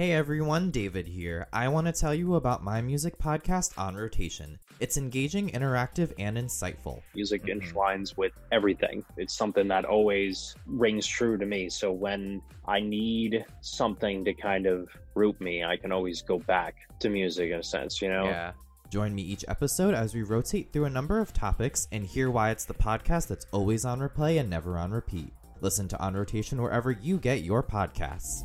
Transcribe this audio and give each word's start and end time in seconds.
Hey 0.00 0.12
everyone, 0.12 0.70
David 0.70 1.06
here. 1.06 1.46
I 1.52 1.68
want 1.68 1.86
to 1.86 1.92
tell 1.92 2.14
you 2.14 2.36
about 2.36 2.64
my 2.64 2.80
music 2.80 3.18
podcast 3.18 3.78
on 3.78 3.94
rotation. 3.94 4.58
It's 4.78 4.96
engaging, 4.96 5.50
interactive, 5.50 6.14
and 6.18 6.38
insightful. 6.38 7.02
Music 7.14 7.44
Mhm. 7.44 7.50
entwines 7.50 8.16
with 8.16 8.32
everything. 8.50 9.04
It's 9.18 9.36
something 9.36 9.68
that 9.68 9.84
always 9.84 10.54
rings 10.64 11.06
true 11.06 11.36
to 11.36 11.44
me. 11.44 11.68
So 11.68 11.92
when 11.92 12.40
I 12.64 12.80
need 12.80 13.44
something 13.60 14.24
to 14.24 14.32
kind 14.32 14.64
of 14.64 14.88
root 15.14 15.38
me, 15.38 15.64
I 15.64 15.76
can 15.76 15.92
always 15.92 16.22
go 16.22 16.38
back 16.38 16.76
to 17.00 17.10
music 17.10 17.50
in 17.50 17.58
a 17.58 17.62
sense, 17.62 18.00
you 18.00 18.08
know? 18.08 18.24
Yeah. 18.24 18.52
Join 18.88 19.14
me 19.14 19.20
each 19.20 19.44
episode 19.48 19.92
as 19.92 20.14
we 20.14 20.22
rotate 20.22 20.72
through 20.72 20.86
a 20.86 20.90
number 20.90 21.18
of 21.18 21.34
topics 21.34 21.88
and 21.92 22.06
hear 22.06 22.30
why 22.30 22.52
it's 22.52 22.64
the 22.64 22.72
podcast 22.72 23.28
that's 23.28 23.44
always 23.52 23.84
on 23.84 24.00
replay 24.00 24.40
and 24.40 24.48
never 24.48 24.78
on 24.78 24.92
repeat. 24.92 25.34
Listen 25.60 25.88
to 25.88 26.00
On 26.00 26.14
Rotation 26.14 26.62
wherever 26.62 26.90
you 26.90 27.18
get 27.18 27.42
your 27.42 27.62
podcasts. 27.62 28.40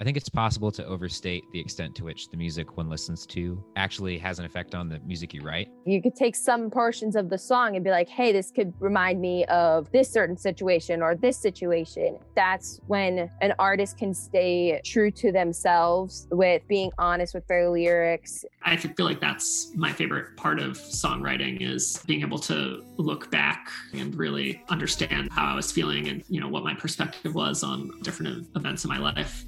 I 0.00 0.04
think 0.04 0.16
it's 0.16 0.30
possible 0.30 0.70
to 0.72 0.86
overstate 0.86 1.44
the 1.52 1.60
extent 1.60 1.94
to 1.96 2.04
which 2.04 2.30
the 2.30 2.36
music 2.38 2.78
one 2.78 2.88
listens 2.88 3.26
to 3.26 3.62
actually 3.76 4.16
has 4.16 4.38
an 4.38 4.46
effect 4.46 4.74
on 4.74 4.88
the 4.88 4.98
music 5.00 5.34
you 5.34 5.42
write. 5.42 5.68
You 5.84 6.00
could 6.00 6.16
take 6.16 6.34
some 6.34 6.70
portions 6.70 7.16
of 7.16 7.28
the 7.28 7.36
song 7.36 7.76
and 7.76 7.84
be 7.84 7.90
like, 7.90 8.08
hey, 8.08 8.32
this 8.32 8.50
could 8.50 8.72
remind 8.80 9.20
me 9.20 9.44
of 9.46 9.92
this 9.92 10.10
certain 10.10 10.38
situation 10.38 11.02
or 11.02 11.16
this 11.16 11.36
situation. 11.36 12.18
That's 12.34 12.80
when 12.86 13.30
an 13.42 13.52
artist 13.58 13.98
can 13.98 14.14
stay 14.14 14.80
true 14.86 15.10
to 15.10 15.32
themselves 15.32 16.26
with 16.30 16.66
being 16.66 16.90
honest 16.98 17.34
with 17.34 17.46
their 17.46 17.68
lyrics. 17.68 18.46
I 18.62 18.76
feel 18.76 19.04
like 19.04 19.20
that's 19.20 19.70
my 19.74 19.92
favorite 19.92 20.34
part 20.38 20.60
of 20.60 20.78
songwriting 20.78 21.60
is 21.60 22.02
being 22.06 22.22
able 22.22 22.38
to 22.38 22.82
look 22.96 23.30
back 23.30 23.68
and 23.92 24.14
really 24.14 24.62
understand 24.70 25.28
how 25.30 25.44
I 25.44 25.54
was 25.54 25.70
feeling 25.70 26.08
and 26.08 26.24
you 26.30 26.40
know 26.40 26.48
what 26.48 26.64
my 26.64 26.72
perspective 26.72 27.34
was 27.34 27.62
on 27.62 27.90
different 28.00 28.48
events 28.56 28.84
in 28.84 28.88
my 28.88 28.98
life. 28.98 29.44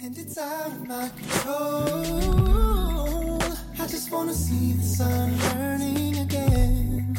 And 0.00 0.16
it's 0.16 0.38
out 0.38 0.66
of 0.68 0.86
my 0.86 1.08
control. 1.08 2.06
I 3.80 3.86
just 3.88 4.12
wanna 4.12 4.32
see 4.32 4.74
the 4.74 4.82
sun 4.84 5.36
burning 5.38 6.18
again. 6.18 7.18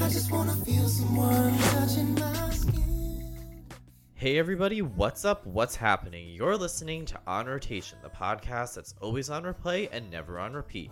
I 0.00 0.08
just 0.08 0.32
wanna 0.32 0.56
feel 0.64 0.88
someone 0.88 1.56
touching 1.56 2.14
my 2.16 2.50
skin. 2.50 3.64
Hey 4.14 4.38
everybody, 4.38 4.82
what's 4.82 5.24
up? 5.24 5.46
What's 5.46 5.76
happening? 5.76 6.30
You're 6.30 6.56
listening 6.56 7.04
to 7.06 7.20
On 7.28 7.46
Rotation, 7.46 7.98
the 8.02 8.10
podcast 8.10 8.74
that's 8.74 8.96
always 9.00 9.30
on 9.30 9.44
replay 9.44 9.88
and 9.92 10.10
never 10.10 10.40
on 10.40 10.52
repeat. 10.52 10.90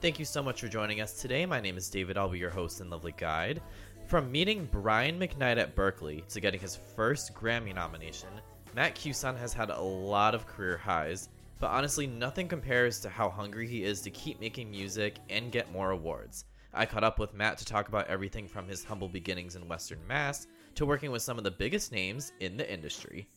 Thank 0.00 0.20
you 0.20 0.24
so 0.24 0.40
much 0.40 0.60
for 0.60 0.68
joining 0.68 1.00
us 1.00 1.20
today. 1.20 1.46
My 1.46 1.60
name 1.60 1.78
is 1.78 1.90
David. 1.90 2.16
I'll 2.16 2.28
be 2.28 2.38
your 2.38 2.48
host 2.48 2.80
and 2.80 2.90
lovely 2.90 3.14
guide. 3.16 3.60
From 4.06 4.30
meeting 4.30 4.68
Brian 4.70 5.18
McKnight 5.18 5.58
at 5.58 5.74
Berklee 5.74 6.24
to 6.28 6.40
getting 6.40 6.60
his 6.60 6.76
first 6.76 7.34
Grammy 7.34 7.74
nomination, 7.74 8.28
Matt 8.74 8.94
Cusson 8.94 9.36
has 9.36 9.52
had 9.52 9.70
a 9.70 9.80
lot 9.80 10.34
of 10.34 10.46
career 10.46 10.76
highs, 10.76 11.28
but 11.58 11.70
honestly, 11.70 12.06
nothing 12.06 12.46
compares 12.46 13.00
to 13.00 13.08
how 13.08 13.28
hungry 13.28 13.66
he 13.66 13.82
is 13.82 14.00
to 14.02 14.10
keep 14.10 14.40
making 14.40 14.70
music 14.70 15.18
and 15.28 15.50
get 15.50 15.72
more 15.72 15.90
awards. 15.90 16.44
I 16.72 16.86
caught 16.86 17.02
up 17.02 17.18
with 17.18 17.34
Matt 17.34 17.58
to 17.58 17.64
talk 17.64 17.88
about 17.88 18.06
everything 18.06 18.46
from 18.46 18.68
his 18.68 18.84
humble 18.84 19.08
beginnings 19.08 19.56
in 19.56 19.66
Western 19.66 19.98
Mass 20.06 20.46
to 20.76 20.86
working 20.86 21.10
with 21.10 21.22
some 21.22 21.36
of 21.36 21.42
the 21.42 21.50
biggest 21.50 21.90
names 21.90 22.32
in 22.38 22.56
the 22.56 22.72
industry. 22.72 23.28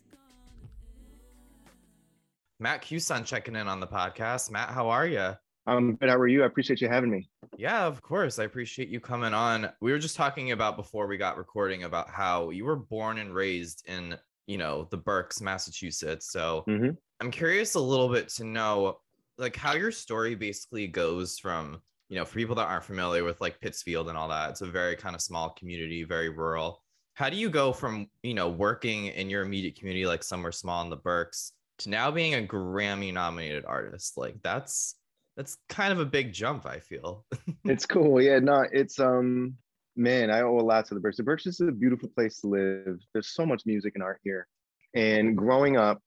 Matt 2.59 2.83
Cusson 2.83 3.25
checking 3.25 3.55
in 3.55 3.67
on 3.67 3.79
the 3.79 3.87
podcast. 3.87 4.51
Matt, 4.51 4.69
how 4.69 4.87
are 4.87 5.07
you? 5.07 5.33
I'm 5.65 5.95
good. 5.95 6.09
How 6.09 6.17
are 6.17 6.27
you? 6.27 6.43
I 6.43 6.45
appreciate 6.45 6.79
you 6.79 6.89
having 6.89 7.09
me. 7.09 7.27
Yeah, 7.57 7.85
of 7.85 8.01
course. 8.03 8.37
I 8.37 8.43
appreciate 8.43 8.89
you 8.89 8.99
coming 8.99 9.33
on. 9.33 9.69
We 9.81 9.91
were 9.91 9.99
just 9.99 10.15
talking 10.15 10.51
about 10.51 10.75
before 10.75 11.07
we 11.07 11.17
got 11.17 11.37
recording 11.37 11.85
about 11.85 12.09
how 12.09 12.51
you 12.51 12.65
were 12.65 12.75
born 12.75 13.17
and 13.17 13.33
raised 13.33 13.83
in, 13.87 14.15
you 14.47 14.58
know, 14.58 14.88
the 14.91 14.97
Berks, 14.97 15.41
Massachusetts. 15.41 16.31
So 16.31 16.67
Mhm. 16.67 16.97
I'm 17.19 17.31
curious 17.31 17.75
a 17.75 17.80
little 17.80 18.09
bit 18.09 18.30
to 18.30 18.44
know 18.44 19.00
like 19.38 19.55
how 19.55 19.73
your 19.73 19.91
story 19.91 20.35
basically 20.35 20.88
goes 20.88 21.39
from, 21.39 21.81
you 22.09 22.17
know, 22.17 22.25
for 22.25 22.35
people 22.35 22.55
that 22.55 22.67
aren't 22.67 22.83
familiar 22.83 23.23
with 23.23 23.41
like 23.41 23.59
Pittsfield 23.61 24.09
and 24.09 24.17
all 24.17 24.28
that, 24.29 24.51
it's 24.51 24.62
a 24.62 24.67
very 24.67 24.95
kind 24.95 25.16
of 25.16 25.22
small 25.22 25.51
community, 25.51 26.03
very 26.03 26.29
rural. 26.29 26.84
How 27.16 27.29
do 27.29 27.38
you 27.38 27.50
go 27.50 27.73
from, 27.73 28.09
you 28.23 28.34
know, 28.34 28.50
working 28.50 29.07
in 29.07 29.29
your 29.29 29.44
immediate 29.44 29.75
community, 29.75 30.06
like 30.06 30.23
somewhere 30.23 30.51
small 30.51 30.84
in 30.84 30.90
the 30.90 30.97
Berks, 30.97 31.53
to 31.79 31.90
now 31.90 32.12
being 32.12 32.35
a 32.35 32.47
Grammy 32.47 33.13
nominated 33.13 33.66
artist? 33.66 34.17
Like 34.17 34.41
that's 34.44 34.96
that's 35.35 35.57
kind 35.69 35.91
of 35.94 36.00
a 36.00 36.06
big 36.06 36.34
jump, 36.34 36.66
I 36.66 36.79
feel. 36.79 37.25
It's 37.66 37.85
cool. 37.85 38.22
Yeah, 38.22 38.40
no, 38.40 38.66
it's 38.72 39.00
um 39.00 39.57
man, 39.95 40.29
I 40.31 40.41
owe 40.41 40.59
a 40.59 40.61
lot 40.61 40.85
to 40.87 40.93
the 40.93 40.99
Berks. 40.99 41.17
The 41.17 41.23
Berks 41.23 41.45
is 41.45 41.59
a 41.61 41.71
beautiful 41.71 42.09
place 42.09 42.39
to 42.41 42.47
live. 42.47 42.99
There's 43.13 43.33
so 43.33 43.45
much 43.45 43.63
music 43.65 43.93
and 43.95 44.03
art 44.03 44.19
here. 44.23 44.47
And 44.95 45.35
growing 45.37 45.77
up, 45.77 46.01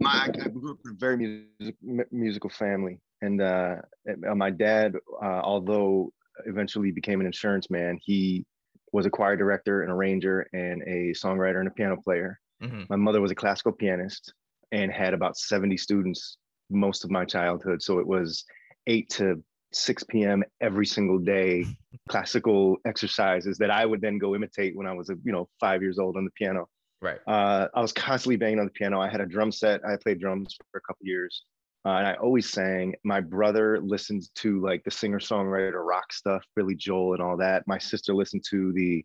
my 0.00 0.28
I 0.32 0.48
grew 0.48 0.70
up 0.72 0.78
in 0.84 0.92
a 0.92 0.94
very 0.94 1.16
music, 1.16 1.76
m- 1.86 2.04
musical 2.10 2.50
family. 2.50 3.00
And 3.22 3.42
uh, 3.42 3.76
uh, 4.28 4.34
my 4.34 4.50
dad, 4.50 4.94
uh, 5.22 5.40
although 5.42 6.12
eventually 6.46 6.90
became 6.90 7.20
an 7.20 7.26
insurance 7.26 7.68
man, 7.70 7.98
he 8.02 8.46
was 8.92 9.04
a 9.04 9.10
choir 9.10 9.36
director, 9.36 9.82
an 9.82 9.90
arranger, 9.90 10.46
and 10.52 10.82
a 10.82 11.12
songwriter 11.12 11.58
and 11.58 11.68
a 11.68 11.70
piano 11.70 11.96
player. 12.02 12.40
Mhm. 12.62 12.88
My 12.88 12.96
mother 12.96 13.20
was 13.20 13.30
a 13.30 13.34
classical 13.34 13.72
pianist 13.72 14.32
and 14.72 14.90
had 14.90 15.14
about 15.14 15.36
70 15.36 15.76
students 15.76 16.38
most 16.70 17.04
of 17.04 17.10
my 17.10 17.24
childhood. 17.24 17.82
So 17.82 17.98
it 17.98 18.06
was 18.06 18.44
8 18.86 19.08
to 19.10 19.42
6 19.72 20.04
p.m. 20.04 20.42
every 20.60 20.86
single 20.86 21.18
day, 21.18 21.64
classical 22.08 22.76
exercises 22.86 23.58
that 23.58 23.70
I 23.70 23.86
would 23.86 24.00
then 24.00 24.18
go 24.18 24.34
imitate 24.34 24.76
when 24.76 24.86
I 24.86 24.92
was, 24.92 25.08
you 25.08 25.32
know, 25.32 25.48
five 25.58 25.82
years 25.82 25.98
old 25.98 26.16
on 26.16 26.24
the 26.24 26.30
piano. 26.32 26.68
Right. 27.02 27.18
Uh, 27.26 27.68
I 27.74 27.80
was 27.80 27.92
constantly 27.92 28.36
banging 28.36 28.58
on 28.58 28.66
the 28.66 28.72
piano. 28.72 29.00
I 29.00 29.08
had 29.08 29.20
a 29.20 29.26
drum 29.26 29.52
set. 29.52 29.80
I 29.86 29.96
played 29.96 30.20
drums 30.20 30.56
for 30.70 30.78
a 30.78 30.82
couple 30.82 31.06
years. 31.06 31.44
Uh, 31.86 31.92
and 31.92 32.06
I 32.06 32.14
always 32.14 32.50
sang. 32.50 32.94
My 33.04 33.20
brother 33.20 33.80
listened 33.80 34.24
to 34.36 34.60
like 34.60 34.84
the 34.84 34.90
singer 34.90 35.18
songwriter 35.18 35.84
rock 35.84 36.12
stuff, 36.12 36.44
Billy 36.54 36.74
Joel 36.74 37.14
and 37.14 37.22
all 37.22 37.38
that. 37.38 37.66
My 37.66 37.78
sister 37.78 38.12
listened 38.12 38.44
to 38.50 38.72
the 38.72 39.04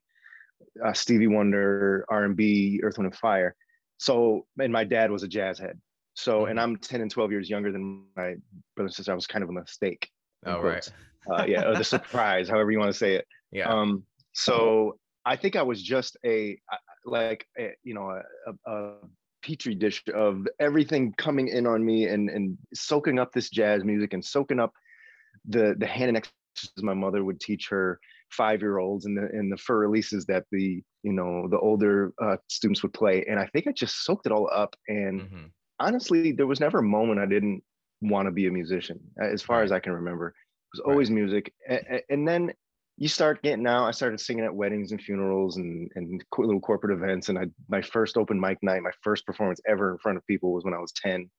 uh, 0.84 0.92
Stevie 0.92 1.28
Wonder, 1.28 2.06
R&B, 2.10 2.82
Earth, 2.84 2.98
Wind 2.98 3.12
and 3.12 3.16
Fire. 3.16 3.56
So, 3.98 4.46
and 4.60 4.74
my 4.74 4.84
dad 4.84 5.10
was 5.10 5.24
a 5.24 5.28
jazz 5.28 5.58
head. 5.58 5.80
So, 6.16 6.46
and 6.46 6.60
I'm 6.60 6.78
10 6.78 7.02
and 7.02 7.12
12 7.12 7.32
years 7.32 7.50
younger 7.50 7.72
than 7.72 8.04
my 8.16 8.36
brother 8.76 8.88
and 8.88 8.94
sister. 8.94 9.12
I 9.12 9.16
was 9.16 9.28
kind 9.28 9.44
of 9.44 9.50
a 9.50 9.54
mistake. 9.54 10.10
Oh, 10.46 10.62
right. 10.62 10.88
Uh, 11.30 11.46
yeah, 11.48 11.66
or 11.66 11.76
the 11.76 11.84
surprise, 11.96 12.48
however 12.50 12.72
you 12.72 12.80
want 12.80 12.92
to 12.92 12.98
say 12.98 13.16
it. 13.16 13.26
Yeah. 13.52 13.70
Um, 13.70 14.04
so 14.34 14.98
I 15.26 15.36
think 15.36 15.56
I 15.56 15.62
was 15.64 15.82
just 15.82 16.18
a, 16.26 16.58
like 17.06 17.46
a, 17.58 17.72
you 17.84 17.94
know 17.94 18.22
a, 18.48 18.72
a, 18.72 18.94
petri 19.44 19.76
dish 19.76 20.04
of 20.16 20.48
everything 20.60 21.14
coming 21.20 21.50
in 21.50 21.68
on 21.68 21.86
me 21.86 22.08
and 22.08 22.32
and 22.32 22.58
soaking 22.74 23.20
up 23.20 23.32
this 23.32 23.52
jazz 23.52 23.84
music 23.84 24.14
and 24.14 24.26
soaking 24.26 24.60
up 24.60 24.74
the 25.48 25.76
the 25.78 25.86
Hanon 25.86 26.16
exercises 26.16 26.82
my 26.82 26.96
mother 26.96 27.24
would 27.24 27.40
teach 27.40 27.68
her 27.70 28.00
five 28.32 28.62
year 28.62 28.80
olds 28.80 29.06
and 29.06 29.16
the 29.16 29.30
and 29.34 29.52
the 29.52 29.56
Für 29.56 29.88
Elises 29.88 30.26
that 30.26 30.46
the 30.52 30.82
you 31.04 31.14
know 31.14 31.48
the 31.48 31.60
older 31.60 32.12
uh, 32.20 32.38
students 32.50 32.82
would 32.82 32.94
play 32.94 33.24
and 33.30 33.40
I 33.40 33.46
think 33.48 33.68
I 33.68 33.72
just 33.72 34.04
soaked 34.04 34.26
it 34.26 34.32
all 34.32 34.50
up 34.52 34.76
and 34.88 35.22
Mhm. 35.22 35.52
honestly, 35.80 36.32
there 36.32 36.48
was 36.48 36.60
never 36.60 36.80
a 36.80 36.84
moment 36.84 37.20
I 37.20 37.26
didn't 37.26 37.64
want 38.10 38.28
to 38.28 38.32
be 38.32 38.48
a 38.48 38.52
musician, 38.52 39.00
as 39.22 39.42
far 39.42 39.64
as 39.64 39.72
I 39.72 39.80
can 39.80 39.94
remember. 39.94 40.30
It 40.30 40.34
was 40.74 40.80
always 40.82 41.10
music. 41.12 41.54
A- 41.70 41.96
a- 41.98 42.04
And 42.14 42.28
then 42.28 42.54
you 42.98 43.08
start 43.08 43.42
getting 43.44 43.68
out. 43.68 43.86
I 43.86 43.92
started 43.92 44.20
singing 44.20 44.46
at 44.46 44.54
weddings 44.56 44.92
and 44.92 45.02
funerals 45.02 45.58
and, 45.58 45.90
and 45.96 46.24
little 46.38 46.62
corporate 46.62 46.98
events. 46.98 47.30
And 47.30 47.38
I, 47.38 47.46
my 47.68 47.82
first 47.82 48.16
open 48.18 48.40
mic 48.40 48.58
night, 48.62 48.82
my 48.84 48.92
first 49.02 49.26
performance 49.26 49.60
ever 49.68 49.92
in 49.92 49.98
front 49.98 50.18
of 50.18 50.26
people 50.28 50.54
was 50.54 50.64
when 50.64 50.74
I 50.74 50.80
was 50.80 50.94
10 50.94 51.30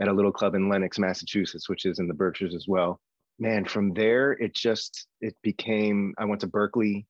at 0.00 0.08
a 0.08 0.12
little 0.12 0.32
club 0.32 0.54
in 0.54 0.68
Lenox, 0.68 0.98
Massachusetts, 0.98 1.68
which 1.68 1.84
is 1.84 1.98
in 2.00 2.08
the 2.08 2.14
Berkshires 2.14 2.54
as 2.54 2.66
well. 2.66 3.00
Man, 3.38 3.64
from 3.64 3.92
there, 3.92 4.32
it 4.32 4.54
just, 4.54 5.06
it 5.20 5.36
became, 5.42 6.14
I 6.18 6.24
went 6.24 6.40
to 6.40 6.48
Berklee 6.48 7.04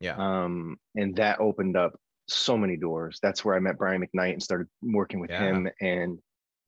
Yeah. 0.00 0.14
um, 0.16 0.76
and 0.94 1.14
that 1.16 1.40
opened 1.40 1.76
up 1.76 1.98
so 2.28 2.56
many 2.56 2.76
doors. 2.76 3.18
That's 3.22 3.44
where 3.44 3.54
I 3.56 3.58
met 3.58 3.76
Brian 3.76 4.00
McKnight 4.00 4.32
and 4.34 4.42
started 4.42 4.68
working 4.82 5.18
with 5.20 5.30
Yeah. 5.30 5.40
him. 5.40 5.68
And 5.80 6.18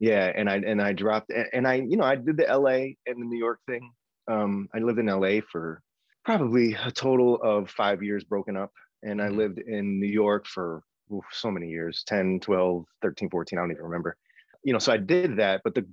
yeah, 0.08 0.32
and 0.38 0.46
I 0.50 0.56
and 0.70 0.80
I 0.82 0.92
dropped 0.92 1.30
and, 1.56 1.66
I, 1.66 1.74
you 1.90 1.96
know, 1.96 2.04
I 2.04 2.16
did 2.16 2.36
the 2.36 2.48
LA 2.64 2.78
and 3.08 3.16
the 3.22 3.28
New 3.32 3.38
York 3.38 3.60
thing. 3.66 3.84
Um, 4.28 4.68
I 4.74 4.78
lived 4.78 4.98
in 4.98 5.06
LA 5.06 5.40
for 5.52 5.82
probably 6.24 6.74
a 6.74 6.90
total 6.90 7.30
of 7.42 7.70
five 7.70 8.02
years 8.02 8.24
broken 8.24 8.56
up. 8.56 8.72
And 9.02 9.20
I 9.20 9.28
Mhm. 9.28 9.36
lived 9.42 9.58
in 9.58 10.00
New 10.00 10.12
York 10.24 10.46
for 10.46 10.82
oof, 11.12 11.24
so 11.32 11.50
many 11.50 11.68
years 11.68 12.04
10, 12.06 12.40
12, 12.40 12.84
13, 13.02 13.28
14. 13.30 13.58
I 13.58 13.62
don't 13.62 13.72
even 13.72 13.84
remember. 13.84 14.16
You 14.62 14.72
know, 14.72 14.78
so 14.78 14.92
I 14.92 14.96
did 14.96 15.36
that, 15.36 15.60
but 15.64 15.74
the 15.74 15.84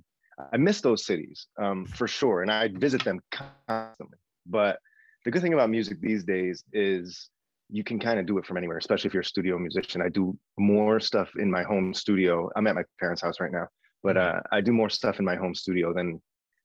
I 0.52 0.56
miss 0.56 0.80
those 0.80 1.04
cities 1.06 1.46
um, 1.62 1.88
for 1.94 2.08
sure. 2.08 2.42
And 2.42 2.50
I 2.50 2.68
visit 2.68 3.04
them 3.04 3.20
constantly. 3.30 4.18
But 4.46 4.78
the 5.24 5.30
good 5.30 5.42
thing 5.42 5.54
about 5.54 5.70
music 5.70 6.00
these 6.00 6.24
days 6.24 6.64
is 6.72 7.30
you 7.68 7.84
can 7.84 7.98
kind 8.00 8.18
of 8.18 8.26
do 8.26 8.38
it 8.38 8.46
from 8.46 8.56
anywhere, 8.56 8.78
especially 8.78 9.08
if 9.08 9.14
you're 9.14 9.22
a 9.28 9.32
studio 9.34 9.58
musician. 9.58 10.02
I 10.02 10.08
do 10.08 10.38
more 10.58 11.00
stuff 11.00 11.30
in 11.38 11.50
my 11.50 11.62
home 11.62 11.94
studio. 11.94 12.50
I'm 12.56 12.66
at 12.66 12.74
my 12.74 12.84
parents' 13.00 13.22
house 13.22 13.40
right 13.40 13.52
now, 13.52 13.66
but 14.02 14.16
uh, 14.16 14.40
I 14.50 14.60
do 14.60 14.72
more 14.72 14.90
stuff 14.90 15.18
in 15.18 15.24
my 15.24 15.36
home 15.36 15.54
studio 15.54 15.92
than 15.92 16.20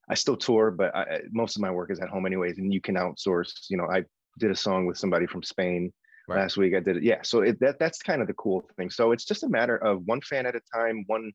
I 0.09 0.15
still 0.15 0.37
tour, 0.37 0.71
but 0.71 0.95
I, 0.95 1.21
most 1.31 1.55
of 1.55 1.61
my 1.61 1.71
work 1.71 1.91
is 1.91 1.99
at 1.99 2.09
home 2.09 2.25
anyways. 2.25 2.57
And 2.57 2.73
you 2.73 2.81
can 2.81 2.95
outsource. 2.95 3.51
You 3.69 3.77
know, 3.77 3.85
I 3.89 4.05
did 4.39 4.51
a 4.51 4.55
song 4.55 4.85
with 4.85 4.97
somebody 4.97 5.27
from 5.27 5.43
Spain 5.43 5.93
Right. 6.29 6.41
last 6.41 6.57
week. 6.57 6.75
I 6.75 6.81
did 6.81 6.97
it. 6.97 7.03
Yeah, 7.03 7.21
so 7.21 7.39
it, 7.39 7.57
that 7.61 7.79
that's 7.79 7.99
kind 7.99 8.21
of 8.21 8.27
the 8.27 8.33
cool 8.33 8.69
thing. 8.75 8.89
So 8.89 9.13
it's 9.13 9.23
just 9.23 9.43
a 9.43 9.49
matter 9.49 9.77
of 9.77 10.03
one 10.05 10.19
fan 10.19 10.45
at 10.45 10.55
a 10.55 10.61
time, 10.75 11.05
one 11.07 11.31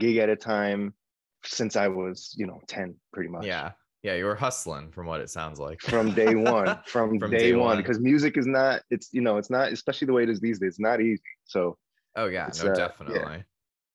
gig 0.00 0.16
at 0.16 0.28
a 0.28 0.34
time 0.34 0.94
since 1.44 1.76
I 1.76 1.86
was, 1.86 2.34
you 2.36 2.46
know, 2.46 2.60
10 2.66 2.96
pretty 3.12 3.28
much. 3.28 3.46
Yeah. 3.46 3.72
Yeah, 4.02 4.14
you 4.14 4.24
were 4.24 4.34
hustling 4.34 4.90
from 4.90 5.06
what 5.06 5.20
it 5.20 5.30
sounds 5.30 5.60
like. 5.60 5.80
From 5.80 6.12
day 6.12 6.34
one, 6.34 6.76
from, 6.86 7.20
From 7.20 7.30
day, 7.30 7.38
day 7.38 7.52
one, 7.52 7.76
because 7.76 8.00
music 8.00 8.36
is 8.36 8.48
not, 8.48 8.82
it's, 8.90 9.10
you 9.12 9.20
know, 9.20 9.36
it's 9.36 9.48
not, 9.48 9.72
especially 9.72 10.06
the 10.06 10.12
way 10.12 10.24
it 10.24 10.28
is 10.28 10.40
these 10.40 10.58
days, 10.58 10.70
it's 10.70 10.80
not 10.80 11.00
easy. 11.00 11.22
So, 11.44 11.78
Oh 12.16 12.26
yeah, 12.26 12.50
no, 12.64 12.70
uh, 12.72 12.88
yeah. 13.06 13.42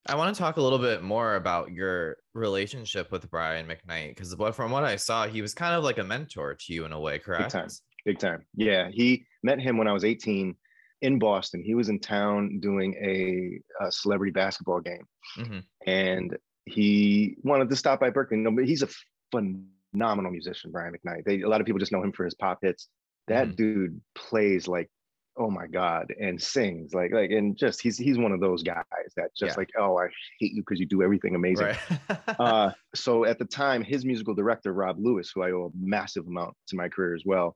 I 0.09 0.15
want 0.15 0.33
to 0.35 0.39
talk 0.39 0.57
a 0.57 0.61
little 0.61 0.79
bit 0.79 1.03
more 1.03 1.35
about 1.35 1.71
your 1.71 2.17
relationship 2.33 3.11
with 3.11 3.29
Brian 3.29 3.67
McKnight 3.67 4.09
because 4.15 4.33
from 4.55 4.71
what 4.71 4.83
I 4.83 4.95
saw, 4.95 5.27
he 5.27 5.41
was 5.41 5.53
kind 5.53 5.75
of 5.75 5.83
like 5.83 5.97
a 5.97 6.03
mentor 6.03 6.55
to 6.55 6.73
you 6.73 6.85
in 6.85 6.93
a 6.93 6.99
way, 6.99 7.19
correct? 7.19 7.51
time. 7.51 7.67
big 8.05 8.19
time. 8.19 8.45
Yeah. 8.55 8.89
He 8.89 9.25
met 9.43 9.59
him 9.59 9.77
when 9.77 9.87
I 9.87 9.91
was 9.93 10.05
18 10.05 10.55
in 11.01 11.19
Boston. 11.19 11.61
He 11.63 11.75
was 11.75 11.89
in 11.89 11.99
town 11.99 12.59
doing 12.59 12.93
a, 13.01 13.85
a 13.85 13.91
celebrity 13.91 14.31
basketball 14.31 14.79
game. 14.81 15.05
Mhm. 15.37 15.63
and 15.85 16.37
he 16.65 17.35
wanted 17.43 17.69
to 17.69 17.75
stop 17.75 17.99
by 17.99 18.09
Berklee. 18.09 18.37
No, 18.39 18.51
but 18.51 18.65
he's 18.65 18.83
a 18.83 18.89
phenomenal 19.31 20.31
musician, 20.31 20.71
Brian 20.71 20.93
McKnight. 20.93 21.23
They, 21.25 21.41
a 21.41 21.47
lot 21.49 21.61
of 21.61 21.65
people 21.65 21.79
just 21.79 21.91
know 21.91 22.03
him 22.03 22.11
for 22.11 22.25
his 22.25 22.33
pop 22.33 22.59
hits. 22.61 22.87
That 23.27 23.49
Mhm. 23.49 23.55
dude 23.55 24.01
plays 24.15 24.67
like, 24.67 24.89
oh 25.37 25.49
my 25.51 25.67
god, 25.67 26.13
and 26.19 26.41
sings 26.41 26.93
like 26.93 27.11
like 27.13 27.29
and 27.31 27.55
just 27.57 27.81
he's 27.81 27.97
he's 27.97 28.17
one 28.17 28.31
of 28.31 28.39
those 28.39 28.63
guys 28.63 28.83
that 29.15 29.29
just 29.35 29.51
Yeah. 29.55 29.57
like, 29.57 29.69
oh, 29.77 29.97
I 29.97 30.07
hate 30.39 30.53
you 30.53 30.61
because 30.63 30.79
you 30.79 30.85
do 30.87 31.01
everything 31.03 31.35
amazing. 31.35 31.67
Right. 31.67 32.19
uh, 32.39 32.71
so 32.95 33.25
at 33.25 33.37
the 33.39 33.45
time, 33.45 33.83
his 33.83 34.03
musical 34.05 34.33
director 34.33 34.73
Rob 34.73 34.97
Lewis, 34.99 35.31
who 35.33 35.43
I 35.43 35.51
owe 35.51 35.65
a 35.73 35.77
massive 35.79 36.25
amount 36.27 36.55
to 36.69 36.75
my 36.75 36.89
career 36.89 37.15
as 37.15 37.23
well. 37.25 37.55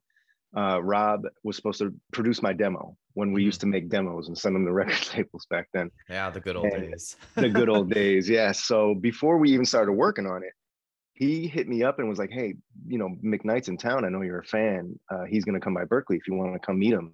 Uh, 0.56 0.82
Rob 0.84 1.22
was 1.44 1.56
supposed 1.56 1.80
to 1.80 1.94
produce 2.12 2.42
my 2.42 2.52
demo 2.52 2.98
when 3.14 3.32
we 3.32 3.42
Mhm. 3.42 3.46
used 3.46 3.62
to 3.62 3.68
make 3.68 3.88
demos 3.90 4.28
and 4.28 4.38
send 4.38 4.54
them 4.56 4.66
to 4.66 4.74
record 4.82 5.10
labels 5.18 5.46
back 5.50 5.68
then 5.74 5.90
yeah, 6.10 6.30
the 6.30 6.42
good 6.42 6.56
old 6.58 6.66
And- 6.74 6.92
days. 6.92 7.16
the 7.36 7.50
good 7.50 7.70
old 7.70 7.90
days. 7.90 8.30
Yeah. 8.30 8.52
So 8.52 8.94
before 8.96 9.38
we 9.38 9.50
even 9.52 9.66
started 9.66 9.94
working 9.94 10.28
on 10.28 10.44
it, 10.44 10.52
he 11.14 11.48
hit 11.48 11.68
me 11.68 11.84
up 11.84 12.00
and 12.00 12.10
was 12.10 12.18
like, 12.20 12.32
"Hey, 12.32 12.56
you 12.88 12.98
know, 12.98 13.10
McKnight's 13.24 13.68
in 13.70 13.78
town. 13.78 14.06
I 14.06 14.10
know 14.10 14.22
you're 14.24 14.40
a 14.40 14.44
fan. 14.44 15.00
Uh, 15.10 15.24
he's 15.24 15.46
gonna 15.46 15.60
come 15.60 15.74
by 15.74 15.86
Berklee 15.86 16.18
if 16.18 16.28
you 16.28 16.34
want 16.34 16.54
to 16.54 16.60
come 16.60 16.80
meet 16.80 16.94
him." 16.94 17.14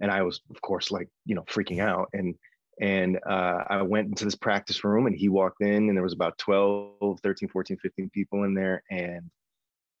And 0.00 0.10
I 0.10 0.22
was, 0.22 0.40
of 0.50 0.60
course, 0.60 0.90
like, 0.90 1.08
you 1.24 1.34
know, 1.34 1.42
freaking 1.42 1.80
out. 1.80 2.08
And 2.12 2.34
and 2.80 3.20
uh, 3.24 3.64
I 3.68 3.82
went 3.82 4.08
into 4.08 4.24
this 4.24 4.34
practice 4.34 4.82
room 4.82 5.06
and 5.06 5.14
he 5.14 5.28
walked 5.28 5.60
in 5.60 5.88
and 5.88 5.96
there 5.96 6.02
was 6.02 6.12
about 6.12 6.36
12, 6.38 7.20
13, 7.22 7.48
14, 7.48 7.76
15 7.76 8.10
people 8.10 8.42
in 8.42 8.54
there. 8.54 8.82
And 8.90 9.30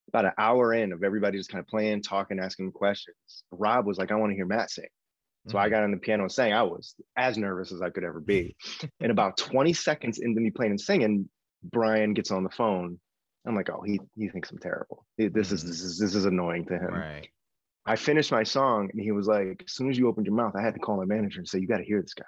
about 0.08 0.24
an 0.24 0.32
hour 0.38 0.74
in 0.74 0.92
of 0.92 1.04
everybody 1.04 1.38
just 1.38 1.50
kind 1.50 1.60
of 1.60 1.68
playing, 1.68 2.02
talking, 2.02 2.40
asking 2.40 2.72
questions, 2.72 3.44
Rob 3.52 3.86
was 3.86 3.96
like, 3.96 4.10
I 4.10 4.16
want 4.16 4.30
to 4.32 4.36
hear 4.36 4.46
Matt 4.46 4.70
sing. 4.70 4.88
So 5.48 5.58
I 5.58 5.68
Mhm. 5.68 5.70
got 5.70 5.82
on 5.84 5.90
the 5.92 5.98
piano 5.98 6.22
and 6.24 6.32
sang. 6.32 6.52
I 6.52 6.62
was 6.62 6.96
as 7.16 7.38
nervous 7.38 7.70
as 7.70 7.80
I 7.82 7.90
could 7.90 8.02
ever 8.04 8.20
be. 8.20 8.56
and 9.00 9.12
about 9.12 9.36
20 9.36 9.72
seconds 9.72 10.18
into 10.18 10.40
me 10.40 10.50
playing 10.50 10.72
and 10.72 10.80
singing, 10.80 11.28
Brian 11.62 12.12
gets 12.12 12.30
on 12.30 12.42
the 12.42 12.50
phone. 12.50 12.98
I'm 13.46 13.54
like, 13.54 13.70
oh, 13.70 13.82
he 13.82 14.00
he 14.16 14.28
thinks 14.28 14.50
I'm 14.50 14.58
terrible. 14.58 15.06
This 15.18 15.52
is 15.52 15.62
Mhm. 15.62 15.68
this 15.68 15.80
is 15.82 15.98
this 15.98 16.14
is 16.14 16.24
annoying 16.24 16.64
to 16.66 16.74
him. 16.78 16.94
Right. 16.94 17.28
I 17.86 17.96
finished 17.96 18.32
my 18.32 18.42
song 18.42 18.90
and 18.92 19.00
he 19.00 19.12
was 19.12 19.26
like, 19.26 19.62
as 19.66 19.72
soon 19.74 19.90
as 19.90 19.98
you 19.98 20.08
opened 20.08 20.26
your 20.26 20.34
mouth, 20.34 20.54
I 20.56 20.62
had 20.62 20.74
to 20.74 20.80
call 20.80 20.96
my 20.96 21.04
manager 21.04 21.38
and 21.40 21.48
say, 21.48 21.58
you 21.58 21.66
got 21.68 21.78
to 21.78 21.84
hear 21.84 22.00
this 22.00 22.14
guy. 22.14 22.24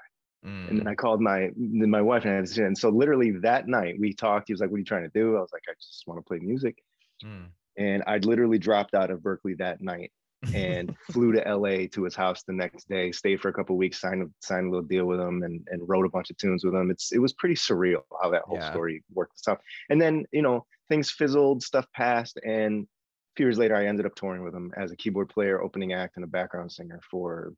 And 0.69 0.79
Mm. 0.79 0.81
then 0.81 0.89
I 0.89 0.95
called 0.97 1.21
my 1.23 1.51
then 1.57 1.91
my 1.91 2.03
wife 2.03 2.25
and 2.25 2.33
I 2.33 2.37
had. 2.37 2.49
And 2.59 2.79
so 2.79 2.91
literally 2.91 3.33
that 3.43 3.69
night 3.69 3.97
we 4.01 4.15
talked. 4.15 4.49
He 4.49 4.55
was 4.55 4.61
like, 4.61 4.71
what 4.71 4.77
are 4.77 4.81
you 4.81 4.85
trying 4.85 5.05
to 5.05 5.11
do? 5.11 5.37
I 5.37 5.41
was 5.41 5.53
like, 5.53 5.63
I 5.69 5.75
just 5.81 6.05
want 6.07 6.19
to 6.21 6.29
play 6.29 6.39
music. 6.41 6.79
Mm. 7.23 7.53
And 7.79 8.03
I 8.07 8.19
literally 8.19 8.59
dropped 8.59 8.95
out 8.95 9.11
of 9.11 9.21
Berklee 9.21 9.59
that 9.59 9.81
night 9.81 10.13
and 10.53 10.91
flew 11.13 11.33
to 11.33 11.47
LA 11.47 11.89
to 11.89 12.05
his 12.05 12.15
house 12.17 12.43
the 12.45 12.53
next 12.55 12.89
day, 12.89 13.13
stayed 13.13 13.41
for 13.41 13.49
a 13.49 13.53
couple 13.53 13.77
weeks, 13.77 14.01
signed 14.01 14.23
a 14.23 14.27
signed 14.41 14.69
a 14.69 14.71
little 14.71 14.87
deal 14.87 15.05
with 15.07 15.21
him 15.21 15.43
and, 15.43 15.67
and 15.71 15.87
wrote 15.89 16.07
a 16.07 16.11
bunch 16.11 16.31
of 16.31 16.37
tunes 16.39 16.65
with 16.65 16.75
him. 16.75 16.91
It's 16.91 17.13
it 17.13 17.19
was 17.19 17.35
pretty 17.35 17.57
surreal 17.57 18.03
how 18.23 18.31
that 18.31 18.43
whole 18.45 18.61
Yeah. 18.61 18.63
story 18.63 19.05
worked 19.13 19.35
itself. 19.35 19.59
And 19.91 20.01
then, 20.01 20.25
you 20.33 20.43
know, 20.43 20.67
things 20.89 21.11
fizzled, 21.11 21.63
stuff 21.63 21.87
passed, 21.93 22.39
and 22.47 22.87
few 23.37 23.47
years 23.47 23.59
later 23.59 23.77
I 23.77 23.87
ended 23.87 24.07
up 24.07 24.15
touring 24.15 24.43
with 24.43 24.55
him 24.55 24.73
as 24.77 24.93
a 24.93 24.97
keyboard 24.97 25.29
player, 25.29 25.63
opening 25.63 25.93
act, 25.93 26.17
and 26.17 26.25
a 26.25 26.29
background 26.29 26.73
singer 26.73 27.01
for 27.11 27.53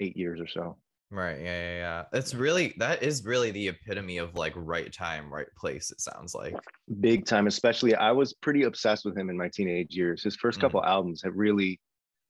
eight 0.00 0.16
years 0.16 0.40
or 0.40 0.46
so. 0.46 0.76
Right. 1.12 1.40
Yeah, 1.40 1.44
yeah, 1.44 1.78
yeah. 1.78 2.04
It's 2.12 2.34
really 2.34 2.72
that 2.78 3.02
is 3.02 3.24
really 3.24 3.50
the 3.50 3.68
epitome 3.68 4.18
of 4.18 4.34
like 4.36 4.52
right 4.54 4.92
time, 4.92 5.32
right 5.32 5.48
place, 5.56 5.90
it 5.90 6.00
sounds 6.00 6.34
like. 6.34 6.54
Big 7.00 7.26
time, 7.26 7.48
especially 7.48 7.96
I 7.96 8.12
was 8.12 8.32
pretty 8.32 8.62
obsessed 8.62 9.04
with 9.04 9.18
him 9.18 9.28
in 9.28 9.36
my 9.36 9.48
teenage 9.48 9.96
years. 9.96 10.22
His 10.22 10.36
first 10.36 10.58
Mm. 10.58 10.62
couple 10.62 10.84
albums 10.84 11.22
have 11.22 11.34
really 11.34 11.80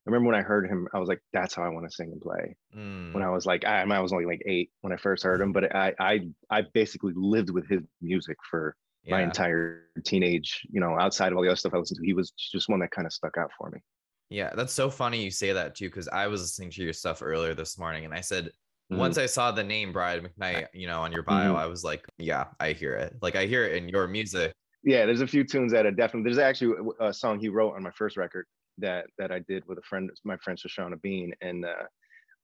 I 0.07 0.11
remember 0.11 0.29
when 0.29 0.41
I 0.41 0.43
heard 0.43 0.67
him, 0.67 0.89
I 0.95 0.99
was 0.99 1.11
like, 1.11 1.21
that's 1.35 1.55
how 1.55 1.63
I 1.63 1.69
want 1.69 1.87
to 1.87 1.95
sing 1.95 2.11
and 2.11 2.23
play. 2.23 2.57
Mm. 2.75 3.13
when 3.13 3.23
I 3.23 3.29
was 3.29 3.45
like, 3.45 3.67
I, 3.67 3.83
I 3.83 4.01
was 4.01 4.13
only 4.13 4.25
like 4.25 4.41
eight 4.47 4.71
when 4.81 4.95
I 4.95 4.97
first 4.97 5.23
heard 5.23 5.43
him, 5.43 5.53
but 5.53 5.77
I, 5.77 5.93
I, 6.01 6.21
I 6.49 6.63
basically 6.73 7.13
lived 7.15 7.51
with 7.51 7.69
his 7.69 7.83
music 8.01 8.39
for 8.51 8.75
my 9.09 9.23
entire 9.23 9.85
teenage, 10.05 10.61
you 10.71 10.81
know, 10.81 10.99
outside 10.99 11.33
of 11.33 11.39
all 11.39 11.43
the 11.43 11.49
other 11.49 11.57
stuff 11.57 11.75
I 11.75 11.79
listened 11.79 12.01
to, 12.01 12.07
he 12.07 12.13
was 12.13 12.31
just 12.33 12.69
one 12.69 12.81
that 12.81 12.91
kind 12.91 13.07
of 13.07 13.13
stuck 13.13 13.37
out 13.39 13.51
for 13.59 13.71
me. 13.71 13.81
Yeah, 14.29 14.51
that's 14.55 14.73
so 14.73 14.91
funny 14.91 15.23
you 15.25 15.31
say 15.31 15.53
that 15.53 15.75
too, 15.75 15.89
because 15.89 16.07
I 16.09 16.27
was 16.29 16.41
listening 16.43 16.71
to 16.71 16.85
your 16.85 16.93
stuff 16.93 17.23
earlier 17.23 17.55
this 17.55 17.79
morning 17.79 18.05
and 18.05 18.15
I 18.15 18.21
said 18.21 18.51
once 18.91 19.17
Mm-hmm. 19.17 19.23
I 19.23 19.27
saw 19.27 19.51
the 19.53 19.63
name 19.65 19.93
Brian 19.93 20.27
McKnight, 20.27 20.67
you 20.75 20.87
know, 20.87 21.01
on 21.01 21.13
your 21.13 21.23
bio, 21.23 21.55
Mhm. 21.55 21.59
I 21.59 21.67
was 21.67 21.85
like, 21.85 22.05
yeah, 22.19 22.47
I 22.59 22.73
hear 22.73 22.95
it. 22.95 23.17
Like 23.23 23.37
I 23.37 23.47
hear 23.47 23.65
it 23.65 23.77
in 23.77 23.89
your 23.89 24.07
music. 24.07 24.53
Yeah, 24.83 25.07
there's 25.07 25.21
a 25.21 25.27
few 25.27 25.45
tunes 25.45 25.73
that 25.73 25.87
are 25.87 25.91
definitely, 25.91 26.31
there's 26.31 26.39
actually 26.39 26.93
a 27.01 27.07
a 27.09 27.13
song 27.13 27.39
he 27.39 27.49
wrote 27.49 27.75
on 27.75 27.83
my 27.83 27.91
first 27.93 28.17
record 28.17 28.47
that, 28.79 29.07
that 29.19 29.31
I 29.31 29.41
did 29.41 29.65
with 29.67 29.79
a 29.79 29.83
friend, 29.83 30.11
my 30.25 30.37
friend 30.39 30.59
Shoshana 30.59 31.01
Bean. 31.03 31.33
And, 31.41 31.65
uh, 31.65 31.85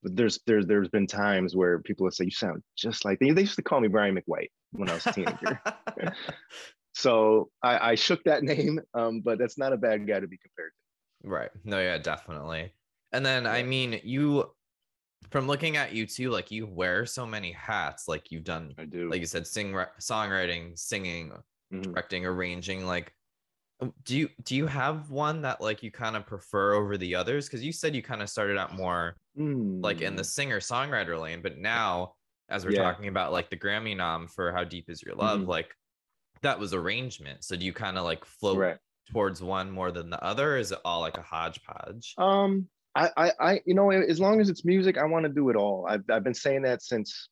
but 0.02 0.14
there's, 0.16 0.38
there's, 0.46 0.66
there's 0.66 0.88
been 0.88 1.06
times 1.06 1.56
where 1.56 1.80
people 1.80 2.04
would 2.04 2.14
say, 2.14 2.24
you 2.26 2.30
sound 2.30 2.62
just 2.76 3.04
like, 3.04 3.18
they, 3.18 3.30
they 3.30 3.42
used 3.42 3.56
to 3.56 3.62
call 3.62 3.80
me 3.80 3.88
Brian 3.88 4.16
McWhite 4.16 4.50
when 4.72 4.88
I 4.90 4.94
was 4.94 5.06
a 5.06 5.12
teenager. 5.12 5.60
so 6.94 7.50
I, 7.62 7.90
I 7.90 7.94
shook 7.94 8.22
that 8.24 8.42
name, 8.54 8.80
um, 8.94 9.20
but 9.20 9.38
that's 9.38 9.58
not 9.58 9.72
a 9.72 9.76
bad 9.76 10.06
guy 10.06 10.20
to 10.20 10.26
be 10.26 10.38
compared 10.38 10.72
to. 10.72 11.28
Right. 11.28 11.50
No, 11.64 11.80
yeah, 11.80 11.98
definitely. 11.98 12.72
And 13.12 13.24
then 13.24 13.46
I 13.46 13.62
mean, 13.62 14.00
you 14.04 14.50
from 15.30 15.46
looking 15.46 15.76
at 15.76 15.92
you 15.92 16.06
too, 16.06 16.30
like 16.30 16.50
you 16.50 16.66
wear 16.66 17.06
so 17.06 17.26
many 17.26 17.52
hats. 17.52 18.06
Like 18.08 18.30
you've 18.30 18.44
done, 18.44 18.74
I 18.78 18.84
do. 18.84 19.10
like 19.10 19.20
you 19.20 19.26
said, 19.26 19.46
sing, 19.46 19.72
songwriting, 20.00 20.78
singing, 20.78 21.32
Mhm. 21.72 21.82
directing, 21.82 22.24
arranging. 22.24 22.86
Like, 22.86 23.12
do 24.04 24.16
you 24.16 24.28
do 24.42 24.56
you 24.56 24.66
have 24.66 25.10
one 25.10 25.42
that 25.42 25.60
like 25.60 25.82
you 25.82 25.90
kind 25.90 26.16
of 26.16 26.26
prefer 26.26 26.72
over 26.74 26.96
the 26.96 27.14
others? 27.14 27.46
Because 27.46 27.62
you 27.64 27.72
said 27.72 27.94
you 27.94 28.02
kind 28.02 28.22
of 28.22 28.30
started 28.30 28.56
out 28.56 28.74
more 28.74 29.16
like 29.82 30.00
in 30.00 30.16
the 30.16 30.22
Mm. 30.22 30.26
singer 30.26 30.60
songwriter 30.60 31.20
lane, 31.20 31.42
but 31.42 31.58
now 31.58 32.14
as 32.48 32.64
we're 32.64 32.72
Yeah. 32.72 32.82
talking 32.82 33.08
about 33.08 33.32
like 33.32 33.50
the 33.50 33.56
Grammy 33.56 33.96
nom 33.96 34.28
for 34.28 34.52
How 34.52 34.64
Deep 34.64 34.88
Is 34.88 35.02
Your 35.02 35.14
Love, 35.14 35.40
Mhm. 35.40 35.48
like 35.48 35.74
that 36.42 36.58
was 36.58 36.72
arrangement. 36.72 37.44
So 37.44 37.56
do 37.56 37.66
you 37.66 37.72
kind 37.72 37.98
of 37.98 38.04
like 38.04 38.24
float 38.24 38.58
right. 38.58 38.78
towards 39.10 39.42
one 39.42 39.70
more 39.70 39.90
than 39.92 40.10
the 40.10 40.22
other? 40.22 40.54
Or 40.54 40.58
is 40.58 40.72
it 40.72 40.78
all 40.84 41.00
like 41.00 41.18
a 41.18 41.22
hodgepodge? 41.22 42.14
Um, 42.18 42.68
I, 42.94 43.10
I, 43.16 43.32
I, 43.40 43.60
you 43.66 43.74
know, 43.74 43.90
as 43.90 44.20
long 44.20 44.40
as 44.40 44.48
it's 44.48 44.64
music, 44.64 44.96
I 44.96 45.04
want 45.04 45.24
to 45.24 45.28
do 45.28 45.50
it 45.50 45.56
all. 45.56 45.86
I've, 45.86 46.04
I've 46.08 46.24
been 46.24 46.34
saying 46.34 46.62
that 46.62 46.82
since 46.82 47.28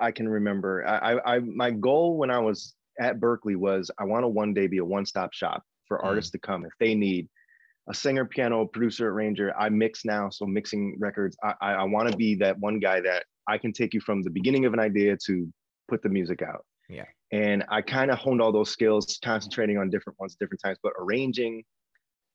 I 0.00 0.10
can 0.10 0.28
remember. 0.28 0.84
I, 0.86 1.12
I, 1.12 1.34
I, 1.36 1.38
my 1.40 1.70
goal 1.70 2.16
when 2.16 2.30
I 2.30 2.40
was 2.40 2.74
at 2.98 3.20
Berklee 3.20 3.56
was 3.56 3.90
I 3.98 4.04
want 4.04 4.24
to 4.24 4.28
one 4.28 4.54
day 4.54 4.66
be 4.66 4.78
a 4.78 4.84
one-stop 4.84 5.32
shop 5.32 5.62
for 5.88 5.98
Mm. 5.98 6.04
artists 6.04 6.30
to 6.32 6.38
come 6.38 6.64
if 6.64 6.72
they 6.80 6.94
need 6.94 7.28
a 7.88 7.94
singer, 7.94 8.24
piano, 8.24 8.64
producer, 8.64 9.10
arranger. 9.10 9.52
I 9.58 9.68
mix 9.68 10.04
now, 10.06 10.30
so 10.30 10.46
mixing 10.46 10.96
records. 10.98 11.36
I, 11.42 11.54
I, 11.60 11.72
I 11.72 11.84
want 11.84 12.10
to 12.10 12.16
be 12.16 12.34
that 12.36 12.58
one 12.58 12.78
guy 12.78 13.00
that 13.02 13.24
I 13.46 13.58
can 13.58 13.72
take 13.74 13.92
you 13.92 14.00
from 14.00 14.22
the 14.22 14.30
beginning 14.30 14.64
of 14.64 14.72
an 14.72 14.80
idea 14.80 15.16
to 15.26 15.52
put 15.88 16.02
the 16.02 16.08
music 16.08 16.40
out. 16.40 16.64
Yeah. 16.88 17.04
And 17.30 17.62
I 17.68 17.82
kind 17.82 18.10
of 18.10 18.18
honed 18.18 18.40
all 18.40 18.52
those 18.52 18.70
skills, 18.70 19.18
concentrating 19.22 19.76
on 19.76 19.90
different 19.90 20.18
ones 20.18 20.34
at 20.34 20.38
different 20.38 20.62
times, 20.64 20.78
but 20.82 20.92
arranging, 20.98 21.62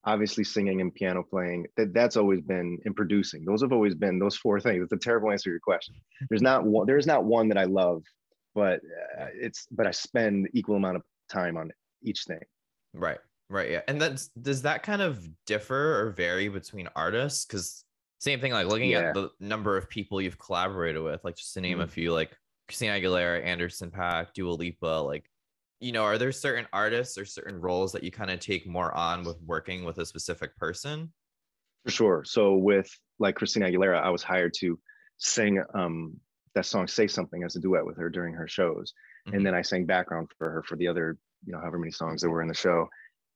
obviously 0.05 0.43
singing 0.43 0.81
and 0.81 0.93
piano 0.93 1.23
playing 1.23 1.65
that 1.77 1.93
that's 1.93 2.15
always 2.15 2.39
been 2.39 2.77
in 2.85 2.93
producing 2.93 3.43
those 3.43 3.61
have 3.61 3.73
always 3.73 3.93
been 3.95 4.17
those 4.17 4.37
four 4.37 4.57
things 4.57 4.81
it's 4.81 4.93
a 4.93 4.97
terrible 4.97 5.29
answer 5.29 5.49
to 5.49 5.49
your 5.49 5.59
question 5.59 5.93
there's 6.29 6.41
not 6.41 6.63
one 6.65 6.87
there's 6.87 7.05
not 7.05 7.25
one 7.25 7.49
that 7.49 7.57
i 7.57 7.65
love 7.65 8.01
but 8.55 8.79
uh, 9.19 9.25
it's 9.33 9.67
but 9.71 9.85
i 9.85 9.91
spend 9.91 10.47
equal 10.53 10.77
amount 10.77 10.95
of 10.95 11.03
time 11.29 11.57
on 11.57 11.69
each 12.01 12.23
thing 12.25 12.39
Right. 12.93 13.17
Right. 13.49 13.71
Yeah. 13.71 13.81
And 13.87 13.99
that's 13.99 14.27
does 14.29 14.61
that 14.61 14.83
kind 14.83 15.01
of 15.01 15.27
differ 15.45 15.99
or 16.01 16.11
vary 16.11 16.49
between 16.49 16.87
artists? 16.95 17.45
Because 17.45 17.83
same 18.19 18.39
thing, 18.39 18.51
like 18.51 18.67
looking 18.67 18.91
Yeah. 18.91 18.99
at 19.09 19.13
the 19.13 19.31
number 19.39 19.75
of 19.75 19.89
people 19.89 20.21
you've 20.21 20.37
collaborated 20.37 21.01
with, 21.01 21.23
like 21.23 21.35
just 21.35 21.53
to 21.55 21.61
name 21.61 21.79
a 21.79 21.87
Mhm. 21.87 21.89
few, 21.89 22.13
like 22.13 22.37
Christina 22.67 22.93
Aguilera, 22.93 23.43
Anderson 23.43 23.89
Paak, 23.91 24.33
Dua 24.33 24.51
Lipa, 24.51 24.85
like, 25.03 25.31
you 25.79 25.91
know, 25.91 26.03
are 26.03 26.17
there 26.19 26.31
certain 26.31 26.67
artists 26.73 27.17
or 27.17 27.25
certain 27.25 27.59
roles 27.59 27.91
that 27.93 28.03
you 28.03 28.11
kind 28.11 28.29
of 28.29 28.39
take 28.39 28.67
more 28.67 28.93
on 28.95 29.23
with 29.23 29.41
working 29.41 29.83
with 29.83 29.97
a 29.97 30.05
specific 30.05 30.55
person? 30.57 31.11
for 31.85 31.91
sure 31.91 32.23
so 32.25 32.55
with 32.55 32.89
like 33.19 33.35
christina 33.35 33.65
aguilera 33.65 34.01
i 34.01 34.09
was 34.09 34.21
hired 34.23 34.53
to 34.53 34.79
sing 35.17 35.63
um 35.73 36.19
that 36.55 36.65
song 36.65 36.87
say 36.87 37.07
something 37.07 37.43
as 37.43 37.55
a 37.55 37.59
duet 37.59 37.85
with 37.85 37.97
her 37.97 38.09
during 38.09 38.33
her 38.33 38.47
shows 38.47 38.93
Mhm. 39.27 39.33
and 39.37 39.45
then 39.45 39.55
i 39.55 39.61
sang 39.61 39.85
background 39.85 40.29
for 40.37 40.49
her 40.51 40.63
for 40.63 40.75
the 40.75 40.87
other 40.87 41.17
you 41.45 41.53
know 41.53 41.59
however 41.59 41.79
many 41.79 41.91
songs 41.91 42.21
that 42.21 42.29
were 42.29 42.41
in 42.41 42.47
the 42.49 42.53
show 42.53 42.87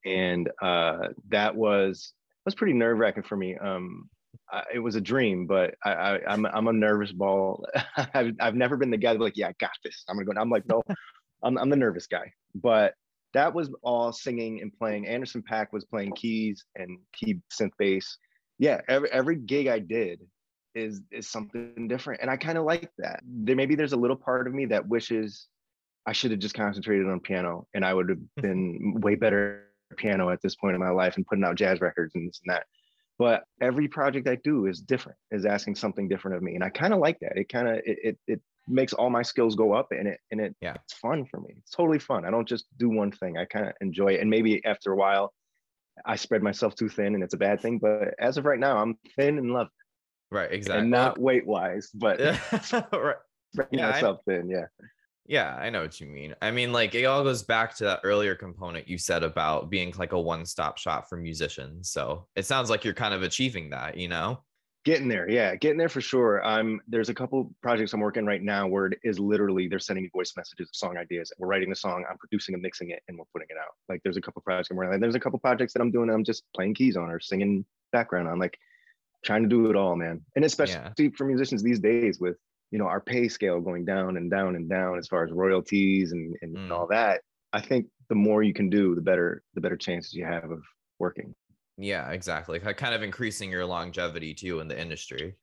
and 0.06 0.50
uh 0.62 1.08
that 1.30 1.56
was 1.56 2.14
was 2.46 2.56
pretty 2.56 2.74
nerve-wracking 2.74 3.24
for 3.24 3.38
me 3.38 3.56
um 3.58 4.10
uh, 4.52 4.62
it 4.74 4.80
was 4.80 4.96
a 4.96 5.02
dream, 5.02 5.48
but 5.48 5.76
I, 5.84 5.92
I 5.92 6.20
I'm 6.28 6.46
I'm 6.46 6.68
a 6.68 6.74
nervous 6.74 7.12
ball. 7.12 7.66
I've 8.14 8.34
I've 8.40 8.56
never 8.56 8.78
been 8.78 8.92
the 8.92 8.98
guy 8.98 9.14
like, 9.14 9.38
yeah, 9.38 9.50
I 9.50 9.54
got 9.60 9.72
this. 9.84 10.04
I'm 10.08 10.16
gonna 10.16 10.26
go. 10.26 10.40
I'm 10.40 10.50
like, 10.50 10.68
no, 10.68 10.84
I'm 11.44 11.58
I'm 11.58 11.70
the 11.70 11.76
nervous 11.76 12.08
guy. 12.08 12.32
But 12.56 12.94
that 13.34 13.54
was 13.54 13.70
all 13.82 14.12
singing 14.12 14.62
and 14.62 14.72
playing. 14.78 15.08
Anderson 15.08 15.44
Paak 15.50 15.68
was 15.72 15.86
playing 15.86 16.14
keys 16.14 16.64
and 16.76 17.00
key 17.14 17.40
synth 17.52 17.72
bass. 17.78 18.18
Yeah, 18.60 18.82
every 18.88 19.12
every 19.12 19.36
gig 19.36 19.68
I 19.68 19.80
did 19.80 20.22
is 20.76 21.02
is 21.12 21.30
something 21.30 21.88
different, 21.88 22.22
and 22.22 22.30
I 22.30 22.38
kind 22.38 22.58
of 22.58 22.66
like 22.66 22.90
that. 23.00 23.22
There 23.26 23.56
maybe 23.56 23.76
there's 23.76 23.94
a 23.94 23.98
little 23.98 24.18
part 24.18 24.48
of 24.48 24.54
me 24.54 24.66
that 24.68 24.88
wishes 24.88 25.48
I 26.06 26.12
should 26.12 26.32
have 26.32 26.40
just 26.40 26.56
concentrated 26.56 27.08
on 27.08 27.20
piano, 27.20 27.68
and 27.74 27.84
I 27.86 27.94
would 27.94 28.10
have 28.10 28.20
been 28.36 29.00
way 29.02 29.16
better 29.16 29.68
piano 29.94 30.30
at 30.30 30.42
this 30.42 30.56
point 30.56 30.76
in 30.76 30.82
my 30.82 30.90
life 30.90 31.16
and 31.18 31.26
putting 31.26 31.44
out 31.44 31.56
jazz 31.56 31.82
records 31.82 32.14
and 32.16 32.28
this 32.28 32.42
and 32.46 32.54
that. 32.54 32.66
But 33.20 33.44
every 33.62 33.88
project 33.88 34.28
I 34.28 34.36
do 34.44 34.66
is 34.66 34.80
different, 34.82 35.18
is 35.32 35.46
asking 35.46 35.76
something 35.76 36.08
different 36.08 36.36
of 36.38 36.44
me, 36.44 36.56
and 36.56 36.64
I 36.64 36.70
kind 36.70 36.94
of 36.94 37.00
like 37.00 37.20
that. 37.20 37.38
It 37.38 37.48
kind 37.50 37.68
of 37.68 37.76
it, 37.86 38.00
it 38.04 38.18
it 38.28 38.42
makes 38.68 38.92
all 38.94 39.10
my 39.10 39.22
skills 39.22 39.56
go 39.56 39.74
up, 39.74 39.92
and 39.92 40.08
it 40.08 40.20
and 40.32 40.42
it 40.42 40.56
Yeah. 40.62 40.74
it's 40.84 40.94
fun 40.96 41.26
for 41.26 41.40
me. 41.40 41.54
It's 41.60 41.72
totally 41.72 42.00
fun. 42.00 42.26
I 42.26 42.32
don't 42.32 42.48
just 42.48 42.66
do 42.80 42.90
one 42.90 43.12
thing. 43.12 43.38
I 43.38 43.46
kind 43.46 43.68
of 43.68 43.74
enjoy 43.82 44.14
it, 44.14 44.22
and 44.22 44.30
maybe 44.30 44.64
after 44.66 44.92
a 44.92 44.96
while, 44.96 45.32
I 46.06 46.16
spread 46.16 46.42
myself 46.42 46.74
too 46.76 46.90
thin, 46.90 47.14
and 47.14 47.24
it's 47.24 47.36
a 47.36 47.38
bad 47.38 47.62
thing. 47.62 47.78
But 47.78 48.16
as 48.20 48.38
of 48.38 48.46
right 48.46 48.60
now, 48.60 48.78
I'm 48.78 48.98
thin 49.16 49.38
and 49.38 49.52
love, 49.54 49.68
Right, 50.32 50.52
exactly. 50.52 50.82
and 50.82 50.90
not 50.90 51.20
weight 51.20 51.46
wise, 51.46 51.92
but 51.94 52.20
Yeah, 52.20 52.40
right. 52.92 53.16
spreading 53.54 53.80
Yeah, 53.80 53.90
I- 53.90 53.92
myself 53.92 54.22
thin. 54.28 54.50
Yeah. 54.50 54.66
Yeah, 55.25 55.56
I 55.56 55.70
know 55.70 55.82
what 55.82 56.01
you 56.01 56.08
mean. 56.08 56.36
I 56.42 56.51
mean, 56.51 56.74
like 56.74 56.96
it 56.96 57.06
all 57.06 57.24
goes 57.24 57.44
back 57.44 57.75
to 57.77 57.86
that 57.86 58.01
earlier 58.03 58.36
component 58.36 58.89
you 58.89 58.98
said 58.98 59.24
about 59.24 59.70
being 59.70 59.94
like 59.98 60.12
a 60.12 60.20
one-stop 60.20 60.77
shop 60.77 61.08
for 61.08 61.15
musicians. 61.18 61.89
So 61.89 62.27
it 62.36 62.46
sounds 62.46 62.70
like 62.70 62.84
you're 62.84 62.94
kind 62.94 63.13
of 63.13 63.24
achieving 63.24 63.70
that, 63.70 63.96
you 63.96 64.10
know? 64.10 64.44
Getting 64.84 65.08
there, 65.08 65.30
yeah, 65.30 65.56
getting 65.56 65.77
there 65.77 65.88
for 65.88 66.01
sure. 66.01 66.44
I'm 66.44 66.82
there's 66.89 67.08
a 67.08 67.13
couple 67.13 67.56
projects 67.62 67.94
I'm 67.94 68.01
working 68.01 68.25
right 68.25 68.42
now 68.42 68.68
where 68.68 68.88
it 68.88 69.00
is 69.01 69.18
literally 69.18 69.70
they're 69.70 69.80
sending 69.80 70.03
me 70.03 70.10
voice 70.13 70.34
messages, 70.36 70.68
of 70.68 70.75
song 70.75 70.98
ideas. 70.98 71.32
We're 71.39 71.48
writing 71.48 71.70
the 71.70 71.75
song, 71.77 72.03
I'm 72.10 72.18
producing 72.18 72.53
and 72.53 72.62
mixing 72.62 72.89
it, 72.89 73.01
and 73.08 73.18
we're 73.18 73.24
putting 73.32 73.48
it 73.50 73.56
out. 73.58 73.72
Like 73.88 74.01
there's 74.03 74.18
a 74.18 74.22
couple 74.22 74.42
projects 74.42 74.72
I'm 74.72 74.75
working 74.75 74.89
on. 74.89 74.96
And 74.96 75.03
there's 75.03 75.15
a 75.15 75.22
couple 75.22 75.39
projects 75.39 75.72
that 75.72 75.82
I'm 75.82 75.92
doing. 75.92 76.10
I'm 76.10 76.25
just 76.25 76.44
playing 76.53 76.74
keys 76.74 76.98
on 76.98 77.10
or 77.10 77.22
singing 77.22 77.63
background 77.94 78.27
on, 78.27 78.39
like 78.39 78.58
trying 79.24 79.44
to 79.44 79.48
do 79.48 79.70
it 79.70 79.77
all, 79.77 79.96
man. 79.96 80.20
And 80.36 80.44
especially 80.44 81.12
for 81.15 81.24
musicians 81.24 81.63
these 81.63 81.80
days 81.80 82.20
with 82.20 82.36
you 82.74 82.80
know 82.80 82.88
our 82.88 83.00
pay 83.00 83.27
scale 83.30 83.62
going 83.62 83.86
down 83.86 84.18
and 84.18 84.32
down 84.32 84.56
and 84.56 84.68
down 84.68 84.98
as 84.98 85.08
far 85.08 85.24
as 85.24 85.32
royalties 85.32 86.12
and, 86.12 86.36
and 86.42 86.58
Mm. 86.58 86.72
all 86.72 86.88
that. 86.88 87.22
I 87.53 87.62
think 87.62 87.86
the 88.10 88.15
more 88.15 88.42
you 88.42 88.51
can 88.51 88.68
do, 88.68 88.96
the 88.96 89.01
better 89.01 89.44
the 89.53 89.62
better 89.62 89.77
chances 89.77 90.13
you 90.15 90.25
have 90.25 90.50
of 90.50 90.63
working. 90.98 91.36
Yeah, 91.77 92.10
exactly. 92.12 92.60
Kind 92.60 92.96
of 92.96 93.03
increasing 93.03 93.51
your 93.51 93.65
longevity 93.65 94.34
too 94.34 94.60
in 94.60 94.68
the 94.68 94.80
industry. 94.80 95.36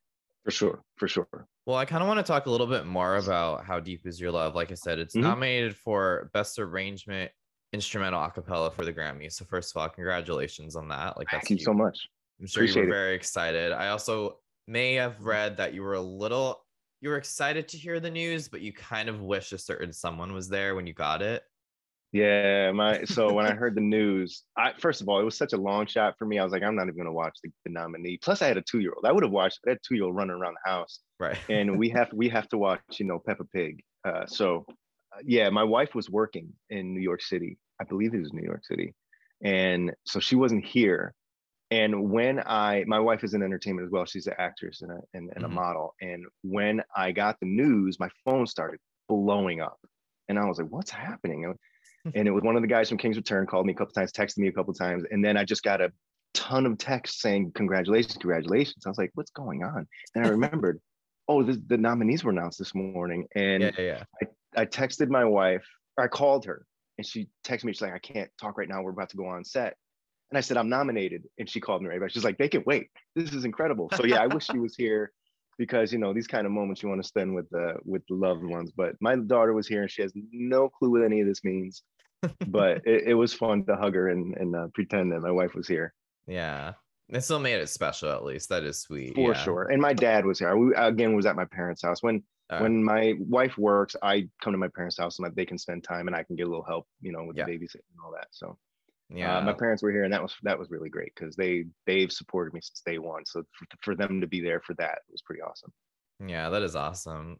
For 0.43 0.51
sure, 0.51 0.81
for 0.97 1.07
sure. 1.07 1.47
Well, 1.65 1.77
I 1.77 1.85
kind 1.85 2.01
of 2.01 2.07
want 2.09 2.19
to 2.19 2.23
talk 2.23 2.47
a 2.47 2.49
little 2.51 2.67
bit 2.67 2.85
more 2.85 3.15
about 3.15 3.63
How 3.63 3.79
Deep 3.79 4.05
Is 4.05 4.19
Your 4.19 4.31
Love. 4.31 4.53
Like 4.55 4.71
I 4.71 4.75
said, 4.75 4.99
it's 4.99 5.15
Mhm. 5.15 5.21
nominated 5.21 5.75
for 5.77 6.29
Best 6.33 6.59
Arrangement 6.59 7.31
Instrumental 7.71 8.19
Acapella 8.19 8.73
for 8.73 8.83
the 8.83 8.91
Grammy. 8.91 9.31
So 9.31 9.45
first 9.45 9.73
of 9.73 9.81
all, 9.81 9.87
congratulations 9.87 10.75
on 10.75 10.89
that. 10.89 11.15
Like 11.17 11.27
that's 11.31 11.47
Thank 11.47 11.59
you 11.59 11.63
so 11.65 11.73
much. 11.73 12.09
I'm 12.41 12.47
sure 12.47 12.63
you 12.63 12.71
Appreciate 12.71 12.81
were 12.81 12.87
it. 12.89 12.99
very 12.99 13.15
excited. 13.15 13.71
I 13.71 13.87
also 13.89 14.39
may 14.67 14.95
have 14.95 15.21
read 15.23 15.55
that 15.57 15.73
you 15.73 15.81
were 15.83 15.93
a 15.93 16.01
little 16.01 16.65
you 17.01 17.09
were 17.09 17.17
excited 17.17 17.67
to 17.69 17.77
hear 17.77 17.99
the 17.99 18.11
news, 18.11 18.47
but 18.47 18.61
you 18.61 18.71
kind 18.73 19.09
of 19.09 19.21
wish 19.21 19.51
a 19.51 19.57
certain 19.57 19.91
someone 19.91 20.33
was 20.33 20.47
there 20.47 20.75
when 20.75 20.87
you 20.87 20.93
got 20.93 21.21
it. 21.21 21.43
Yeah, 22.13 22.71
my 22.73 23.05
so 23.05 23.31
when 23.33 23.45
I 23.45 23.53
heard 23.61 23.73
the 23.75 23.81
news, 23.81 24.43
I 24.57 24.73
first 24.77 25.01
of 25.01 25.07
all, 25.09 25.19
it 25.19 25.23
was 25.23 25.37
such 25.37 25.53
a 25.53 25.57
long 25.57 25.85
shot 25.87 26.15
for 26.19 26.25
me. 26.25 26.39
I 26.39 26.43
was 26.43 26.51
like, 26.51 26.61
I'm 26.63 26.75
not 26.75 26.83
even 26.83 26.97
gonna 26.97 27.11
watch 27.13 27.37
the, 27.43 27.49
the 27.65 27.71
nominee. 27.71 28.17
Plus, 28.21 28.41
I 28.41 28.47
had 28.47 28.57
a 28.57 28.61
two 28.61 28.79
year 28.81 28.93
old. 28.95 29.05
I 29.05 29.11
would 29.11 29.23
have 29.23 29.31
watched. 29.31 29.59
that 29.63 29.81
two 29.81 29.95
year 29.95 30.03
old 30.05 30.15
running 30.15 30.35
around 30.35 30.55
the 30.63 30.69
house, 30.69 30.99
Right. 31.19 31.37
and 31.49 31.77
we 31.79 31.89
have 31.89 32.09
we 32.13 32.29
have 32.29 32.49
to 32.49 32.57
watch, 32.57 32.81
you 32.99 33.05
know, 33.05 33.19
Peppa 33.25 33.45
Pig. 33.45 33.81
Uh, 34.03 34.25
so, 34.25 34.65
uh, 35.15 35.21
yeah, 35.25 35.49
my 35.49 35.63
wife 35.63 35.95
was 35.95 36.09
working 36.09 36.51
in 36.69 36.93
New 36.93 37.01
York 37.01 37.21
City. 37.21 37.57
I 37.79 37.85
believe 37.85 38.13
it 38.13 38.19
was 38.19 38.33
New 38.33 38.43
York 38.43 38.65
City, 38.65 38.93
and 39.43 39.93
so 40.05 40.19
she 40.19 40.35
wasn't 40.35 40.65
here. 40.65 41.13
And 41.71 42.11
when 42.11 42.39
I, 42.45 42.83
my 42.85 42.99
wife 42.99 43.23
is 43.23 43.33
in 43.33 43.41
entertainment 43.41 43.85
as 43.85 43.91
well. 43.91 44.05
She's 44.05 44.27
an 44.27 44.33
actress 44.37 44.81
and 44.81 44.91
a 44.91 44.99
and, 45.13 45.31
and 45.35 45.45
a 45.45 45.47
Mhm. 45.47 45.53
model. 45.53 45.95
And 46.01 46.25
when 46.43 46.83
I 46.95 47.13
got 47.13 47.39
the 47.39 47.45
news, 47.47 47.97
my 47.99 48.09
phone 48.25 48.45
started 48.45 48.79
blowing 49.07 49.61
up, 49.61 49.79
and 50.27 50.37
I 50.37 50.45
was 50.45 50.59
like, 50.59 50.69
"What's 50.69 50.91
happening?" 50.91 51.45
and 52.15 52.27
it 52.27 52.31
was 52.31 52.43
one 52.43 52.55
of 52.57 52.61
the 52.61 52.67
guys 52.67 52.89
from 52.89 52.97
King's 52.97 53.15
Return 53.17 53.47
called 53.47 53.65
me 53.65 53.73
a 53.73 53.75
couple 53.75 53.93
times, 53.93 54.11
texted 54.11 54.39
me 54.39 54.49
a 54.49 54.51
couple 54.51 54.73
times, 54.73 55.05
and 55.11 55.23
then 55.23 55.37
I 55.37 55.45
just 55.45 55.63
got 55.63 55.79
a 55.81 55.91
ton 56.33 56.65
of 56.65 56.77
texts 56.77 57.21
saying 57.21 57.51
congratulations, 57.53 58.17
congratulations. 58.17 58.85
I 58.85 58.89
was 58.89 58.97
like, 58.97 59.11
what's 59.15 59.31
going 59.31 59.63
on? 59.63 59.87
And 60.15 60.25
I 60.25 60.29
remembered, 60.37 60.81
oh, 61.27 61.41
this, 61.43 61.57
the 61.67 61.77
nominees 61.77 62.23
were 62.23 62.31
announced 62.31 62.59
this 62.59 62.75
morning, 62.75 63.27
and 63.35 63.63
yeah, 63.63 63.71
yeah, 63.77 64.03
yeah. 64.21 64.27
I 64.57 64.65
texted 64.65 65.07
my 65.09 65.23
wife, 65.23 65.65
I 65.97 66.07
called 66.07 66.43
her, 66.45 66.65
and 66.97 67.07
she 67.07 67.29
texted 67.45 67.63
me. 67.63 67.71
She's 67.71 67.81
like, 67.81 67.93
I 67.93 67.99
can't 67.99 68.29
talk 68.39 68.57
right 68.57 68.67
now. 68.67 68.81
We're 68.81 68.91
about 68.91 69.09
to 69.11 69.17
go 69.17 69.27
on 69.27 69.45
set. 69.45 69.77
And 70.31 70.37
I 70.37 70.41
said, 70.41 70.57
I'm 70.57 70.69
nominated. 70.69 71.23
And 71.37 71.49
she 71.49 71.59
called 71.59 71.81
me 71.81 71.89
right 71.89 71.99
back. 71.99 72.11
She's 72.11 72.23
like, 72.23 72.37
they 72.37 72.47
can 72.47 72.63
wait. 72.65 72.87
This 73.15 73.33
is 73.33 73.43
incredible. 73.45 73.89
So 73.95 74.05
yeah, 74.05 74.21
I 74.21 74.27
wish 74.27 74.45
she 74.45 74.59
was 74.59 74.75
here 74.75 75.11
because 75.57 75.91
you 75.91 75.99
know 75.99 76.13
these 76.13 76.27
kind 76.27 76.45
of 76.45 76.51
moments 76.53 76.81
you 76.81 76.89
want 76.89 77.01
to 77.03 77.07
spend 77.07 77.35
with 77.35 77.49
the 77.49 77.75
with 77.83 78.01
the 78.07 78.15
loved 78.15 78.43
ones. 78.43 78.71
But 78.75 78.95
my 79.01 79.15
daughter 79.17 79.53
was 79.53 79.67
here 79.67 79.81
and 79.81 79.91
she 79.91 80.01
has 80.01 80.13
no 80.31 80.69
clue 80.69 80.89
what 80.91 81.03
any 81.03 81.19
of 81.21 81.27
this 81.27 81.43
means. 81.43 81.83
but 82.47 82.77
it, 82.85 83.03
it 83.07 83.13
was 83.13 83.33
fun 83.33 83.65
to 83.65 83.75
hug 83.75 83.93
her 83.95 84.07
and, 84.09 84.35
and 84.37 84.55
uh, 84.55 84.67
pretend 84.73 85.11
that 85.11 85.19
my 85.21 85.31
wife 85.31 85.53
was 85.53 85.67
here 85.67 85.93
Yeah. 86.27 86.73
It 87.09 87.21
still 87.25 87.39
made 87.39 87.55
it 87.59 87.67
special 87.67 88.09
at 88.09 88.23
least. 88.23 88.47
That 88.49 88.63
is 88.63 88.79
sweet. 88.79 89.15
for 89.15 89.33
yeah. 89.33 89.43
sure. 89.43 89.63
And 89.63 89.81
my 89.81 89.91
dad 89.91 90.25
was 90.25 90.39
here. 90.39 90.55
We 90.55 90.73
again 90.75 91.13
was 91.13 91.25
at 91.25 91.35
my 91.35 91.43
parents' 91.45 91.81
house. 91.83 92.01
When 92.01 92.23
Uh, 92.49 92.59
when 92.59 92.81
my 92.83 93.15
wife 93.19 93.57
works, 93.57 93.95
I 94.01 94.29
come 94.41 94.53
to 94.53 94.57
my 94.57 94.69
parents' 94.69 94.97
house 94.97 95.19
and 95.19 95.35
they 95.35 95.45
can 95.45 95.57
spend 95.57 95.83
time 95.83 96.07
and 96.07 96.15
I 96.15 96.23
can 96.23 96.35
get 96.37 96.47
a 96.47 96.49
little 96.49 96.63
help, 96.73 96.85
you 97.01 97.11
know, 97.11 97.23
with 97.25 97.35
Yeah. 97.37 97.45
the 97.45 97.51
babysitting 97.57 97.89
and 97.93 97.99
all 98.05 98.13
that. 98.13 98.27
So 98.31 98.57
yeah. 99.11 99.37
uh, 99.37 99.41
my 99.41 99.53
parents 99.53 99.83
were 99.83 99.91
here 99.91 100.03
and 100.03 100.13
that 100.13 100.21
was 100.21 100.35
that 100.43 100.57
was 100.57 100.69
really 100.71 100.89
great 100.89 101.13
because 101.15 101.35
they 101.35 101.65
they've 101.85 102.11
supported 102.11 102.53
me 102.53 102.61
since 102.61 102.81
day 102.85 102.97
one. 102.97 103.25
So 103.25 103.43
for, 103.53 103.65
for 103.81 103.95
them 103.95 104.21
to 104.21 104.27
be 104.27 104.41
there 104.41 104.61
for 104.61 104.73
that 104.75 104.99
was 105.09 105.21
pretty 105.21 105.41
awesome. 105.41 105.71
Yeah, 106.25 106.49
that 106.49 106.61
is 106.61 106.75
awesome. 106.75 107.39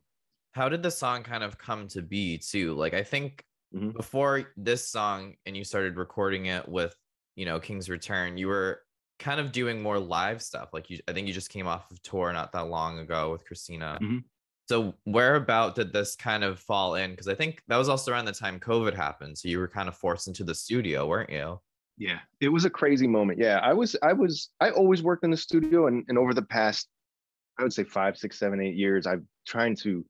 How 0.54 0.70
did 0.70 0.84
the 0.84 0.92
song 0.92 1.24
kind 1.24 1.44
of 1.44 1.58
come 1.58 1.88
to 1.90 2.02
be 2.02 2.38
too? 2.38 2.74
Like 2.76 2.94
I 2.94 3.04
think 3.04 3.46
Mhm. 3.74 3.94
before 3.98 4.54
this 4.58 4.88
song 4.90 5.36
and 5.46 5.56
you 5.56 5.64
started 5.64 5.98
recording 5.98 6.48
it 6.48 6.68
with, 6.68 6.96
you 7.36 7.46
know, 7.46 7.60
King's 7.60 7.90
Return, 7.90 8.38
you 8.38 8.48
were 8.48 8.82
kind 9.20 9.40
of 9.40 9.52
doing 9.54 9.82
more 9.82 10.00
live 10.00 10.42
stuff. 10.42 10.74
Like 10.74 10.90
you 10.90 11.00
I 11.08 11.14
think 11.14 11.28
you 11.28 11.34
just 11.34 11.50
came 11.52 11.68
off 11.68 11.92
of 11.92 12.02
tour 12.02 12.34
not 12.34 12.52
that 12.54 12.68
long 12.68 13.00
ago 13.00 13.32
with 13.32 13.46
Christina. 13.46 14.02
Mhm. 14.02 14.26
So 14.70 14.94
whereabout 15.06 15.76
did 15.76 15.92
this 15.92 16.16
kind 16.16 16.44
of 16.44 16.60
fall 16.60 16.96
in? 16.96 17.12
Because 17.12 17.28
I 17.28 17.36
think 17.36 17.62
that 17.68 17.78
was 17.78 17.90
also 17.90 18.12
around 18.12 18.26
the 18.26 18.32
time 18.32 18.60
COVID 18.60 18.96
happened. 18.96 19.38
So 19.38 19.50
you 19.50 19.60
were 19.60 19.68
kind 19.68 19.90
of 19.90 19.98
forced 19.98 20.28
into 20.28 20.44
the 20.44 20.56
studio, 20.56 21.08
weren't 21.08 21.30
you? 21.30 21.60
Yeah, 21.98 22.20
it 22.40 22.48
was 22.50 22.66
a 22.66 22.70
crazy 22.70 23.08
moment. 23.08 23.38
Yeah, 23.40 23.60
I 23.60 23.74
was, 23.74 23.96
I 24.02 24.14
was, 24.14 24.50
I 24.60 24.72
always 24.72 25.04
worked 25.04 25.24
in 25.24 25.32
the 25.32 25.38
studio, 25.38 25.88
and 25.88 26.04
and 26.08 26.18
over 26.18 26.34
the 26.34 26.42
past, 26.42 26.88
I 27.60 27.64
would 27.64 27.74
say 27.74 27.84
five, 27.84 28.18
six, 28.18 28.40
seven, 28.40 28.62
eight 28.62 28.76
years, 28.76 29.06
I've 29.06 29.24
trying 29.46 29.76
to 29.78 30.06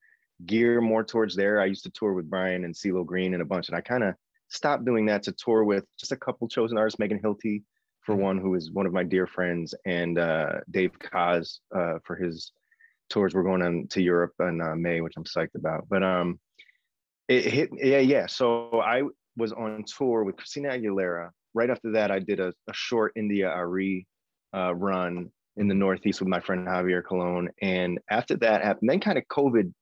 gear 0.46 0.79
more 0.79 1.03
towards 1.03 1.36
there. 1.36 1.60
I 1.60 1.65
used 1.65 1.84
to 1.84 1.91
tour 1.91 2.13
with 2.13 2.29
Brian 2.29 2.63
and 2.65 2.74
CeeLo 2.74 3.05
Green 3.05 3.34
and 3.34 3.41
a 3.41 3.46
bunch, 3.46 3.67
and 3.67 3.75
I 3.75 3.81
kind 3.81 4.03
of 4.03 4.15
stopped 4.50 4.86
doing 4.86 5.05
that 5.08 5.24
to 5.24 5.31
tour 5.34 5.63
with 5.63 5.86
just 6.00 6.12
a 6.12 6.17
couple 6.17 6.48
chosen 6.48 6.77
artists, 6.77 7.00
Megan 7.00 7.20
Hilty 7.20 7.63
for 8.01 8.15
Mhm. 8.15 8.20
one, 8.20 8.38
who 8.38 8.53
is 8.55 8.72
one 8.72 8.86
of 8.86 8.93
my 8.93 9.03
dear 9.03 9.27
friends, 9.27 9.74
and 9.86 10.17
uh, 10.17 10.62
Dave 10.70 10.98
Koz 11.00 11.60
uh, 11.75 12.00
for 12.05 12.15
his 12.15 12.51
tours. 13.12 13.34
We're 13.34 13.44
going 13.44 13.62
on 13.62 13.88
to 13.91 14.01
Europe 14.01 14.34
in 14.39 14.62
uh, 14.62 14.75
May, 14.75 15.01
which 15.01 15.13
I'm 15.18 15.24
psyched 15.24 15.56
about. 15.56 15.88
But 15.89 16.01
um, 16.03 16.39
it 17.27 17.46
hit, 17.46 17.70
yeah, 17.74 18.00
yeah. 18.00 18.25
So 18.25 18.82
I 18.82 19.03
was 19.38 19.51
on 19.53 19.84
tour 19.86 20.24
with 20.24 20.38
Christina 20.38 20.70
Aguilera. 20.70 21.30
Right 21.53 21.70
after 21.70 21.91
that, 21.91 22.12
I 22.12 22.20
did 22.20 22.39
a, 22.39 22.53
a 22.70 22.74
short 22.74 23.13
India.Arie 23.15 24.08
uh, 24.56 24.74
run 24.74 25.30
in 25.58 25.68
the 25.68 25.75
Northeast 25.75 26.22
with 26.22 26.30
my 26.30 26.39
friend 26.39 26.68
Javier 26.68 27.03
Colon. 27.03 27.50
And 27.62 28.00
after 28.10 28.38
that 28.38 28.63
happened, 28.63 28.89
then 28.89 29.00
kind 29.00 29.18
of 29.18 29.25
COVID, 29.25 29.74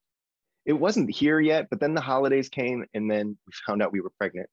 it 0.66 0.74
wasn't 0.74 1.12
here 1.12 1.40
yet, 1.40 1.68
but 1.70 1.80
then 1.80 1.94
the 1.94 2.02
holidays 2.02 2.50
came 2.50 2.86
and 2.94 3.10
then 3.10 3.38
we 3.46 3.54
found 3.66 3.82
out 3.82 3.94
we 3.94 4.02
were 4.02 4.12
pregnant. 4.18 4.50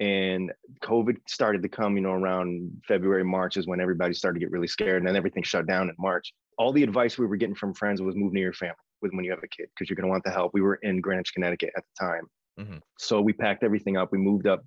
And 0.00 0.50
COVID 0.82 1.18
started 1.28 1.62
to 1.62 1.68
come, 1.68 1.94
you 1.94 2.02
know, 2.02 2.12
around 2.12 2.82
February, 2.88 3.22
March 3.22 3.58
is 3.58 3.66
when 3.66 3.82
everybody 3.82 4.14
started 4.14 4.40
to 4.40 4.44
get 4.44 4.50
really 4.50 4.66
scared. 4.66 4.96
And 4.96 5.06
then 5.06 5.16
everything 5.16 5.42
shut 5.42 5.66
down 5.66 5.90
in 5.90 5.94
March. 5.98 6.32
All 6.60 6.72
the 6.72 6.82
advice 6.82 7.16
we 7.18 7.26
were 7.26 7.36
getting 7.36 7.54
from 7.54 7.72
friends 7.72 8.02
was 8.02 8.14
move 8.14 8.32
near 8.34 8.44
your 8.44 8.52
family 8.52 8.76
with 9.00 9.12
when 9.14 9.24
you 9.24 9.30
have 9.30 9.42
a 9.42 9.48
kid 9.48 9.68
because 9.74 9.88
you're 9.88 9.96
going 9.96 10.06
to 10.06 10.10
want 10.10 10.24
the 10.24 10.30
help. 10.30 10.52
We 10.52 10.60
were 10.60 10.74
in 10.82 11.00
Greenwich, 11.00 11.32
Connecticut 11.32 11.70
at 11.76 11.84
the 11.88 12.06
time. 12.06 12.24
Mhm. 12.58 12.80
So 12.98 13.20
we 13.22 13.32
packed 13.32 13.62
everything 13.64 13.96
up. 13.96 14.12
We 14.12 14.18
moved 14.18 14.46
up 14.46 14.60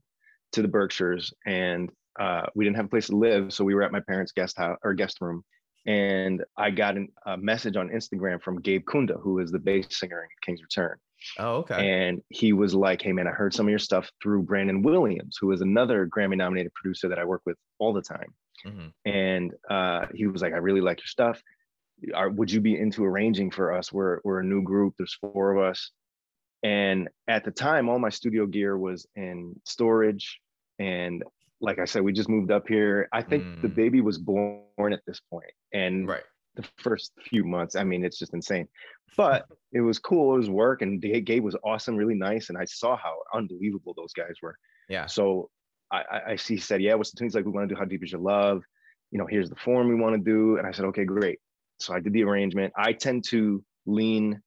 to 0.54 0.62
the 0.64 0.68
Berkshires 0.68 1.32
and 1.46 1.92
uh, 2.20 2.48
we 2.56 2.66
didn't 2.66 2.78
have 2.78 2.86
a 2.86 2.90
place 2.90 3.08
to 3.08 3.16
live. 3.16 3.54
So 3.54 3.64
we 3.64 3.76
were 3.76 3.84
at 3.84 3.92
my 3.92 4.00
parents' 4.00 4.32
guest 4.32 4.58
house 4.58 4.78
or 4.84 4.94
guest 4.96 5.20
room. 5.22 5.44
And 5.86 6.44
I 6.58 6.72
got 6.72 6.96
an, 6.96 7.10
a 7.26 7.38
message 7.38 7.76
on 7.76 7.90
Instagram 7.90 8.42
from 8.42 8.62
Gabe 8.62 8.86
Kunda, 8.86 9.22
who 9.22 9.40
is 9.40 9.52
the 9.52 9.60
bass 9.60 9.86
singer 10.00 10.24
in 10.24 10.30
King's 10.42 10.62
Return. 10.62 10.98
Oh, 11.38 11.58
okay. 11.58 11.88
And 11.90 12.22
he 12.30 12.54
was 12.54 12.74
like, 12.74 13.02
Hey 13.02 13.12
man, 13.14 13.28
I 13.28 13.32
heard 13.32 13.54
some 13.54 13.68
of 13.68 13.70
your 13.70 13.80
stuff 13.80 14.10
through 14.22 14.44
Brandon 14.44 14.82
Williams, 14.82 15.38
who 15.40 15.52
is 15.52 15.62
another 15.62 16.08
Grammy 16.08 16.38
nominated 16.38 16.74
producer 16.74 17.08
that 17.10 17.20
I 17.20 17.26
work 17.26 17.42
with 17.46 17.58
all 17.80 17.94
the 17.94 18.02
time. 18.02 18.34
hmm 18.66 18.88
And 19.06 19.54
uh, 19.70 20.08
he 20.16 20.26
was 20.28 20.42
like, 20.42 20.54
I 20.54 20.58
really 20.58 20.82
like 20.82 21.00
your 21.00 21.08
stuff. 21.08 21.42
Are, 22.14 22.30
would 22.30 22.52
you 22.52 22.60
be 22.62 22.78
into 22.78 23.04
arranging 23.06 23.52
for 23.52 23.72
us? 23.74 23.92
We're, 23.94 24.20
we're 24.24 24.40
a 24.40 24.46
new 24.46 24.62
group, 24.62 24.96
there's 24.98 25.14
four 25.14 25.56
of 25.56 25.64
us. 25.64 25.92
And 26.64 27.10
at 27.28 27.44
the 27.44 27.52
time, 27.52 27.90
all 27.90 28.00
my 28.00 28.10
studio 28.10 28.46
gear 28.46 28.78
was 28.78 29.06
in 29.16 29.60
storage. 29.66 30.40
And 30.80 31.24
like 31.62 31.80
I 31.80 31.86
said, 31.86 32.04
we 32.04 32.14
just 32.14 32.30
moved 32.30 32.52
up 32.52 32.68
here. 32.68 33.08
I 33.12 33.22
think 33.22 33.62
the 33.62 33.68
Mm. 33.70 33.76
baby 33.76 34.02
was 34.02 34.18
born 34.18 34.94
at 34.94 35.02
this 35.06 35.20
point, 35.30 35.52
And 35.74 36.08
Right. 36.08 36.24
the 36.56 36.64
first 36.78 37.14
few 37.22 37.44
months. 37.44 37.76
I 37.76 37.84
mean, 37.84 38.04
it's 38.06 38.20
just 38.20 38.34
insane. 38.34 38.68
But 39.18 39.46
it 39.72 39.82
was 39.82 40.00
cool. 40.00 40.36
It 40.36 40.38
was 40.40 40.50
work, 40.50 40.82
and 40.82 41.02
Ga- 41.02 41.22
Gabe 41.22 41.44
was 41.44 41.56
awesome, 41.64 41.96
really 41.96 42.16
nice, 42.16 42.50
and 42.50 42.58
I 42.58 42.66
saw 42.66 42.96
how 42.96 43.16
unbelievable 43.34 43.94
those 43.96 44.14
guys 44.14 44.36
were. 44.42 44.56
Yeah. 44.90 45.06
So 45.08 45.50
I, 45.92 46.04
I, 46.12 46.22
I 46.32 46.36
see. 46.36 46.56
He 46.56 46.60
said, 46.62 46.82
"Yeah, 46.82 46.96
what's 46.96 47.12
the 47.12 47.18
tunes 47.18 47.36
like? 47.36 47.46
We 47.46 47.52
want 47.52 47.70
to 47.70 47.76
do 47.76 47.80
How 47.80 47.86
Deep 47.86 48.04
Is 48.04 48.12
Your 48.12 48.22
Love? 48.22 48.64
You 49.12 49.20
know, 49.20 49.26
here's 49.28 49.50
the 49.50 49.56
form 49.56 49.88
we 49.90 49.96
want 49.96 50.16
to 50.16 50.22
do." 50.22 50.58
And 50.58 50.66
I 50.68 50.72
said, 50.72 50.86
"Okay, 50.86 51.06
great." 51.06 51.40
So 51.80 51.94
I 51.94 52.00
did 52.00 52.14
the 52.14 52.24
arrangement. 52.24 52.74
I 52.78 52.94
tend 52.94 53.26
to 53.26 53.64
lean, 53.86 54.42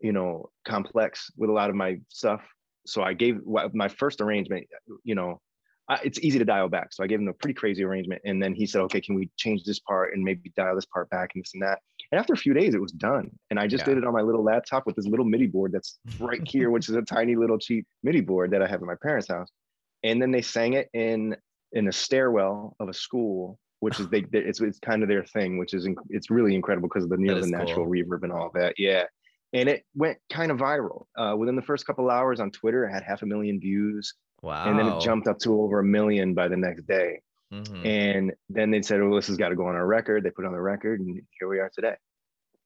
you 0.00 0.12
know, 0.12 0.50
complex 0.66 1.30
with 1.36 1.50
a 1.50 1.52
lot 1.52 1.70
of 1.70 1.76
my 1.76 2.00
stuff. 2.08 2.42
So 2.86 3.02
I 3.02 3.12
gave 3.14 3.40
my 3.46 3.88
first 3.88 4.20
arrangement. 4.20 4.66
You 5.04 5.14
know, 5.14 5.40
I, 5.88 6.00
it's 6.04 6.18
easy 6.20 6.38
to 6.38 6.44
dial 6.44 6.68
back. 6.68 6.92
So 6.92 7.04
I 7.04 7.06
gave 7.06 7.20
him 7.20 7.28
a 7.28 7.32
pretty 7.32 7.54
crazy 7.54 7.84
arrangement, 7.84 8.22
and 8.24 8.42
then 8.42 8.54
he 8.54 8.66
said, 8.66 8.80
"Okay, 8.82 9.00
can 9.00 9.14
we 9.14 9.30
change 9.36 9.64
this 9.64 9.78
part 9.80 10.14
and 10.14 10.22
maybe 10.24 10.52
dial 10.56 10.74
this 10.74 10.86
part 10.86 11.08
back 11.10 11.30
and 11.34 11.44
this 11.44 11.54
and 11.54 11.62
that?" 11.62 11.78
And 12.10 12.18
after 12.18 12.32
a 12.32 12.36
few 12.36 12.54
days, 12.54 12.74
it 12.74 12.80
was 12.80 12.92
done. 12.92 13.30
And 13.50 13.58
I 13.60 13.66
just 13.66 13.86
Yeah. 13.86 13.94
did 13.94 13.98
it 13.98 14.04
on 14.06 14.12
my 14.12 14.22
little 14.22 14.42
laptop 14.42 14.86
with 14.86 14.96
this 14.96 15.06
little 15.06 15.24
MIDI 15.24 15.46
board 15.46 15.72
that's 15.72 15.98
right 16.18 16.42
here, 16.44 16.70
which 16.70 16.88
is 16.88 16.94
a 16.96 17.02
tiny 17.02 17.36
little 17.36 17.58
cheap 17.58 17.86
MIDI 18.02 18.20
board 18.20 18.50
that 18.50 18.62
I 18.62 18.66
have 18.66 18.82
at 18.82 18.86
my 18.86 18.96
parents' 19.02 19.28
house. 19.28 19.48
And 20.02 20.20
then 20.20 20.30
they 20.32 20.42
sang 20.42 20.72
it 20.74 20.88
in 20.92 21.36
in 21.72 21.88
a 21.88 21.92
stairwell 21.92 22.76
of 22.80 22.88
a 22.88 22.92
school, 22.94 23.58
which 23.82 23.98
is 23.98 24.08
they, 24.10 24.20
they 24.20 24.38
it's 24.38 24.60
it's 24.60 24.78
kind 24.78 25.02
of 25.02 25.08
their 25.08 25.24
thing, 25.24 25.58
which 25.58 25.74
is 25.74 25.88
it's 26.08 26.30
really 26.30 26.54
incredible 26.54 26.88
because 26.88 27.02
of 27.02 27.10
the 27.10 27.16
That 27.16 27.40
the 27.40 27.48
natural 27.48 27.84
cool. 27.84 27.88
reverb 27.88 28.22
and 28.22 28.30
all 28.32 28.48
that. 28.54 28.74
Yeah. 28.78 29.04
And 29.52 29.68
it 29.68 29.82
went 29.96 30.18
kind 30.30 30.52
of 30.52 30.58
viral. 30.58 31.06
Uh, 31.18 31.34
within 31.36 31.56
the 31.56 31.62
first 31.62 31.84
couple 31.84 32.08
hours 32.08 32.38
on 32.38 32.52
Twitter, 32.52 32.84
it 32.84 32.92
had 32.92 33.02
half 33.02 33.22
a 33.22 33.26
million 33.26 33.58
views, 33.58 34.14
Wow. 34.40 34.66
and 34.70 34.78
then 34.78 34.86
it 34.86 35.00
jumped 35.00 35.26
up 35.26 35.38
to 35.40 35.60
over 35.60 35.80
a 35.80 35.84
million 35.84 36.32
by 36.32 36.46
the 36.46 36.56
next 36.56 36.86
day. 36.86 37.20
Mhm. 37.52 37.84
And 37.84 38.32
then 38.48 38.70
they 38.70 38.82
said, 38.82 39.02
"Well, 39.02 39.16
this 39.16 39.26
has 39.26 39.36
got 39.36 39.48
to 39.48 39.56
go 39.56 39.66
on 39.66 39.74
our 39.74 39.86
record." 39.86 40.22
They 40.22 40.30
put 40.30 40.44
it 40.44 40.48
on 40.48 40.54
the 40.54 40.60
record, 40.60 41.00
and 41.00 41.20
here 41.40 41.48
we 41.48 41.58
are 41.58 41.70
today. 41.74 41.96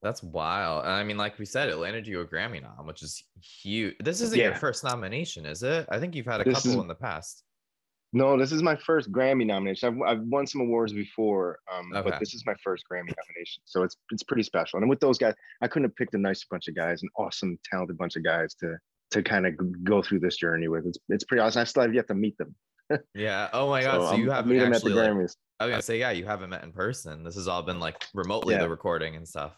That's 0.03 0.21
wild. 0.21 0.85
I 0.85 1.03
mean, 1.03 1.17
like 1.17 1.39
we 1.39 1.45
said, 1.45 1.69
it 1.69 1.77
landed 1.77 2.05
you 2.05 2.21
a 2.21 2.27
Grammy 2.27 2.61
nom, 2.61 2.85
which 2.85 3.01
is 3.01 3.23
huge. 3.41 3.95
This 3.99 4.21
isn't 4.21 4.37
your 4.39 4.53
first 4.53 4.83
nomination, 4.83 5.47
is 5.47 5.63
it? 5.63 5.87
I 5.89 5.99
think 5.99 6.13
you've 6.13 6.27
had 6.27 6.41
a 6.41 6.43
This 6.43 6.53
couple 6.57 6.71
is- 6.73 6.77
in 6.83 6.87
the 6.87 6.95
past. 6.95 7.43
No, 8.17 8.37
this 8.37 8.51
is 8.51 8.63
my 8.63 8.75
first 8.75 9.11
Grammy 9.11 9.45
nomination. 9.45 10.01
I've, 10.01 10.01
I've 10.17 10.23
won 10.23 10.47
some 10.47 10.61
awards 10.61 10.91
before, 10.93 11.59
um, 11.71 11.91
Okay. 11.93 12.09
but 12.09 12.19
this 12.19 12.33
is 12.33 12.43
my 12.45 12.55
first 12.63 12.83
Grammy 12.91 13.13
nomination, 13.15 13.61
so 13.65 13.83
it's 13.83 13.95
it's 14.11 14.23
pretty 14.23 14.43
special. 14.43 14.79
And 14.79 14.89
with 14.89 14.99
those 14.99 15.17
guys, 15.17 15.35
I 15.61 15.67
couldn't 15.67 15.89
have 15.89 15.95
picked 15.95 16.13
a 16.15 16.17
nice 16.17 16.43
bunch 16.49 16.67
of 16.67 16.75
guys, 16.75 17.03
an 17.03 17.09
awesome, 17.17 17.57
talented 17.69 17.97
bunch 17.97 18.15
of 18.15 18.23
guys 18.23 18.55
to 18.55 18.75
to 19.11 19.23
kind 19.23 19.45
of 19.47 19.53
go 19.83 20.01
through 20.01 20.19
this 20.19 20.35
journey 20.37 20.67
with. 20.67 20.85
It's 20.87 20.97
it's 21.09 21.23
pretty 21.23 21.41
awesome. 21.41 21.61
I 21.61 21.65
still 21.65 21.83
have 21.83 21.93
yet 21.93 22.07
to 22.07 22.15
meet 22.15 22.37
them. 22.37 22.55
Yeah. 23.13 23.49
Oh 23.53 23.69
my 23.69 23.81
god. 23.83 23.95
So, 23.99 24.05
I'm- 24.07 24.21
you 24.21 24.31
haven't 24.31 24.49
meet 24.51 24.59
them 24.59 24.73
at 24.73 24.81
the 24.81 24.89
actually. 24.89 24.93
Like, 25.01 25.11
Grammys. 25.11 25.35
I 25.59 25.65
was 25.65 25.71
gonna 25.73 25.81
say, 25.81 25.99
yeah, 25.99 26.11
you 26.11 26.25
haven't 26.25 26.49
met 26.49 26.63
in 26.63 26.71
person. 26.71 27.23
This 27.23 27.35
has 27.35 27.47
all 27.47 27.61
been 27.61 27.79
like 27.79 28.03
remotely 28.13 28.55
Yeah. 28.55 28.61
the 28.61 28.69
recording 28.69 29.15
and 29.15 29.27
stuff. 29.27 29.53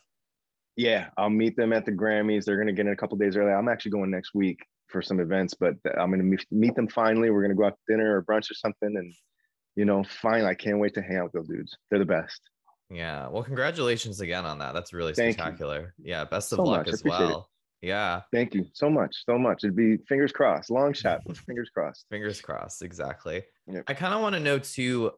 Yeah, 0.75 1.09
I'll 1.17 1.29
meet 1.29 1.55
them 1.55 1.71
at 1.73 1.85
the 1.85 1.91
Grammys. 1.91 2.45
They're 2.45 2.57
gonna 2.57 2.73
get 2.73 2.87
in 2.87 2.91
a 2.93 2.95
couple 2.95 3.17
days 3.17 3.37
early. 3.37 3.51
I'm 3.51 3.67
actually 3.69 3.91
going 3.91 4.09
next 4.09 4.33
week 4.33 4.59
for 4.89 5.01
some 5.01 5.19
events, 5.19 5.53
but 5.53 5.73
I'm 5.97 6.11
gonna 6.11 6.23
meet, 6.23 6.45
meet 6.51 6.75
them 6.75 6.87
finally. 6.87 7.29
We're 7.29 7.41
gonna 7.41 7.55
go 7.55 7.65
out 7.65 7.73
to 7.77 7.93
dinner 7.93 8.17
or 8.17 8.23
brunch 8.23 8.49
or 8.51 8.55
something, 8.55 8.95
and 8.97 9.13
you 9.75 9.85
know, 9.85 10.03
fine. 10.03 10.43
I 10.43 10.53
can't 10.55 10.79
wait 10.79 10.93
to 10.95 11.01
hang 11.01 11.17
out 11.17 11.25
with 11.25 11.33
those 11.33 11.47
dudes. 11.47 11.77
They're 11.89 11.99
the 11.99 12.05
best. 12.05 12.41
Yeah. 12.89 13.27
Well, 13.27 13.43
congratulations 13.43 14.19
again 14.19 14.45
on 14.45 14.57
that. 14.59 14.73
That's 14.73 14.93
really 14.93 15.13
Thank 15.13 15.37
you. 15.37 15.43
spectacular. 15.43 15.93
Yeah. 15.99 16.25
Best 16.25 16.51
of 16.51 16.57
So 16.57 16.63
luck 16.63 16.85
much. 16.87 16.93
As 16.93 17.01
appreciate 17.01 17.25
it. 17.25 17.27
well. 17.27 17.49
Yeah. 17.81 18.21
Thank 18.33 18.55
you 18.55 18.65
so 18.73 18.89
much, 18.89 19.23
so 19.25 19.37
much. 19.37 19.63
It'd 19.63 19.75
be 19.75 19.97
fingers 20.09 20.31
crossed, 20.33 20.69
long 20.69 20.91
shot, 20.91 21.21
fingers 21.45 21.69
crossed. 21.69 22.05
Fingers 22.09 22.41
crossed. 22.41 22.81
Exactly. 22.81 23.43
Yep. 23.67 23.83
I 23.87 23.93
kind 23.93 24.13
of 24.13 24.21
want 24.21 24.33
to 24.35 24.41
know 24.41 24.59
too 24.59 25.11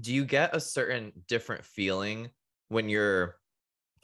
do 0.00 0.14
you 0.14 0.24
get 0.24 0.54
a 0.54 0.60
certain 0.60 1.12
different 1.28 1.64
feeling 1.64 2.30
when 2.68 2.88
you're 2.88 3.36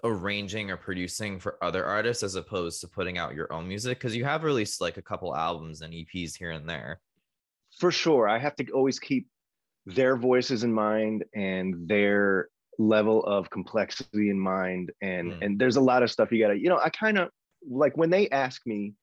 arranging 0.05 0.71
or 0.71 0.77
producing 0.77 1.39
for 1.41 1.63
other 1.63 1.85
artists 1.85 2.23
as 2.23 2.35
opposed 2.35 2.81
to 2.81 2.89
putting 2.89 3.19
out 3.19 3.35
your 3.35 3.53
own 3.53 3.67
music? 3.67 3.99
Because 3.99 4.15
you 4.17 4.25
have 4.25 4.45
released 4.45 4.81
like 4.81 4.97
a 4.97 5.03
couple 5.03 5.35
albums 5.35 5.83
and 5.83 5.93
EPs 5.93 6.37
here 6.37 6.51
and 6.53 6.69
there. 6.69 7.01
For 7.79 7.91
sure, 7.91 8.29
I 8.29 8.39
have 8.39 8.57
to 8.57 8.71
always 8.71 8.99
keep 8.99 9.29
their 9.87 10.17
voices 10.17 10.65
in 10.65 10.73
mind 10.73 11.25
and 11.35 11.89
their 11.89 12.49
level 12.79 13.25
of 13.25 13.51
complexity 13.51 14.31
in 14.31 14.39
mind. 14.39 14.93
And 15.03 15.33
Mm. 15.33 15.39
and 15.43 15.59
there's 15.59 15.77
a 15.77 15.81
lot 15.81 16.03
of 16.03 16.11
stuff 16.11 16.31
you 16.31 16.39
gotta, 16.41 16.59
you 16.59 16.69
know, 16.69 16.79
I 16.79 16.91
kind 16.91 17.19
of 17.19 17.31
like 17.69 17.97
when 17.97 18.11
they 18.11 18.29
ask 18.31 18.65
me, 18.67 18.95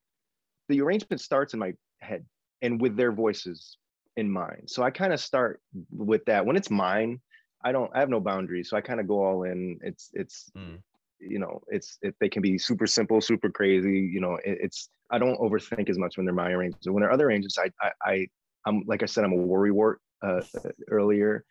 the 0.69 0.81
arrangement 0.81 1.21
starts 1.21 1.53
in 1.53 1.59
my 1.59 1.73
head 1.99 2.25
and 2.61 2.79
with 2.81 2.95
their 2.95 3.11
voices 3.11 3.77
in 4.15 4.31
mind. 4.31 4.69
So 4.69 4.81
I 4.81 4.91
kind 4.91 5.11
of 5.11 5.19
start 5.19 5.61
with 5.91 6.23
that. 6.25 6.45
When 6.45 6.55
it's 6.55 6.69
mine, 6.71 7.21
I 7.65 7.71
don't 7.71 7.91
I 7.95 7.99
have 7.99 8.09
no 8.09 8.19
boundaries. 8.19 8.69
So 8.69 8.77
I 8.77 8.81
kind 8.81 8.99
of 8.99 9.07
go 9.07 9.25
all 9.25 9.43
in. 9.43 9.79
It's 9.81 10.11
it's 10.13 10.51
Mm. 10.55 10.79
you 11.19 11.39
know, 11.39 11.61
it's 11.67 11.97
it, 12.01 12.15
they 12.19 12.29
can 12.29 12.41
be 12.41 12.57
super 12.57 12.87
simple, 12.87 13.19
super 13.19 13.49
crazy. 13.49 13.99
You 13.99 14.21
know, 14.21 14.35
it, 14.35 14.59
it's 14.61 14.89
I 15.09 15.17
don't 15.17 15.39
overthink 15.39 15.89
as 15.89 15.97
much 15.97 16.15
when 16.15 16.25
they're 16.25 16.35
my 16.35 16.51
arrangements. 16.51 16.87
When 16.87 17.01
they're 17.01 17.11
other 17.11 17.27
arrangements, 17.27 17.57
I 17.57 17.71
I, 17.81 17.91
I 18.05 18.27
I'm 18.67 18.83
like 18.85 19.01
I 19.03 19.07
said, 19.07 19.23
I'm 19.23 19.33
a 19.33 19.37
worry 19.53 19.71
wart 19.71 19.99
uh, 20.21 20.41
earlier. 20.89 21.43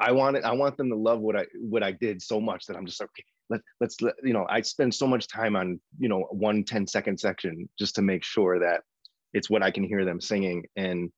I 0.00 0.12
want 0.12 0.36
it. 0.36 0.44
I 0.44 0.52
want 0.52 0.76
them 0.76 0.88
to 0.90 0.96
love 0.96 1.20
what 1.20 1.36
I 1.36 1.46
what 1.54 1.82
I 1.82 1.92
did 1.92 2.20
so 2.20 2.40
much 2.40 2.66
that 2.66 2.76
I'm 2.76 2.86
just 2.86 3.00
like, 3.00 3.10
okay, 3.10 3.24
let 3.50 3.60
let's 3.80 4.00
let 4.00 4.14
you 4.24 4.32
know. 4.32 4.46
I 4.48 4.62
spend 4.62 4.92
so 4.94 5.06
much 5.06 5.28
time 5.28 5.54
on 5.54 5.80
you 5.98 6.08
know 6.08 6.26
one 6.30 6.64
10 6.64 6.86
second 6.86 7.20
section 7.20 7.68
just 7.78 7.94
to 7.96 8.02
make 8.02 8.24
sure 8.24 8.58
that 8.58 8.82
it's 9.32 9.48
what 9.48 9.62
I 9.62 9.70
can 9.70 9.84
hear 9.84 10.04
them 10.04 10.20
singing. 10.20 10.64
And 10.74 11.12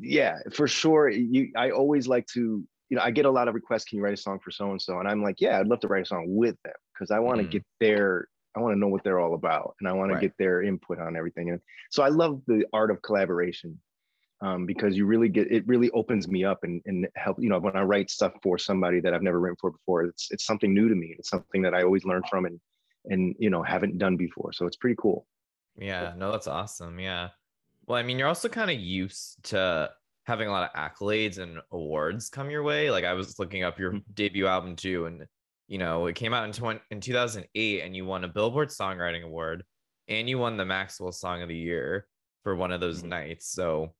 yeah, 0.00 0.38
for 0.52 0.66
sure. 0.66 1.08
You, 1.08 1.52
I 1.56 1.70
always 1.70 2.08
like 2.08 2.26
to 2.28 2.64
you 2.90 2.96
know, 2.96 3.02
I 3.02 3.10
get 3.12 3.24
a 3.26 3.30
lot 3.30 3.48
of 3.48 3.54
requests. 3.54 3.84
Can 3.86 3.98
you 3.98 4.04
write 4.04 4.14
a 4.14 4.18
song 4.18 4.40
for 4.40 4.50
so 4.50 4.70
and 4.70 4.82
so? 4.82 4.98
And 5.00 5.08
I'm 5.08 5.22
like, 5.22 5.40
yeah, 5.40 5.60
I'd 5.60 5.68
love 5.68 5.80
to 5.80 5.88
write 5.88 6.02
a 6.02 6.06
song 6.06 6.26
with 6.28 6.56
them 6.64 6.74
because 6.94 7.10
I 7.10 7.20
want 7.20 7.40
to 7.40 7.44
Mhm. 7.44 7.50
get 7.50 7.64
their, 7.80 8.28
I 8.56 8.60
want 8.60 8.74
to 8.74 8.78
know 8.80 8.88
what 8.88 9.04
they're 9.04 9.20
all 9.20 9.34
about, 9.34 9.76
and 9.80 9.88
I 9.88 9.92
want 9.92 10.10
Right. 10.10 10.20
to 10.20 10.28
get 10.28 10.36
their 10.38 10.62
input 10.62 10.98
on 10.98 11.16
everything. 11.16 11.50
And 11.50 11.60
so 11.90 12.02
I 12.02 12.08
love 12.08 12.42
the 12.46 12.66
art 12.72 12.90
of 12.90 13.02
collaboration 13.02 13.80
um, 14.42 14.66
because 14.66 14.96
you 14.96 15.06
really 15.06 15.28
get 15.28 15.52
it. 15.52 15.66
Really 15.66 15.90
opens 15.92 16.28
me 16.28 16.44
up 16.44 16.64
and 16.64 16.82
and 16.86 17.08
help. 17.16 17.38
You 17.40 17.48
know, 17.50 17.58
when 17.60 17.76
I 17.76 17.82
write 17.82 18.10
stuff 18.10 18.32
for 18.42 18.58
somebody 18.58 19.00
that 19.00 19.14
I've 19.14 19.22
never 19.22 19.40
written 19.40 19.56
for 19.60 19.70
before, 19.72 20.04
it's 20.04 20.30
it's 20.30 20.44
something 20.46 20.72
new 20.74 20.88
to 20.88 20.94
me. 20.94 21.14
It's 21.18 21.28
something 21.30 21.62
that 21.62 21.74
I 21.74 21.82
always 21.82 22.04
learn 22.04 22.22
from 22.30 22.46
and 22.46 22.60
and 23.06 23.36
you 23.38 23.50
know 23.50 23.62
haven't 23.62 23.98
done 23.98 24.16
before. 24.16 24.52
So 24.52 24.66
it's 24.66 24.76
pretty 24.76 24.96
cool. 24.98 25.26
Yeah, 25.76 26.14
no, 26.16 26.32
that's 26.32 26.46
awesome. 26.46 26.98
Yeah. 27.00 27.30
Well, 27.86 27.98
I 27.98 28.02
mean, 28.02 28.18
you're 28.18 28.28
also 28.28 28.48
kind 28.48 28.70
of 28.70 28.78
used 28.78 29.42
to 29.44 29.92
having 30.30 30.48
a 30.48 30.52
lot 30.52 30.70
of 30.70 30.74
accolades 30.76 31.38
and 31.38 31.60
awards 31.72 32.30
come 32.30 32.50
your 32.50 32.62
way. 32.62 32.90
Like 32.90 33.04
I 33.04 33.12
was 33.14 33.38
looking 33.38 33.62
up 33.64 33.78
your 33.78 33.98
Mhm. 33.98 34.04
debut 34.14 34.46
album 34.46 34.76
too, 34.76 35.06
and 35.06 35.26
you 35.68 35.78
know, 35.78 36.06
it 36.06 36.16
came 36.16 36.32
out 36.34 36.44
in 36.46 36.52
20, 36.52 36.80
in 36.90 37.00
2008 37.00 37.82
and 37.82 37.94
you 37.96 38.04
won 38.06 38.24
a 38.24 38.28
Billboard 38.28 38.68
Songwriting 38.70 39.22
Award 39.24 39.64
and 40.08 40.28
you 40.28 40.38
won 40.38 40.56
the 40.56 40.64
Maxwell 40.64 41.12
Song 41.12 41.42
of 41.42 41.48
the 41.48 41.56
Year 41.56 42.08
for 42.44 42.56
one 42.56 42.72
of 42.72 42.80
those 42.80 43.02
Mhm. 43.02 43.10
nights. 43.10 43.46
So, 43.48 43.94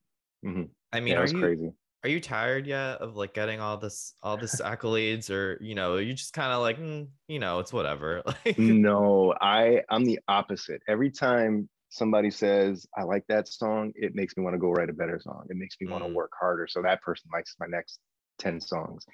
Mhm. 0.44 0.74
I 0.92 1.00
mean, 1.00 1.16
yeah, 1.16 1.18
are 1.18 1.26
you 1.26 1.50
crazy. 1.50 1.72
are 2.04 2.10
you 2.10 2.20
tired 2.20 2.66
yet 2.66 2.98
of 3.00 3.16
like 3.16 3.34
getting 3.34 3.60
all 3.60 3.76
this 3.78 4.14
all 4.22 4.38
this 4.38 4.60
accolades 4.62 5.30
or, 5.30 5.58
you 5.62 5.74
know, 5.74 5.96
you 5.98 6.14
just 6.14 6.32
kind 6.34 6.52
of 6.52 6.60
like, 6.62 6.78
mm, 6.78 7.10
you 7.28 7.38
know, 7.40 7.60
it's 7.60 7.72
whatever. 7.72 8.22
Like 8.46 8.56
no, 8.56 9.34
I 9.40 9.82
I'm 9.88 10.04
the 10.04 10.20
opposite. 10.28 10.82
Every 10.88 11.10
time 11.10 11.68
somebody 11.90 12.30
says 12.30 12.86
I 12.96 13.02
like 13.04 13.24
that 13.28 13.48
song, 13.48 13.92
it 13.96 14.14
makes 14.14 14.36
me 14.36 14.44
want 14.44 14.54
to 14.54 14.58
go 14.60 14.70
write 14.70 14.90
a 14.90 14.94
better 14.94 15.20
song. 15.20 15.46
It 15.50 15.56
makes 15.56 15.76
me 15.80 15.88
want 15.88 16.04
to 16.04 16.08
Mm. 16.08 16.14
work 16.14 16.32
harder. 16.40 16.66
So 16.68 16.82
that 16.82 17.02
person 17.02 17.30
likes 17.32 17.56
my 17.60 17.66
next 17.68 18.00
10 18.38 18.60
songs. 18.60 19.04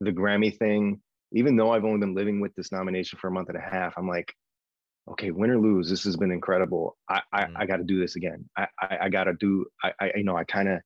The 0.00 0.12
Grammy 0.12 0.56
thing, 0.56 1.02
even 1.32 1.56
though 1.56 1.70
I've 1.72 1.84
only 1.84 2.00
been 2.00 2.14
living 2.14 2.40
with 2.40 2.54
this 2.56 2.72
nomination 2.72 3.18
for 3.20 3.28
a 3.28 3.32
month 3.32 3.48
and 3.50 3.58
a 3.58 3.60
half, 3.60 3.94
I'm 3.96 4.08
like, 4.08 4.34
okay, 5.10 5.30
win 5.30 5.50
or 5.50 5.58
lose, 5.60 5.90
this 5.90 6.04
has 6.04 6.16
been 6.16 6.30
incredible. 6.32 6.96
I 7.08 7.22
I, 7.32 7.48
Mm. 7.48 7.56
I 7.56 7.66
got 7.66 7.78
to 7.78 7.84
do 7.84 8.00
this 8.00 8.16
again. 8.16 8.48
I 8.56 8.68
I, 8.80 8.98
I 9.02 9.08
got 9.10 9.24
to 9.24 9.34
do. 9.34 9.66
I 9.82 9.92
I 10.00 10.12
you 10.16 10.24
know 10.24 10.36
I 10.36 10.44
kind 10.44 10.68
of. 10.68 10.80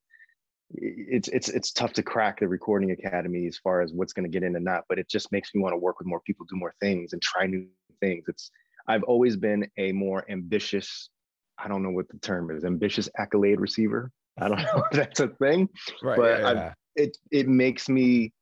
It's 0.71 1.29
it's 1.29 1.47
it's 1.49 1.71
tough 1.71 1.93
to 1.93 2.03
crack 2.03 2.39
the 2.41 2.47
recording 2.47 2.91
academy 2.91 3.47
as 3.47 3.57
far 3.57 3.81
as 3.81 3.93
what's 3.93 4.11
going 4.13 4.25
to 4.25 4.29
get 4.29 4.43
in 4.43 4.55
and 4.55 4.65
not, 4.65 4.83
but 4.89 4.99
it 4.99 5.07
just 5.09 5.31
makes 5.31 5.55
me 5.55 5.61
want 5.61 5.73
to 5.73 5.77
work 5.77 5.97
with 5.99 6.07
more 6.07 6.19
people, 6.21 6.45
do 6.49 6.57
more 6.57 6.75
things, 6.81 7.13
and 7.13 7.21
try 7.21 7.47
new 7.47 7.67
things. 8.01 8.25
It's 8.27 8.51
I've 8.87 9.03
always 9.03 9.37
been 9.37 9.69
a 9.77 9.93
more 9.93 10.29
ambitious. 10.29 11.09
I 11.57 11.67
don't 11.67 11.83
know 11.83 11.89
what 11.91 12.07
the 12.09 12.19
term 12.19 12.51
is. 12.51 12.63
Ambitious 12.65 13.09
accolade 13.17 13.59
receiver. 13.59 14.11
I 14.39 14.47
don't 14.49 14.57
know 14.67 14.83
if 14.85 14.91
that's 14.91 15.19
a 15.19 15.29
thing 15.29 15.69
right, 16.03 16.17
but 16.17 16.39
yeah, 16.41 16.51
yeah. 16.53 16.73
it 16.95 17.17
it 17.31 17.47
makes 17.47 17.89
me 17.89 18.33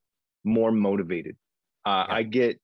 more 0.44 0.72
motivated. 0.72 1.36
Uh, 1.86 2.06
Yeah. 2.08 2.16
I 2.16 2.24
get 2.24 2.60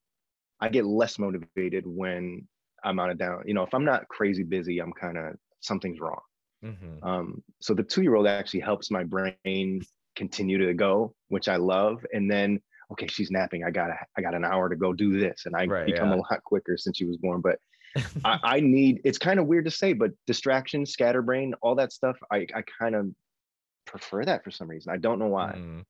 I 0.60 0.68
get 0.68 0.84
less 0.86 1.18
motivated 1.18 1.84
when 1.86 2.46
I'm 2.84 2.98
on 3.00 3.10
a 3.10 3.14
down. 3.14 3.42
You 3.46 3.54
know, 3.54 3.62
if 3.62 3.72
I'm 3.74 3.84
not 3.84 4.08
crazy 4.08 4.42
busy, 4.44 4.80
I'm 4.80 4.92
kind 4.92 5.16
of 5.18 5.36
something's 5.60 6.00
wrong. 6.00 6.20
Mhm. 6.64 7.02
Um, 7.02 7.42
so 7.60 7.74
the 7.74 7.82
two 7.82 8.02
year 8.02 8.14
old 8.14 8.26
actually 8.26 8.60
helps 8.60 8.90
my 8.90 9.02
brain 9.04 9.80
continue 10.14 10.58
to 10.58 10.74
go, 10.74 11.14
which 11.28 11.48
I 11.48 11.56
love. 11.56 12.04
And 12.12 12.30
then, 12.30 12.60
okay, 12.92 13.06
she's 13.08 13.30
napping. 13.30 13.64
I 13.64 13.70
got 13.70 13.90
I 14.16 14.20
got 14.22 14.34
an 14.34 14.44
hour 14.44 14.68
to 14.68 14.76
go 14.76 14.92
do 14.92 15.18
this, 15.18 15.46
and 15.46 15.56
I 15.56 15.64
Right, 15.66 15.86
become 15.86 16.10
yeah. 16.10 16.16
a 16.16 16.18
lot 16.18 16.44
quicker 16.44 16.76
since 16.76 16.98
she 16.98 17.04
was 17.06 17.16
born. 17.16 17.40
But 17.40 17.58
I, 18.24 18.38
I 18.42 18.60
need. 18.60 19.00
It's 19.04 19.18
kind 19.18 19.38
of 19.38 19.46
weird 19.46 19.64
to 19.66 19.70
say, 19.70 19.92
but 19.92 20.10
distraction, 20.26 20.86
scatterbrain, 20.86 21.54
all 21.62 21.74
that 21.76 21.92
stuff. 21.92 22.16
I 22.30 22.46
I 22.54 22.62
kind 22.78 22.94
of 22.94 23.10
prefer 23.86 24.24
that 24.24 24.44
for 24.44 24.50
some 24.50 24.68
reason. 24.68 24.92
I 24.92 24.96
don't 24.96 25.18
know 25.18 25.28
why. 25.28 25.54
Mm. 25.56 25.84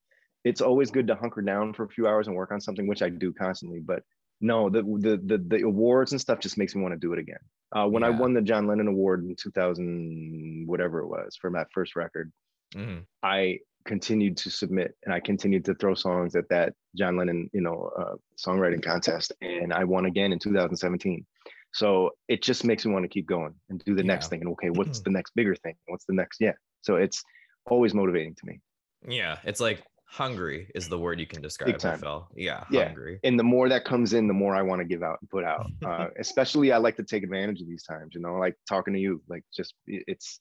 It's 0.44 0.60
always 0.60 0.90
good 0.90 1.06
to 1.06 1.14
hunker 1.14 1.42
down 1.42 1.72
for 1.72 1.84
a 1.84 1.88
few 1.88 2.08
hours 2.08 2.26
and 2.26 2.34
work 2.34 2.50
on 2.50 2.60
something, 2.60 2.86
which 2.86 3.02
I 3.02 3.08
do 3.08 3.32
constantly. 3.32 3.80
But 3.80 4.02
no, 4.40 4.68
the 4.68 4.82
the 4.82 5.20
the, 5.24 5.38
the 5.38 5.62
awards 5.62 6.12
and 6.12 6.20
stuff 6.20 6.40
just 6.40 6.58
makes 6.58 6.74
me 6.74 6.82
want 6.82 6.94
to 6.94 6.98
do 6.98 7.12
it 7.12 7.18
again. 7.18 7.38
Uh, 7.74 7.86
when 7.86 8.02
I 8.02 8.10
won 8.10 8.34
the 8.34 8.42
John 8.42 8.66
Lennon 8.66 8.88
Award 8.88 9.24
in 9.24 9.34
2000, 9.36 10.64
whatever 10.66 11.00
it 11.00 11.06
was, 11.06 11.36
for 11.40 11.50
my 11.50 11.64
first 11.72 11.96
record, 11.96 12.32
Mhm. 12.74 13.04
I 13.22 13.60
continued 13.84 14.36
to 14.38 14.50
submit 14.50 14.96
and 15.04 15.12
I 15.12 15.20
continued 15.20 15.64
to 15.66 15.74
throw 15.74 15.94
songs 15.94 16.36
at 16.36 16.48
that 16.50 16.74
John 16.96 17.16
Lennon, 17.16 17.50
you 17.52 17.60
know, 17.60 17.90
uh, 17.98 18.14
songwriting 18.38 18.82
contest, 18.82 19.32
and 19.40 19.72
I 19.72 19.84
won 19.84 20.06
again 20.06 20.32
in 20.32 20.38
2017. 20.38 21.26
So 21.72 22.10
it 22.28 22.42
just 22.42 22.64
makes 22.64 22.84
me 22.84 22.92
want 22.92 23.04
to 23.04 23.08
keep 23.08 23.26
going 23.26 23.54
and 23.70 23.82
do 23.84 23.94
the 23.94 24.02
next 24.02 24.28
thing. 24.28 24.40
And 24.40 24.50
okay, 24.50 24.70
what's 24.70 25.00
the 25.00 25.10
next 25.10 25.34
bigger 25.34 25.54
thing? 25.54 25.74
What's 25.86 26.04
the 26.04 26.12
next? 26.14 26.40
Yeah. 26.40 26.52
So 26.82 26.96
it's 26.96 27.22
always 27.66 27.94
motivating 27.94 28.34
to 28.34 28.46
me. 28.46 28.60
Yeah, 29.08 29.38
it's 29.44 29.60
like 29.60 29.82
hungry 30.04 30.70
is 30.74 30.88
the 30.88 30.98
word 30.98 31.18
you 31.18 31.26
can 31.26 31.40
describe. 31.40 31.78
Time. 31.78 32.02
Yeah, 32.36 32.64
Yeah. 32.70 32.86
hungry. 32.86 33.18
And 33.24 33.38
the 33.38 33.44
more 33.44 33.68
that 33.70 33.84
comes 33.84 34.12
in, 34.12 34.28
the 34.28 34.34
more 34.34 34.54
I 34.54 34.60
want 34.62 34.80
to 34.80 34.84
give 34.84 35.02
out 35.02 35.18
and 35.20 35.30
put 35.30 35.44
out. 35.44 35.66
Uh, 35.84 36.08
especially, 36.18 36.72
I 36.72 36.76
like 36.78 36.96
to 36.96 37.02
take 37.02 37.22
advantage 37.22 37.60
of 37.60 37.66
these 37.66 37.82
times. 37.82 38.14
You 38.14 38.20
know, 38.20 38.34
like 38.34 38.54
talking 38.68 38.94
to 38.94 39.00
you, 39.00 39.22
like 39.28 39.44
just 39.54 39.74
it's 39.86 40.40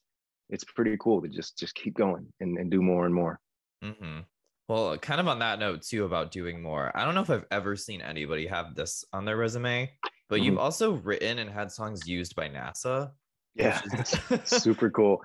it's 0.49 0.63
pretty 0.63 0.97
cool 0.99 1.21
to 1.21 1.27
just 1.29 1.57
just 1.57 1.73
keep 1.75 1.95
going 1.95 2.27
and, 2.41 2.57
and 2.57 2.69
do 2.69 2.81
more 2.81 3.05
and 3.05 3.15
more. 3.15 3.39
Mm-hmm. 3.83 4.19
Well, 4.67 4.97
kind 4.97 5.19
of 5.19 5.27
on 5.27 5.39
that 5.39 5.59
note 5.59 5.81
too 5.81 6.05
about 6.05 6.31
doing 6.31 6.61
more. 6.61 6.91
I 6.95 7.03
don't 7.05 7.15
know 7.15 7.21
if 7.21 7.29
I've 7.29 7.45
ever 7.51 7.75
seen 7.75 8.01
anybody 8.01 8.47
have 8.47 8.75
this 8.75 9.03
on 9.11 9.25
their 9.25 9.35
resume, 9.37 9.91
but 10.31 10.41
you've 10.41 10.55
Mhm. 10.57 10.65
also 10.65 10.93
written 10.93 11.37
and 11.37 11.49
had 11.49 11.71
songs 11.71 12.07
used 12.07 12.35
by 12.35 12.47
NASA. 12.49 13.11
Yeah, 13.53 13.79
is- 13.99 14.09
super 14.65 14.89
cool. 14.89 15.21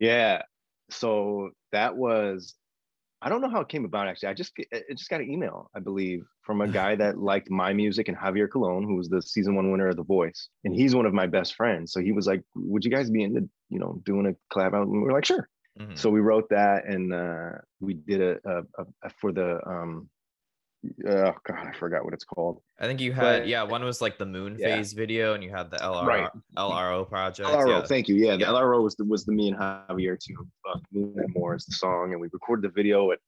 Yeah. 0.00 0.42
So 0.90 1.50
that 1.72 1.96
was 1.96 2.54
I 3.24 3.28
don't 3.28 3.40
know 3.40 3.48
how 3.48 3.60
it 3.60 3.68
came 3.68 3.84
about 3.84 4.08
actually. 4.08 4.30
I 4.30 4.34
just 4.34 4.52
I 4.74 4.82
just 4.96 5.08
got 5.08 5.20
an 5.20 5.30
email, 5.30 5.70
I 5.76 5.80
believe, 5.80 6.20
from 6.46 6.60
a 6.60 6.66
guy 6.68 6.96
that 6.96 7.18
liked 7.32 7.48
my 7.50 7.72
music 7.72 8.08
and 8.08 8.16
Javier 8.16 8.48
Colon, 8.50 8.82
who 8.84 8.96
was 8.96 9.08
the 9.08 9.22
season 9.22 9.54
one 9.54 9.70
winner 9.70 9.88
of 9.88 9.96
The 9.96 10.02
Voice. 10.04 10.48
And 10.64 10.74
he's 10.74 10.94
one 10.94 11.06
of 11.06 11.14
my 11.14 11.26
best 11.28 11.54
friends. 11.54 11.92
So 11.92 12.00
he 12.00 12.12
was 12.12 12.26
like, 12.26 12.42
Would 12.56 12.84
you 12.84 12.90
guys 12.90 13.10
be 13.10 13.22
into, 13.22 13.48
you 13.68 13.78
know, 13.78 14.00
doing 14.04 14.26
a 14.26 14.34
collab? 14.54 14.74
And 14.74 14.90
we 14.90 14.98
were 14.98 15.12
like, 15.12 15.24
sure. 15.24 15.48
Mhm. 15.80 15.96
So 15.96 16.10
we 16.10 16.20
wrote 16.20 16.48
that 16.50 16.84
and 16.84 17.14
uh 17.14 17.52
we 17.80 17.94
did 17.94 18.20
a, 18.20 18.32
a, 18.52 18.56
a, 18.80 18.84
a 19.04 19.10
for 19.20 19.32
the 19.32 19.48
um 19.66 20.10
oh 21.06 21.34
god, 21.44 21.66
I 21.68 21.72
forgot 21.78 22.04
what 22.04 22.14
it's 22.14 22.24
called. 22.24 22.60
I 22.80 22.86
think 22.86 23.00
you 23.00 23.12
had 23.12 23.40
but- 23.40 23.46
yeah, 23.48 23.62
one 23.62 23.84
was 23.84 24.00
like 24.00 24.18
the 24.18 24.26
moon 24.26 24.56
Yeah. 24.58 24.76
phase 24.76 24.92
video, 24.92 25.34
and 25.34 25.42
you 25.42 25.50
had 25.50 25.70
the 25.70 25.76
LRO 25.78 26.06
Right. 26.06 26.30
LRO 26.56 27.08
project. 27.08 27.48
LRO, 27.48 27.68
yeah. 27.80 27.86
thank 27.86 28.08
you. 28.08 28.16
Yeah, 28.16 28.32
the 28.36 28.40
Yeah. 28.42 28.48
LRO 28.48 28.82
was 28.82 28.94
the 28.96 29.04
was 29.04 29.24
the 29.24 29.32
me 29.32 29.48
and 29.48 29.56
Javier 29.56 30.18
too. 30.18 30.46
Uh, 30.68 30.78
Moon 30.92 31.14
and 31.16 31.34
More 31.34 31.54
is 31.54 31.64
the 31.66 31.72
song, 31.74 32.12
and 32.12 32.20
we 32.20 32.28
recorded 32.32 32.62
the 32.68 32.74
video 32.74 33.10
at 33.12 33.18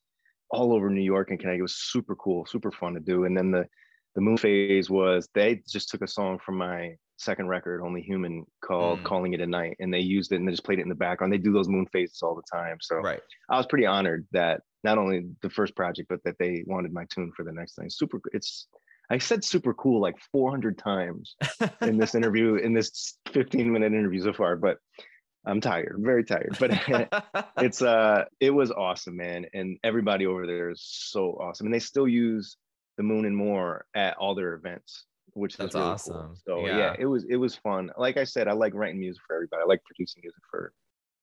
all 0.51 0.73
over 0.73 0.91
New 0.91 1.01
York 1.03 1.31
and 1.31 1.39
Connecticut. 1.39 1.61
It 1.61 1.63
was 1.63 1.77
super 1.77 2.15
cool, 2.17 2.47
super 2.47 2.71
fun 2.71 2.95
to 2.95 3.01
do. 3.01 3.25
And 3.25 3.37
then 3.37 3.51
the 3.51 3.67
the 4.15 4.21
Moon 4.21 4.37
phase 4.37 4.89
was 4.89 5.29
they 5.35 5.61
just 5.69 5.89
took 5.89 6.01
a 6.03 6.07
song 6.07 6.39
from 6.39 6.57
my 6.57 6.97
second 7.17 7.49
record, 7.49 7.81
Only 7.83 8.01
Human, 8.03 8.45
called 8.61 9.01
Mm. 9.01 9.05
"Calling 9.05 9.33
It 9.35 9.41
a 9.41 9.47
Night," 9.47 9.77
and 9.81 9.93
they 9.93 9.99
used 10.01 10.31
it 10.33 10.37
and 10.37 10.47
they 10.47 10.53
just 10.53 10.63
played 10.65 10.79
it 10.79 10.83
in 10.83 10.89
the 10.89 10.95
background. 10.95 11.33
They 11.33 11.39
do 11.39 11.53
those 11.53 11.69
Moon 11.69 11.87
phases 11.87 12.23
all 12.23 12.35
the 12.37 12.43
time, 12.53 12.77
so 12.81 12.97
Right. 12.99 13.21
I 13.51 13.57
was 13.57 13.67
pretty 13.67 13.87
honored 13.87 14.27
that 14.33 14.63
not 14.85 14.99
only 14.99 15.27
the 15.43 15.51
first 15.51 15.75
project, 15.75 16.09
but 16.09 16.23
that 16.25 16.37
they 16.39 16.63
wanted 16.67 16.93
my 16.93 17.05
tune 17.07 17.33
for 17.37 17.45
the 17.45 17.53
next 17.53 17.75
thing. 17.77 17.91
Super, 17.91 18.21
it's. 18.33 18.67
I 19.11 19.19
said 19.19 19.45
super 19.45 19.75
cool 19.75 20.01
like 20.01 20.17
400 20.33 20.79
times 20.79 21.37
in 21.83 21.99
this 21.99 22.15
interview 22.19 22.55
in 22.55 22.73
this 22.73 23.19
15 23.33 23.71
minute 23.71 23.93
interview 23.93 24.23
so 24.23 24.33
far 24.33 24.57
but 24.57 24.79
i'm 25.45 25.61
tired 25.61 25.97
very 25.99 26.25
tired 26.25 26.57
but 26.59 26.71
it's 27.59 27.83
uh 27.83 28.25
it 28.41 28.49
was 28.49 28.71
awesome 28.73 29.15
man 29.19 29.45
and 29.53 29.77
everybody 29.85 30.25
over 30.25 30.47
there 30.47 30.71
is 30.71 30.81
so 30.83 31.33
awesome 31.39 31.67
and 31.67 31.75
they 31.75 31.81
still 31.81 32.09
use 32.09 32.57
the 32.97 33.03
moon 33.03 33.27
and 33.27 33.37
more 33.37 33.85
at 33.95 34.17
all 34.17 34.35
their 34.35 34.55
events 34.55 35.05
which 35.35 35.59
That's 35.59 35.71
is 35.71 35.75
really 35.75 35.87
awesome. 35.87 36.15
cool. 36.15 36.37
so 36.47 36.67
Yeah. 36.67 36.79
yeah. 36.79 36.97
it 36.99 37.05
was 37.05 37.25
it 37.29 37.37
was 37.37 37.55
fun 37.57 37.91
like 37.99 38.17
i 38.17 38.25
said 38.25 38.49
i 38.49 38.53
like 38.53 38.73
writing 38.73 39.01
music 39.01 39.23
for 39.27 39.37
everybody 39.37 39.61
i 39.63 39.67
like 39.67 39.85
producing 39.85 40.23
music 40.25 40.41
for 40.51 40.73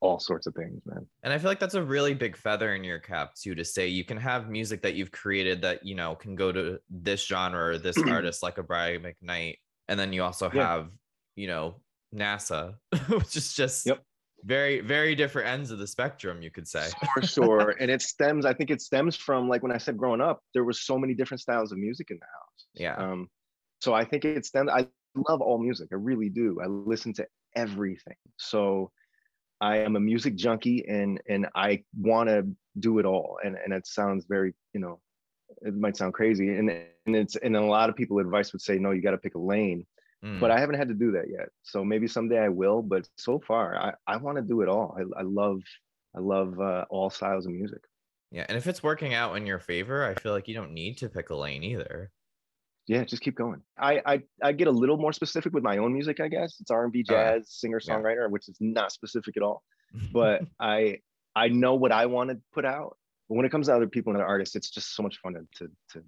all 0.02 0.20
sorts 0.20 0.48
of 0.48 0.54
things 0.56 0.82
man 0.86 1.06
And 1.24 1.32
I 1.32 1.38
feel 1.38 1.50
like 1.50 1.60
that's 1.60 1.76
a 1.76 1.84
really 1.84 2.14
big 2.14 2.36
feather 2.36 2.74
in 2.76 2.84
your 2.84 3.00
cap 3.00 3.36
too 3.36 3.56
to 3.56 3.64
say 3.64 3.88
you 3.88 4.04
can 4.04 4.18
have 4.18 4.50
music 4.50 4.82
that 4.82 4.96
you've 4.96 5.12
created 5.12 5.62
that 5.62 5.86
you 5.86 5.96
know 5.96 6.16
can 6.16 6.36
go 6.36 6.52
to 6.52 6.80
this 6.90 7.26
genre 7.26 7.74
or 7.74 7.78
this 7.78 8.02
artist 8.10 8.44
like 8.44 8.58
a 8.58 8.64
Brian 8.64 9.04
McKnight, 9.04 9.58
and 9.88 10.00
then 10.00 10.12
you 10.14 10.24
also 10.24 10.50
Yeah. 10.50 10.62
have 10.64 10.92
you 11.36 11.48
know 11.48 11.82
NASA, 12.14 12.76
which 13.10 13.36
is 13.36 13.54
just 13.54 13.86
Yep. 13.86 14.04
very 14.44 14.82
very 14.82 15.14
different 15.16 15.48
ends 15.48 15.70
of 15.72 15.78
the 15.80 15.88
spectrum, 15.88 16.42
you 16.42 16.50
could 16.52 16.68
say. 16.68 16.92
for 17.14 17.22
sure 17.22 17.76
and 17.80 17.92
it 17.92 18.02
stems 18.02 18.46
i 18.46 18.54
think 18.54 18.70
it 18.72 18.82
stems 18.82 19.16
from 19.16 19.48
like 19.48 19.62
when 19.62 19.72
i 19.72 19.78
said 19.78 19.96
growing 19.98 20.22
up 20.22 20.42
there 20.54 20.64
was 20.64 20.82
so 20.82 20.98
many 20.98 21.14
different 21.14 21.40
styles 21.42 21.72
of 21.72 21.78
music 21.78 22.10
in 22.10 22.18
the 22.20 22.26
house 22.26 22.66
Yeah. 22.74 22.96
um 22.98 23.28
so 23.82 23.94
i 23.94 24.04
think 24.04 24.26
it 24.26 24.46
stems 24.46 24.70
i 24.74 24.88
love 25.30 25.42
all 25.42 25.60
music 25.62 25.90
i 25.92 25.96
really 25.96 26.30
do 26.30 26.58
i 26.64 26.68
listen 26.68 27.14
to 27.14 27.26
everything 27.56 28.16
so 28.38 28.92
i 29.62 29.78
am 29.78 29.96
a 29.96 30.00
music 30.00 30.36
junkie 30.36 30.86
and 30.88 31.22
and 31.30 31.48
i 31.56 31.82
want 31.98 32.28
to 32.28 32.46
do 32.80 33.00
it 33.00 33.06
all 33.06 33.38
and 33.44 33.56
and 33.64 33.74
it 33.74 33.86
sounds 33.88 34.26
very 34.28 34.54
you 34.74 34.80
know 34.80 35.00
it 35.62 35.76
might 35.76 35.96
sound 35.96 36.14
crazy 36.14 36.56
and 36.56 36.70
and 36.70 37.16
it's 37.16 37.36
and 37.38 37.56
a 37.56 37.62
lot 37.62 37.90
of 37.90 37.96
people 37.96 38.20
advice 38.20 38.52
would 38.54 38.62
say 38.62 38.78
no 38.78 38.92
you 38.92 39.02
got 39.02 39.12
to 39.12 39.18
pick 39.18 39.36
a 39.36 39.40
lane 39.40 39.86
Mm. 40.24 40.40
but 40.40 40.52
I 40.52 40.60
haven't 40.60 40.76
had 40.76 40.88
to 40.90 40.94
do 40.94 41.14
that 41.14 41.32
yet. 41.32 41.50
So 41.64 41.84
maybe 41.84 42.08
someday 42.08 42.38
I 42.38 42.50
will. 42.50 42.84
But 42.84 43.10
so 43.18 43.40
far, 43.40 43.76
I, 43.76 43.94
I 44.06 44.18
want 44.18 44.38
to 44.38 44.44
do 44.44 44.62
it 44.62 44.70
all. 44.70 44.96
I, 44.96 45.22
I 45.22 45.24
love 45.24 45.62
I 46.16 46.20
love 46.20 46.60
uh, 46.60 46.86
all 46.92 47.10
styles 47.10 47.48
of 47.48 47.54
music. 47.54 47.82
yeah, 48.30 48.46
and 48.48 48.56
if 48.56 48.68
it's 48.68 48.84
working 48.84 49.16
out 49.16 49.36
in 49.36 49.48
your 49.48 49.58
favor, 49.58 50.06
I 50.06 50.14
feel 50.14 50.32
like 50.32 50.48
you 50.48 50.54
don't 50.54 50.74
need 50.74 51.00
to 51.00 51.10
pick 51.10 51.32
a 51.32 51.36
lane 51.36 51.64
either. 51.64 52.12
Yeah, 52.88 53.04
just 53.04 53.22
keep 53.22 53.36
going. 53.36 53.62
I 53.78 54.02
I, 54.06 54.22
I 54.42 54.52
get 54.54 54.68
a 54.68 54.72
little 54.72 54.98
more 54.98 55.14
specific 55.14 55.54
with 55.54 55.64
my 55.64 55.78
own 55.78 55.94
music. 55.94 56.20
I 56.20 56.28
guess 56.28 56.58
it's 56.60 56.72
R 56.72 56.84
and 56.84 56.92
B, 56.92 57.06
yeah. 57.08 57.36
jazz, 57.36 57.52
singer 57.52 57.80
songwriter, 57.80 58.30
which 58.30 58.50
is 58.50 58.58
not 58.60 58.92
specific 58.92 59.38
at 59.38 59.44
all. 59.44 59.64
But 60.14 60.44
I 60.60 61.00
I 61.36 61.50
know 61.50 61.76
what 61.76 61.92
I 61.92 62.06
want 62.06 62.30
to 62.30 62.40
put 62.54 62.66
out. 62.66 62.98
But 63.28 63.36
when 63.36 63.46
it 63.46 63.52
comes 63.52 63.68
to 63.68 63.76
other 63.76 63.88
people 63.88 64.12
and 64.14 64.22
other 64.22 64.28
artists, 64.28 64.56
it's 64.56 64.70
just 64.70 64.96
so 64.96 65.04
much 65.04 65.18
fun 65.18 65.34
to 65.34 65.46
to, 65.58 65.72
to 65.94 66.04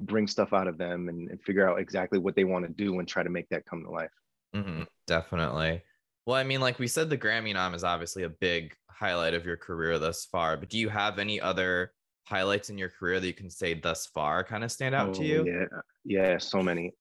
bring 0.00 0.26
stuff 0.26 0.52
out 0.52 0.66
of 0.66 0.78
them 0.78 1.08
and, 1.08 1.30
and 1.30 1.42
figure 1.42 1.68
out 1.68 1.78
exactly 1.78 2.18
what 2.18 2.36
they 2.36 2.44
want 2.44 2.66
to 2.66 2.72
do 2.72 2.98
and 2.98 3.08
try 3.08 3.22
to 3.22 3.30
make 3.30 3.48
that 3.50 3.64
come 3.66 3.82
to 3.84 3.90
life. 3.90 4.10
hmm 4.54 4.82
definitely. 5.06 5.82
Well, 6.26 6.36
I 6.36 6.44
mean, 6.44 6.60
like 6.60 6.78
we 6.78 6.86
said, 6.86 7.10
the 7.10 7.18
Grammy 7.18 7.52
nom 7.52 7.74
is 7.74 7.84
obviously 7.84 8.22
a 8.22 8.28
big 8.28 8.74
highlight 8.88 9.34
of 9.34 9.44
your 9.44 9.56
career 9.56 9.98
thus 9.98 10.24
far. 10.24 10.56
But 10.56 10.68
do 10.68 10.78
you 10.78 10.88
have 10.88 11.18
any 11.18 11.40
other 11.40 11.92
highlights 12.24 12.70
in 12.70 12.78
your 12.78 12.88
career 12.88 13.20
that 13.20 13.26
you 13.26 13.34
can 13.34 13.50
say 13.50 13.74
thus 13.74 14.06
far 14.06 14.44
kind 14.44 14.64
of 14.64 14.72
stand 14.72 14.94
out 14.94 15.14
to 15.14 15.20
Oh, 15.20 15.24
you? 15.24 15.44
Yeah, 15.46 15.64
yeah, 16.04 16.38
so 16.38 16.62
many. 16.62 16.92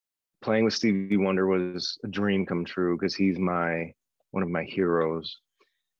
Playing 0.41 0.65
with 0.65 0.73
Stevie 0.73 1.17
Wonder 1.17 1.45
was 1.47 1.97
a 2.03 2.07
dream 2.07 2.45
come 2.45 2.65
true 2.65 2.97
because 2.97 3.15
he's 3.15 3.37
my 3.37 3.93
one 4.31 4.43
of 4.43 4.49
my 4.49 4.63
heroes. 4.63 5.37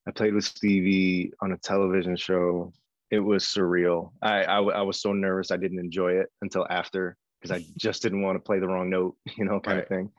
I 0.08 0.12
played 0.12 0.34
with 0.34 0.46
Stevie 0.46 1.32
on 1.42 1.52
a 1.52 1.58
television 1.58 2.16
show. 2.16 2.74
It 3.12 3.20
was 3.20 3.44
surreal. 3.46 4.12
I 4.22 4.44
I 4.46 4.82
was 4.82 5.02
so 5.02 5.14
nervous 5.14 5.52
I 5.52 5.58
didn't 5.58 5.80
enjoy 5.80 6.14
it 6.14 6.28
until 6.42 6.66
after 6.70 7.18
because 7.42 7.56
I 7.60 7.66
just 7.78 8.02
didn't 8.02 8.22
want 8.24 8.36
to 8.38 8.40
play 8.40 8.60
the 8.60 8.68
wrong 8.68 8.90
note, 8.90 9.16
you 9.38 9.46
know, 9.46 9.60
kind 9.60 9.78
Right. 9.78 9.84
of 9.84 9.88
thing. 9.90 10.12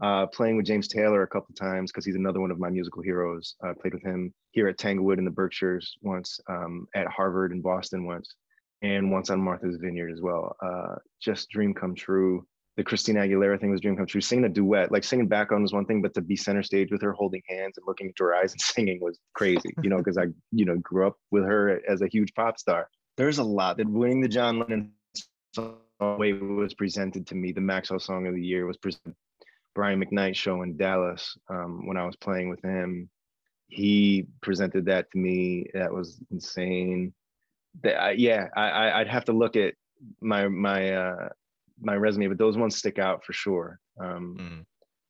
Uh, 0.00 0.26
playing 0.26 0.56
with 0.56 0.66
James 0.66 0.86
Taylor 0.86 1.22
a 1.22 1.26
couple 1.26 1.48
of 1.50 1.56
times 1.56 1.90
because 1.90 2.04
he's 2.04 2.14
another 2.14 2.40
one 2.40 2.52
of 2.52 2.60
my 2.60 2.70
musical 2.70 3.02
heroes. 3.02 3.56
I 3.62 3.72
played 3.72 3.94
with 3.94 4.04
him 4.04 4.32
here 4.52 4.68
at 4.68 4.78
Tanglewood 4.78 5.18
in 5.18 5.24
the 5.24 5.30
Berkshires 5.30 5.96
once, 6.02 6.38
um, 6.48 6.86
at 6.94 7.08
Harvard 7.08 7.50
in 7.50 7.60
Boston 7.60 8.06
once, 8.06 8.32
and 8.82 9.10
once 9.10 9.28
on 9.28 9.40
Martha's 9.40 9.76
Vineyard 9.76 10.12
as 10.12 10.20
well. 10.20 10.54
Uh, 10.62 10.96
just 11.20 11.50
dream 11.50 11.74
come 11.74 11.96
true. 11.96 12.46
The 12.76 12.84
Christina 12.84 13.22
Aguilera 13.22 13.60
thing 13.60 13.72
was 13.72 13.80
dream 13.80 13.96
come 13.96 14.06
true. 14.06 14.20
Singing 14.20 14.44
a 14.44 14.48
duet, 14.48 14.92
like 14.92 15.02
singing 15.02 15.26
background 15.26 15.64
was 15.64 15.72
one 15.72 15.84
thing, 15.84 16.00
but 16.00 16.14
to 16.14 16.20
be 16.20 16.36
center 16.36 16.62
stage 16.62 16.92
with 16.92 17.02
her 17.02 17.12
holding 17.12 17.42
hands 17.48 17.76
and 17.76 17.84
looking 17.84 18.06
into 18.06 18.22
her 18.22 18.36
eyes 18.36 18.52
and 18.52 18.60
singing 18.60 19.00
was 19.00 19.18
crazy, 19.34 19.74
you 19.82 19.90
know, 19.90 19.98
because 19.98 20.16
I, 20.16 20.26
you 20.52 20.64
know, 20.64 20.76
grew 20.76 21.08
up 21.08 21.16
with 21.32 21.42
her 21.42 21.80
as 21.88 22.02
a 22.02 22.06
huge 22.06 22.32
pop 22.34 22.56
star. 22.56 22.88
There's 23.16 23.38
a 23.38 23.44
lot 23.44 23.78
that 23.78 23.88
winning 23.88 24.20
the 24.20 24.28
John 24.28 24.60
Lennon 24.60 24.92
song 25.52 25.78
was 25.98 26.74
presented 26.74 27.26
to 27.26 27.34
me. 27.34 27.50
The 27.50 27.60
Maxwell 27.60 27.98
Song 27.98 28.28
of 28.28 28.34
the 28.34 28.44
Year 28.44 28.64
was 28.64 28.76
presented. 28.76 29.16
Brian 29.78 30.04
McKnight 30.04 30.34
show 30.34 30.62
in 30.62 30.76
Dallas 30.76 31.38
um, 31.48 31.86
when 31.86 31.96
I 31.96 32.04
was 32.04 32.16
playing 32.16 32.48
with 32.48 32.60
him. 32.64 33.08
He 33.68 34.26
presented 34.40 34.86
that 34.86 35.08
to 35.12 35.18
me. 35.18 35.66
That 35.72 35.92
was 35.92 36.20
insane. 36.32 37.14
That 37.84 38.02
I, 38.02 38.10
yeah, 38.10 38.48
I, 38.56 38.70
I 38.70 39.00
I'd 39.00 39.06
have 39.06 39.24
to 39.26 39.32
look 39.32 39.54
at 39.54 39.74
my 40.20 40.48
my 40.48 40.94
uh, 40.94 41.28
my 41.80 41.94
resume, 41.94 42.26
but 42.26 42.38
those 42.38 42.56
ones 42.56 42.76
stick 42.76 42.98
out 42.98 43.24
for 43.24 43.32
sure. 43.32 43.78
Um, 44.00 44.36
Mm. 44.40 44.64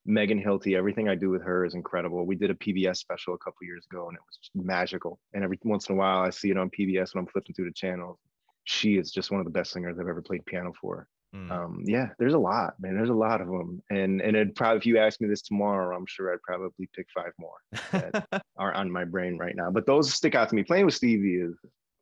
Megan 0.05 0.43
Hilty, 0.43 0.77
everything 0.77 1.09
I 1.09 1.15
do 1.15 1.31
with 1.31 1.43
her 1.43 1.65
is 1.65 1.75
incredible. 1.75 2.27
We 2.27 2.37
did 2.37 2.51
a 2.51 2.55
PBS 2.55 2.99
special 2.99 3.33
a 3.33 3.39
couple 3.39 3.67
years 3.67 3.87
ago 3.91 4.09
and 4.09 4.17
it 4.17 4.23
was 4.27 4.39
magical. 4.55 5.19
And 5.33 5.45
every 5.45 5.59
once 5.65 5.89
in 5.89 5.95
a 5.95 5.99
while 5.99 6.21
I 6.21 6.31
see 6.31 6.51
it 6.51 6.59
on 6.59 6.71
PBS 6.71 7.15
when 7.15 7.25
I'm 7.25 7.31
flipping 7.31 7.55
through 7.55 7.67
the 7.67 7.75
channels. 7.75 8.19
She 8.65 8.97
is 8.97 9.11
just 9.11 9.31
one 9.31 9.41
of 9.41 9.45
the 9.45 9.51
best 9.59 9.73
singers 9.73 9.99
I've 9.99 10.09
ever 10.09 10.23
played 10.23 10.47
piano 10.47 10.73
for. 10.81 11.09
Mm. 11.35 11.51
Um, 11.51 11.83
yeah, 11.85 12.09
there's 12.19 12.35
a 12.35 12.39
lot, 12.39 12.75
man. 12.81 12.95
There's 12.97 13.11
a 13.11 13.15
lot 13.15 13.41
of 13.41 13.49
them. 13.49 13.83
And 13.91 14.21
and 14.23 14.37
it 14.37 14.55
probably 14.55 14.79
if 14.79 14.87
you 14.87 14.99
ask 14.99 15.21
me 15.21 15.29
this 15.29 15.43
tomorrow, 15.43 15.97
I'm 15.97 16.07
sure 16.07 16.33
I'd 16.33 16.43
probably 16.43 16.89
pick 16.95 17.07
five 17.15 17.33
more 17.39 17.59
that 17.93 18.43
are 18.57 18.73
on 18.73 18.91
my 18.91 19.05
brain 19.05 19.37
right 19.37 19.55
now. 19.55 19.71
But 19.71 19.87
those 19.87 20.13
stick 20.13 20.35
out 20.35 20.49
to 20.49 20.55
me. 20.55 20.63
Playing 20.63 20.87
with 20.87 20.95
Stevie 20.95 21.37
is 21.37 21.55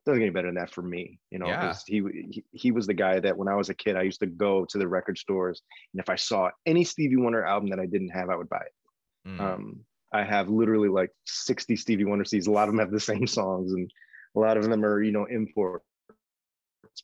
doesn't 0.05 0.19
get 0.19 0.27
any 0.27 0.33
better 0.33 0.47
than 0.47 0.55
that 0.55 0.71
for 0.71 0.81
me. 0.81 1.19
You 1.29 1.39
know, 1.39 1.47
Yeah. 1.47 1.75
he, 1.85 2.01
he 2.31 2.43
he 2.53 2.71
was 2.71 2.87
the 2.87 2.93
guy 2.93 3.19
that 3.19 3.37
when 3.37 3.49
I 3.49 3.55
was 3.55 3.67
a 3.67 3.73
kid, 3.73 3.97
I 3.97 4.03
used 4.03 4.21
to 4.21 4.27
go 4.27 4.65
to 4.69 4.77
the 4.77 4.87
record 4.87 5.17
stores, 5.17 5.61
and 5.93 5.99
if 5.99 6.09
I 6.09 6.15
saw 6.15 6.49
any 6.65 6.85
Stevie 6.85 7.17
Wonder 7.17 7.43
album 7.43 7.69
that 7.71 7.79
I 7.79 7.85
didn't 7.85 8.09
have, 8.09 8.29
I 8.29 8.35
would 8.37 8.49
buy 8.49 8.61
it. 8.61 9.29
Mm. 9.29 9.39
Um, 9.41 9.79
I 10.13 10.23
have 10.23 10.47
literally 10.47 10.87
like 10.87 11.11
60 11.25 11.75
Stevie 11.75 12.05
Wonder 12.05 12.23
CDs. 12.23 12.47
A 12.47 12.51
lot 12.51 12.69
of 12.69 12.73
them 12.73 12.79
have 12.79 12.91
the 12.91 12.99
same 13.01 13.27
songs, 13.27 13.73
and 13.73 13.91
a 14.37 14.39
lot 14.39 14.55
of 14.55 14.63
them 14.63 14.85
are 14.85 15.03
you 15.03 15.11
know 15.11 15.27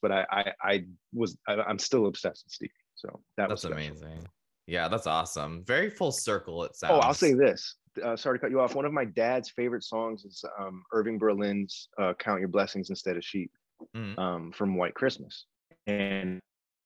But 0.01 0.11
I 0.11 0.25
I, 0.31 0.51
I 0.61 0.85
was 1.13 1.37
I, 1.47 1.55
I'm 1.55 1.79
still 1.79 2.07
obsessed 2.07 2.45
with 2.45 2.53
Stevie. 2.53 2.71
So 2.95 3.09
that 3.37 3.49
That's 3.49 3.63
was 3.63 3.71
special. 3.73 3.77
amazing. 3.77 4.27
Yeah, 4.67 4.87
that's 4.87 5.07
awesome. 5.07 5.63
Very 5.65 5.89
full 5.89 6.11
circle. 6.11 6.63
It 6.63 6.75
sounds. 6.75 6.93
Oh, 6.93 6.99
I'll 6.99 7.13
say 7.13 7.33
this. 7.33 7.75
Uh, 8.03 8.15
sorry 8.15 8.39
to 8.39 8.41
cut 8.41 8.49
you 8.51 8.59
off. 8.61 8.75
One 8.75 8.85
of 8.85 8.93
my 8.93 9.05
dad's 9.05 9.49
favorite 9.49 9.83
songs 9.83 10.23
is 10.25 10.43
um, 10.59 10.83
Irving 10.93 11.17
Berlin's 11.19 11.89
uh, 11.99 12.13
"Count 12.17 12.39
Your 12.39 12.49
Blessings 12.49 12.89
Instead 12.89 13.17
of 13.17 13.23
Sheep" 13.23 13.51
Mm. 13.93 14.17
um, 14.17 14.51
from 14.53 14.77
White 14.77 14.93
Christmas, 14.93 15.45
and 15.87 16.39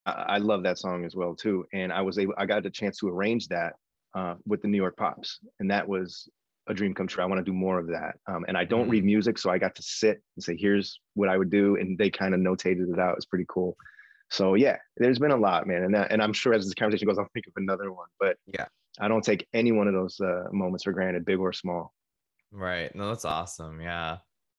I, 0.07 0.11
I 0.11 0.37
love 0.39 0.63
that 0.63 0.79
song 0.79 1.05
as 1.05 1.15
well 1.15 1.35
too. 1.35 1.63
And 1.71 1.93
I 1.93 2.01
was 2.01 2.17
able, 2.17 2.33
I 2.39 2.47
got 2.47 2.63
the 2.63 2.71
chance 2.71 2.97
to 2.99 3.07
arrange 3.09 3.47
that 3.49 3.73
uh, 4.15 4.33
with 4.47 4.63
the 4.63 4.67
New 4.67 4.77
York 4.77 4.97
Pops, 4.97 5.37
and 5.59 5.69
that 5.69 5.87
was 5.87 6.27
a 6.67 6.73
dream 6.73 6.93
come 6.93 7.07
true. 7.07 7.23
I 7.23 7.27
want 7.27 7.39
to 7.39 7.43
do 7.43 7.53
more 7.53 7.79
of 7.79 7.87
that. 7.87 8.17
Um, 8.27 8.45
and 8.47 8.57
I 8.57 8.65
don't 8.65 8.89
read 8.89 9.03
music, 9.05 9.37
so 9.37 9.49
I 9.49 9.57
got 9.57 9.75
to 9.75 9.83
sit 9.83 10.21
and 10.35 10.43
say, 10.43 10.55
"Here's 10.57 10.99
what 11.13 11.29
I 11.29 11.37
would 11.37 11.49
do," 11.49 11.75
and 11.77 11.97
they 11.97 12.09
kind 12.09 12.33
of 12.33 12.39
notated 12.41 12.91
it 12.91 12.99
out. 12.99 13.15
It's 13.15 13.25
pretty 13.25 13.45
cool. 13.47 13.77
So 14.29 14.55
yeah, 14.55 14.77
there's 14.97 15.19
been 15.19 15.31
a 15.31 15.37
lot, 15.37 15.67
man, 15.67 15.83
and 15.83 15.93
that, 15.95 16.11
and 16.11 16.21
I'm 16.21 16.33
sure 16.33 16.53
as 16.53 16.65
this 16.65 16.73
conversation 16.73 17.07
goes, 17.07 17.17
I'll 17.17 17.29
think 17.33 17.47
of 17.47 17.53
another 17.55 17.91
one. 17.91 18.07
But 18.19 18.37
Yeah. 18.45 18.65
I 18.99 19.07
don't 19.07 19.23
take 19.23 19.47
any 19.53 19.71
one 19.71 19.87
of 19.87 19.93
those 19.93 20.19
uh, 20.19 20.45
moments 20.51 20.83
for 20.83 20.91
granted, 20.91 21.23
big 21.23 21.39
or 21.39 21.53
small. 21.53 21.93
Right. 22.51 22.93
No, 22.95 23.09
that's 23.09 23.25
awesome. 23.25 23.79
Yeah. 23.79 24.17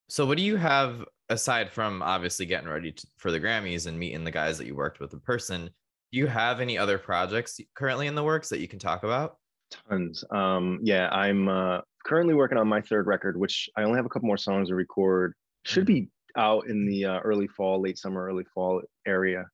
So, 0.09 0.25
what 0.25 0.39
do 0.39 0.45
you 0.45 0.57
have 0.57 1.05
aside 1.29 1.71
from 1.71 2.03
obviously 2.03 2.47
getting 2.47 2.69
ready 2.69 2.93
to, 2.93 3.07
for 3.19 3.31
the 3.31 3.41
Grammys 3.41 3.87
and 3.87 3.99
meeting 3.99 4.25
the 4.25 4.31
guys 4.31 4.57
that 4.59 4.67
you 4.67 4.75
worked 4.75 5.01
with 5.01 5.13
in 5.13 5.21
person? 5.21 5.67
Do 6.11 6.19
you 6.19 6.27
have 6.27 6.61
any 6.61 6.79
other 6.79 6.97
projects 6.97 7.61
currently 7.75 8.07
in 8.07 8.15
the 8.15 8.25
works 8.25 8.49
that 8.49 8.61
you 8.61 8.69
can 8.69 8.79
talk 8.79 9.03
about? 9.03 9.37
Tons. 9.71 10.25
Um, 10.31 10.79
yeah, 10.83 11.09
I'm 11.11 11.49
uh, 11.49 11.81
currently 12.09 12.35
working 12.35 12.57
on 12.57 12.67
my 12.67 12.81
third 12.81 13.07
record, 13.07 13.37
which 13.37 13.69
I 13.77 13.83
only 13.83 13.99
have 13.99 14.07
a 14.07 14.09
couple 14.09 14.27
more 14.27 14.39
songs 14.39 14.69
to 14.69 14.75
record. 14.75 15.35
Should 15.65 15.85
be 15.85 16.09
out 16.37 16.67
in 16.67 16.87
the 16.87 17.05
uh, 17.05 17.19
early 17.21 17.47
fall, 17.47 17.83
late 17.83 17.99
summer, 17.99 18.25
early 18.25 18.45
fall 18.55 18.81
area. 19.07 19.45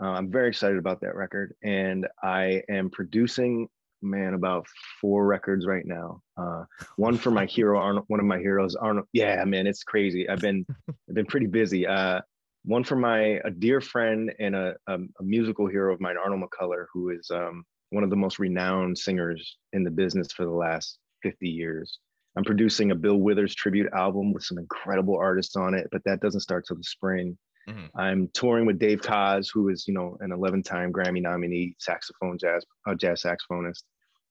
Uh, 0.00 0.08
I'm 0.08 0.30
very 0.30 0.48
excited 0.48 0.76
about 0.76 1.00
that 1.00 1.16
record, 1.16 1.54
and 1.62 2.06
I 2.22 2.62
am 2.68 2.90
producing, 2.90 3.66
man, 4.02 4.34
about 4.34 4.66
four 5.00 5.24
records 5.24 5.66
right 5.66 5.86
now. 5.86 6.20
Uh, 6.36 6.64
one 6.96 7.16
for 7.16 7.30
my 7.30 7.46
hero, 7.56 7.80
Arnold, 7.80 8.04
one 8.08 8.20
of 8.20 8.26
my 8.26 8.38
heroes, 8.38 8.74
Arnold. 8.74 9.06
Yeah, 9.14 9.42
man, 9.44 9.66
it's 9.66 9.82
crazy. 9.82 10.28
I've 10.28 10.40
been, 10.40 10.66
I've 10.88 11.14
been 11.14 11.26
pretty 11.26 11.46
busy. 11.46 11.86
Uh, 11.86 12.20
one 12.64 12.84
for 12.84 12.96
my 12.96 13.40
a 13.44 13.50
dear 13.50 13.80
friend 13.80 14.34
and 14.38 14.54
a, 14.54 14.74
a, 14.86 14.94
a 14.96 15.22
musical 15.22 15.66
hero 15.66 15.94
of 15.94 16.00
mine, 16.00 16.16
Arnold 16.22 16.42
McCuller, 16.42 16.86
who 16.92 17.08
is 17.08 17.30
um, 17.32 17.64
one 17.90 18.04
of 18.04 18.10
the 18.10 18.16
most 18.16 18.38
renowned 18.38 18.98
singers 18.98 19.56
in 19.72 19.82
the 19.82 19.90
business 19.90 20.30
for 20.32 20.44
the 20.44 20.50
last 20.50 20.98
50 21.26 21.48
years. 21.48 21.98
I'm 22.36 22.44
producing 22.44 22.90
a 22.90 22.94
Bill 22.94 23.16
Withers 23.16 23.54
tribute 23.54 23.90
album 23.92 24.32
with 24.32 24.44
some 24.44 24.58
incredible 24.58 25.16
artists 25.16 25.56
on 25.56 25.74
it, 25.74 25.88
but 25.90 26.02
that 26.04 26.20
doesn't 26.20 26.40
start 26.40 26.64
till 26.66 26.76
the 26.76 26.84
spring. 26.84 27.36
Mhm. 27.68 27.90
I'm 27.96 28.28
touring 28.28 28.66
with 28.66 28.78
Dave 28.78 29.00
Koz, 29.00 29.50
who 29.52 29.70
is, 29.70 29.88
you 29.88 29.94
know, 29.94 30.16
an 30.20 30.30
11-time 30.30 30.92
Grammy 30.92 31.20
nominee 31.20 31.74
saxophone 31.78 32.38
jazz 32.38 32.64
uh, 32.86 32.94
jazz 32.94 33.22
saxophonist. 33.22 33.82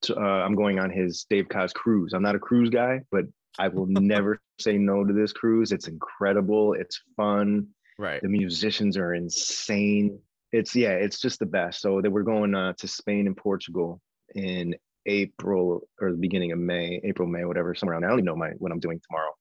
So, 0.03 0.15
uh, 0.15 0.19
I'm 0.45 0.55
going 0.55 0.79
on 0.79 0.89
his 0.89 1.25
Dave 1.29 1.49
Koz 1.49 1.73
cruise. 1.73 2.13
I'm 2.13 2.23
not 2.23 2.35
a 2.35 2.39
cruise 2.39 2.69
guy, 2.69 3.01
but 3.11 3.25
I 3.59 3.67
will 3.67 3.87
never 3.89 4.39
say 4.59 4.77
no 4.77 5.03
to 5.03 5.11
this 5.13 5.33
cruise. 5.33 5.71
It's 5.71 5.87
incredible. 5.87 6.73
It's 6.73 7.01
fun. 7.17 7.67
Right. 7.97 8.21
The 8.21 8.29
musicians 8.29 8.97
are 8.97 9.13
insane. 9.13 10.19
It's 10.51 10.75
yeah, 10.75 10.91
it's 10.91 11.19
just 11.19 11.39
the 11.39 11.45
best. 11.45 11.81
So 11.81 12.01
that 12.01 12.11
we're 12.11 12.23
going 12.23 12.55
uh, 12.55 12.73
to 12.77 12.87
Spain 12.87 13.27
and 13.27 13.35
Portugal 13.35 13.99
in 14.33 14.75
April 15.05 15.87
or 15.99 16.11
the 16.11 16.17
beginning 16.17 16.51
of 16.51 16.59
May, 16.59 16.99
April, 17.03 17.27
May, 17.27 17.45
whatever, 17.45 17.75
somewhere 17.75 17.93
around 17.93 18.01
there. 18.01 18.09
I 18.09 18.13
don't 18.13 18.19
even 18.19 18.25
know 18.25 18.35
my 18.35 18.49
what 18.57 18.71
I'm 18.71 18.79
doing 18.79 18.99
tomorrow. 19.07 19.33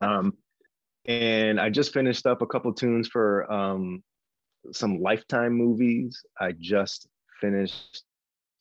um, 0.00 0.36
and 1.04 1.60
I 1.60 1.70
just 1.70 1.92
finished 1.92 2.26
up 2.26 2.42
a 2.42 2.46
couple 2.46 2.72
tunes 2.72 3.08
for 3.08 3.50
um, 3.52 4.02
some 4.72 5.00
Lifetime 5.00 5.52
movies. 5.52 6.22
I 6.40 6.52
just 6.52 7.08
finished 7.40 8.04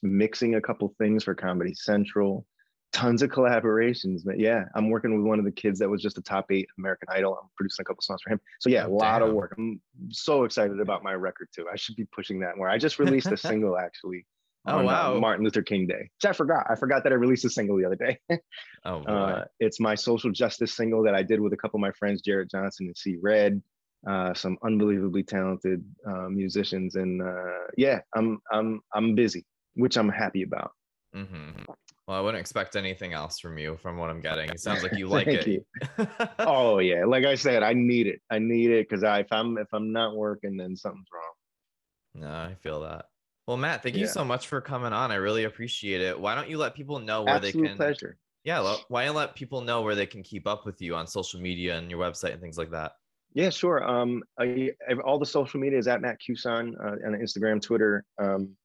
mixing 0.01 0.55
a 0.55 0.61
couple 0.61 0.93
things 0.97 1.23
for 1.23 1.35
Comedy 1.35 1.73
Central. 1.75 2.45
Tons 2.93 3.21
of 3.21 3.29
collaborations, 3.29 4.19
but 4.25 4.37
yeah, 4.37 4.65
I'm 4.75 4.89
working 4.89 5.15
with 5.15 5.25
one 5.25 5.39
of 5.39 5.45
the 5.45 5.51
kids 5.51 5.79
that 5.79 5.89
was 5.89 6.01
just 6.01 6.17
a 6.17 6.21
top 6.21 6.51
eight 6.51 6.67
American 6.77 7.07
Idol. 7.09 7.39
I'm 7.41 7.47
producing 7.55 7.83
a 7.83 7.85
couple 7.85 8.01
songs 8.01 8.19
for 8.21 8.31
him. 8.31 8.41
So 8.59 8.69
yeah, 8.69 8.85
a 8.85 8.89
Oh, 8.89 8.95
lot 8.95 9.21
of 9.21 9.33
work. 9.33 9.55
I'm 9.57 9.79
so 10.09 10.43
excited 10.43 10.77
about 10.81 11.01
my 11.01 11.13
record 11.13 11.47
too. 11.55 11.67
I 11.71 11.77
should 11.77 11.95
be 11.95 12.03
pushing 12.13 12.41
that 12.41 12.57
more. 12.57 12.67
I 12.67 12.77
just 12.77 12.99
released 12.99 13.27
a 13.27 13.37
single 13.37 13.77
actually. 13.77 14.25
Oh, 14.67 14.77
on, 14.77 14.83
uh, 14.83 14.87
wow. 14.87 15.19
Martin 15.19 15.43
Luther 15.43 15.63
King 15.63 15.87
Day. 15.87 16.01
Which 16.21 16.25
I 16.29 16.33
forgot. 16.33 16.67
I 16.69 16.75
forgot 16.75 17.03
that 17.03 17.11
I 17.11 17.15
released 17.15 17.45
a 17.45 17.49
single 17.49 17.77
the 17.77 17.85
other 17.85 17.95
day. 17.95 18.17
Oh. 18.83 19.03
Uh, 19.03 19.45
it's 19.59 19.79
my 19.79 19.93
social 19.93 20.31
justice 20.31 20.75
single 20.75 21.03
that 21.03 21.13
I 21.13 21.21
did 21.21 21.39
with 21.39 21.53
a 21.53 21.57
couple 21.57 21.77
of 21.77 21.81
my 21.81 21.91
friends, 21.91 22.21
Jarrett 22.23 22.49
Johnson 22.49 22.87
and 22.87 22.97
C. 22.97 23.15
Red, 23.21 23.61
uh, 24.07 24.33
some 24.33 24.57
unbelievably 24.63 25.21
talented 25.21 25.83
uh, 26.07 26.29
musicians, 26.29 26.95
and 26.95 27.21
uh, 27.21 27.67
yeah, 27.77 27.99
I'm 28.15 28.39
I'm 28.51 28.81
I'm 28.91 29.13
busy, 29.13 29.45
which 29.75 29.97
I'm 29.97 30.09
happy 30.09 30.41
about. 30.41 30.71
Mhm. 31.15 31.63
Well, 32.07 32.17
I 32.17 32.21
wouldn't 32.21 32.41
expect 32.41 32.75
anything 32.75 33.13
else 33.13 33.39
from 33.39 33.59
you 33.59 33.77
from 33.83 33.97
what 33.97 34.09
I'm 34.09 34.19
getting. 34.19 34.49
It 34.49 34.59
sounds 34.59 34.81
like 34.81 34.97
you 34.97 35.07
like 35.17 35.27
it. 35.27 35.45
you. 35.45 35.63
Oh 36.39 36.79
yeah, 36.79 37.05
like 37.05 37.25
I 37.25 37.35
said, 37.35 37.61
I 37.61 37.73
need 37.73 38.07
it. 38.07 38.19
I 38.31 38.39
need 38.39 38.71
it 38.71 38.89
because 38.89 39.03
if 39.03 39.31
I'm 39.31 39.59
if 39.59 39.67
I'm 39.73 39.91
not 39.91 40.15
working, 40.15 40.57
then 40.57 40.75
something's 40.75 41.05
wrong. 41.13 42.23
No, 42.23 42.33
I 42.33 42.55
feel 42.63 42.81
that. 42.81 43.05
Well, 43.47 43.57
Matt, 43.57 43.83
thank 43.83 43.95
you 43.95 44.07
so 44.07 44.23
much 44.23 44.47
for 44.47 44.61
coming 44.61 44.93
on. 44.93 45.11
I 45.11 45.15
really 45.15 45.43
appreciate 45.45 46.01
it. 46.01 46.19
Why 46.19 46.35
don't 46.35 46.49
you 46.49 46.57
let 46.57 46.75
people 46.75 46.99
know 46.99 47.23
where 47.23 47.35
Absolute 47.35 47.61
they 47.63 47.67
can? 47.69 47.77
pleasure. 47.77 48.17
Yeah, 48.43 48.61
why 48.87 49.03
don't 49.05 49.13
you 49.13 49.17
let 49.19 49.35
people 49.35 49.61
know 49.61 49.81
where 49.81 49.95
they 49.95 50.05
can 50.05 50.23
keep 50.23 50.47
up 50.47 50.65
with 50.65 50.81
you 50.81 50.95
on 50.95 51.05
social 51.07 51.39
media 51.41 51.77
and 51.77 51.89
your 51.89 51.99
website 51.99 52.33
and 52.33 52.41
things 52.41 52.57
like 52.57 52.71
that? 52.71 52.93
Yeah, 53.33 53.49
sure. 53.49 53.83
Um, 53.87 54.23
I, 54.39 54.71
I- 54.89 54.93
all 55.05 55.19
the 55.19 55.25
social 55.25 55.59
media 55.59 55.79
is 55.79 55.87
at 55.87 56.01
Matt 56.01 56.17
Cusson 56.25 56.75
uh, 56.79 57.07
on 57.07 57.13
Instagram, 57.13 57.61
Twitter. 57.61 58.03
Um, 58.17 58.55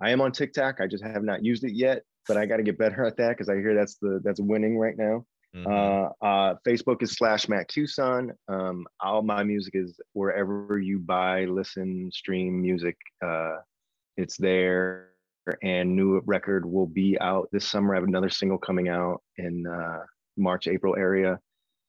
I 0.00 0.10
am 0.10 0.20
on 0.20 0.32
TikTok. 0.32 0.80
I 0.80 0.86
just 0.86 1.04
have 1.04 1.22
not 1.22 1.44
used 1.44 1.64
it 1.64 1.72
yet, 1.74 2.02
but 2.26 2.36
I 2.36 2.46
got 2.46 2.56
to 2.58 2.62
get 2.62 2.78
better 2.78 3.04
at 3.04 3.16
that 3.18 3.30
because 3.30 3.48
I 3.48 3.54
hear 3.56 3.74
that's 3.74 3.96
the 3.96 4.20
that's 4.24 4.40
winning 4.40 4.76
right 4.78 4.96
now. 4.96 5.24
Mhm. 5.54 5.66
Uh, 6.20 6.24
uh, 6.24 6.54
Facebook 6.66 7.00
is 7.02 7.12
slash 7.12 7.48
Matt 7.48 7.68
Cusson. 7.68 8.32
Um, 8.48 8.86
all 9.00 9.22
my 9.22 9.44
music 9.44 9.74
is 9.76 9.98
wherever 10.14 10.78
you 10.80 10.98
buy, 10.98 11.44
listen, 11.44 12.10
stream 12.12 12.60
music. 12.60 12.96
Uh, 13.24 13.56
it's 14.16 14.36
there. 14.36 15.10
And 15.62 15.94
new 15.94 16.22
record 16.24 16.64
will 16.64 16.86
be 16.86 17.18
out 17.20 17.48
this 17.52 17.68
summer. 17.68 17.94
I 17.94 17.98
have 17.98 18.08
another 18.08 18.30
single 18.30 18.56
coming 18.56 18.88
out 18.88 19.22
in 19.36 19.66
uh, 19.66 19.98
March, 20.38 20.68
April 20.68 20.96
area. 20.96 21.38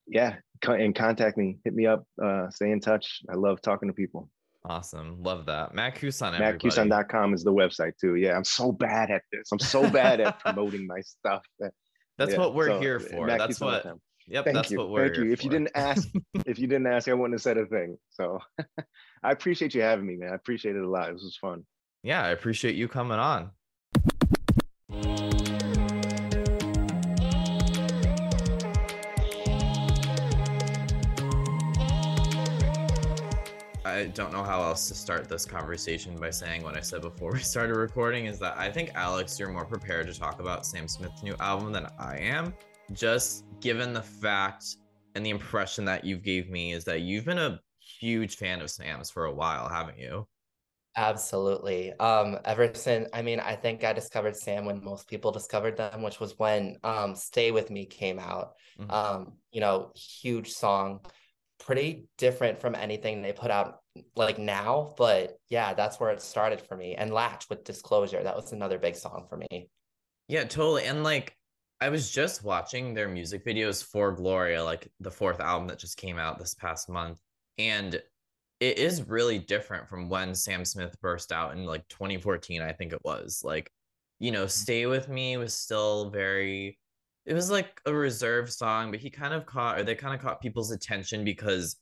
Yeah, 0.07 0.35
and 0.67 0.93
contact 0.93 1.37
me. 1.37 1.57
Hit 1.63 1.73
me 1.73 1.85
up. 1.85 2.03
Uh, 2.21 2.49
stay 2.49 2.71
in 2.71 2.81
touch. 2.81 3.21
I 3.29 3.35
love 3.35 3.61
talking 3.61 3.87
to 3.87 3.93
people. 3.93 4.29
Awesome. 4.65 5.21
Love 5.21 5.45
that. 5.45 5.73
Matt 5.73 5.95
Cusson, 5.95 6.33
everybody. 6.33 6.57
MattCusson.com 6.57 7.33
is 7.33 7.43
the 7.43 7.53
website 7.53 7.93
too. 7.99 8.15
Yeah, 8.15 8.35
I'm 8.35 8.43
so 8.43 8.71
bad 8.71 9.11
at 9.11 9.21
this. 9.31 9.49
I'm 9.51 9.59
so 9.59 9.89
bad 9.89 10.19
at 10.19 10.39
promoting 10.39 10.87
my 10.87 10.99
stuff. 11.01 11.43
that- 11.59 11.73
That's 12.17 12.33
yeah, 12.33 12.39
what 12.39 12.55
we're 12.55 12.67
so, 12.67 12.79
here 12.79 12.97
uh, 12.97 12.99
for. 12.99 13.27
That's 13.27 13.59
what. 13.59 13.85
Yep. 14.27 14.43
Thank 14.43 14.55
that's 14.55 14.71
you. 14.71 14.79
what 14.79 14.89
we're 14.89 15.03
Thank 15.03 15.15
here 15.17 15.25
you. 15.25 15.33
If 15.33 15.43
you 15.43 15.51
didn't 15.51 15.69
ask, 15.75 16.09
if 16.47 16.57
you 16.57 16.65
didn't 16.65 16.87
ask, 16.87 17.07
I 17.07 17.13
wouldn't 17.13 17.35
have 17.35 17.43
said 17.43 17.57
a 17.59 17.67
thing. 17.67 17.95
So 18.09 18.39
I 19.23 19.31
appreciate 19.31 19.75
you 19.75 19.81
having 19.81 20.07
me, 20.07 20.15
man. 20.15 20.31
I 20.31 20.35
appreciate 20.35 20.75
it 20.75 20.83
a 20.83 20.89
lot. 20.89 21.13
This 21.13 21.21
was 21.21 21.37
fun. 21.37 21.63
Yeah, 22.05 22.23
I 22.23 22.29
appreciate 22.29 22.75
you 22.75 22.87
coming 22.87 23.17
on. 23.17 23.49
I 33.83 34.11
don't 34.13 34.31
know 34.31 34.43
how 34.43 34.61
else 34.61 34.87
to 34.89 34.93
start 34.93 35.27
this 35.27 35.45
conversation 35.45 36.15
by 36.17 36.29
saying 36.29 36.61
what 36.61 36.77
I 36.77 36.81
said 36.81 37.01
before 37.01 37.31
we 37.33 37.39
started 37.39 37.75
recording 37.75 38.27
is 38.27 38.37
that 38.37 38.55
I 38.55 38.69
think 38.71 38.91
Alex, 38.93 39.39
you're 39.39 39.49
more 39.49 39.65
prepared 39.65 40.05
to 40.05 40.13
talk 40.13 40.39
about 40.39 40.63
Sam 40.63 40.87
Smith's 40.87 41.23
new 41.23 41.35
album 41.39 41.71
than 41.71 41.87
I 41.97 42.19
am. 42.19 42.53
Just 42.93 43.45
given 43.61 43.93
the 43.93 44.03
fact 44.03 44.77
and 45.15 45.25
the 45.25 45.31
impression 45.31 45.85
that 45.85 46.05
you've 46.05 46.21
gave 46.21 46.51
me 46.51 46.73
is 46.73 46.83
that 46.83 47.01
you've 47.01 47.25
been 47.25 47.39
a 47.39 47.59
huge 47.79 48.35
fan 48.35 48.61
of 48.61 48.69
Sam's 48.69 49.09
for 49.09 49.25
a 49.25 49.33
while, 49.33 49.67
haven't 49.67 49.97
you? 49.97 50.27
Absolutely. 50.97 51.91
Um, 51.93 52.39
ever 52.45 52.73
since, 52.73 53.09
I 53.13 53.21
mean, 53.21 53.39
I 53.39 53.55
think 53.55 53.83
I 53.83 53.91
discovered 53.91 54.35
Sam 54.35 54.65
when 54.65 54.83
most 54.83 55.09
people 55.09 55.31
discovered 55.31 55.75
them, 55.75 56.01
which 56.01 56.19
was 56.19 56.39
when 56.39 56.77
um 56.83 57.15
Stay 57.15 57.51
With 57.51 57.69
Me 57.69 57.85
came 57.85 58.17
out. 58.17 58.53
Mhm. 58.79 58.91
Um, 58.93 59.33
you 59.51 59.59
know, 59.59 59.91
huge 59.95 60.51
song, 60.53 61.01
pretty 61.59 62.05
different 62.17 62.59
from 62.61 62.75
anything 62.75 63.21
they 63.21 63.33
put 63.33 63.51
out 63.51 63.79
like 64.15 64.37
now, 64.37 64.93
but 64.97 65.37
yeah, 65.49 65.73
that's 65.73 65.99
where 65.99 66.11
it 66.11 66.21
started 66.21 66.61
for 66.61 66.75
me. 66.77 66.95
And 66.95 67.13
Latch 67.13 67.49
with 67.49 67.63
Disclosure, 67.63 68.23
that 68.23 68.35
was 68.35 68.51
another 68.53 68.77
big 68.77 68.95
song 68.95 69.25
for 69.29 69.37
me. 69.37 69.69
Yeah, 70.27 70.45
totally. 70.45 70.85
And 70.85 71.03
like 71.03 71.35
I 71.81 71.89
was 71.89 72.09
just 72.09 72.43
watching 72.43 72.93
their 72.93 73.09
music 73.09 73.45
videos 73.45 73.83
for 73.83 74.11
Gloria, 74.13 74.63
like 74.63 74.89
the 74.99 75.11
fourth 75.11 75.39
album 75.39 75.67
that 75.67 75.79
just 75.79 75.97
came 75.97 76.17
out 76.17 76.39
this 76.39 76.55
past 76.55 76.89
month. 76.89 77.19
And 77.57 78.01
it 78.65 78.79
is 78.79 79.07
really 79.07 79.37
different 79.37 79.87
from 79.87 80.09
when 80.09 80.33
Sam 80.33 80.65
Smith 80.65 80.99
burst 80.99 81.31
out 81.31 81.53
in 81.53 81.65
like 81.65 81.87
2014, 81.89 82.61
I 82.61 82.73
think 82.73 82.93
it 82.93 83.01
was. 83.03 83.41
Like, 83.43 83.71
you 84.19 84.31
know, 84.31 84.45
mm. 84.45 84.49
Stay 84.49 84.87
With 84.87 85.07
Me 85.07 85.37
was 85.37 85.53
still 85.53 86.09
very 86.09 86.79
it 87.25 87.33
was 87.33 87.49
like 87.51 87.81
a 87.85 87.93
reserved 87.93 88.51
song, 88.53 88.91
but 88.91 88.99
he 88.99 89.09
kind 89.09 89.33
of 89.33 89.45
caught 89.45 89.79
or 89.79 89.83
they 89.83 89.95
kind 89.95 90.15
of 90.15 90.21
caught 90.21 90.41
people's 90.41 90.71
attention 90.71 91.23
because 91.23 91.77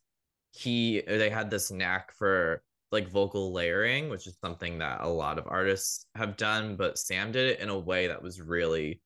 he 0.52 1.02
or 1.08 1.18
they 1.18 1.30
had 1.30 1.50
this 1.50 1.72
knack 1.72 2.14
for 2.14 2.64
like 2.92 3.10
vocal 3.10 3.54
layering, 3.54 4.10
which 4.10 4.28
is 4.28 4.38
something 4.42 4.78
that 4.80 5.02
a 5.02 5.08
lot 5.08 5.40
of 5.40 5.48
artists 5.48 6.06
have 6.16 6.38
done, 6.38 6.76
but 6.76 6.98
Sam 6.98 7.32
did 7.32 7.50
it 7.50 7.60
in 7.60 7.70
a 7.70 7.80
way 7.80 8.08
that 8.08 8.22
was 8.22 8.42
really 8.42 9.02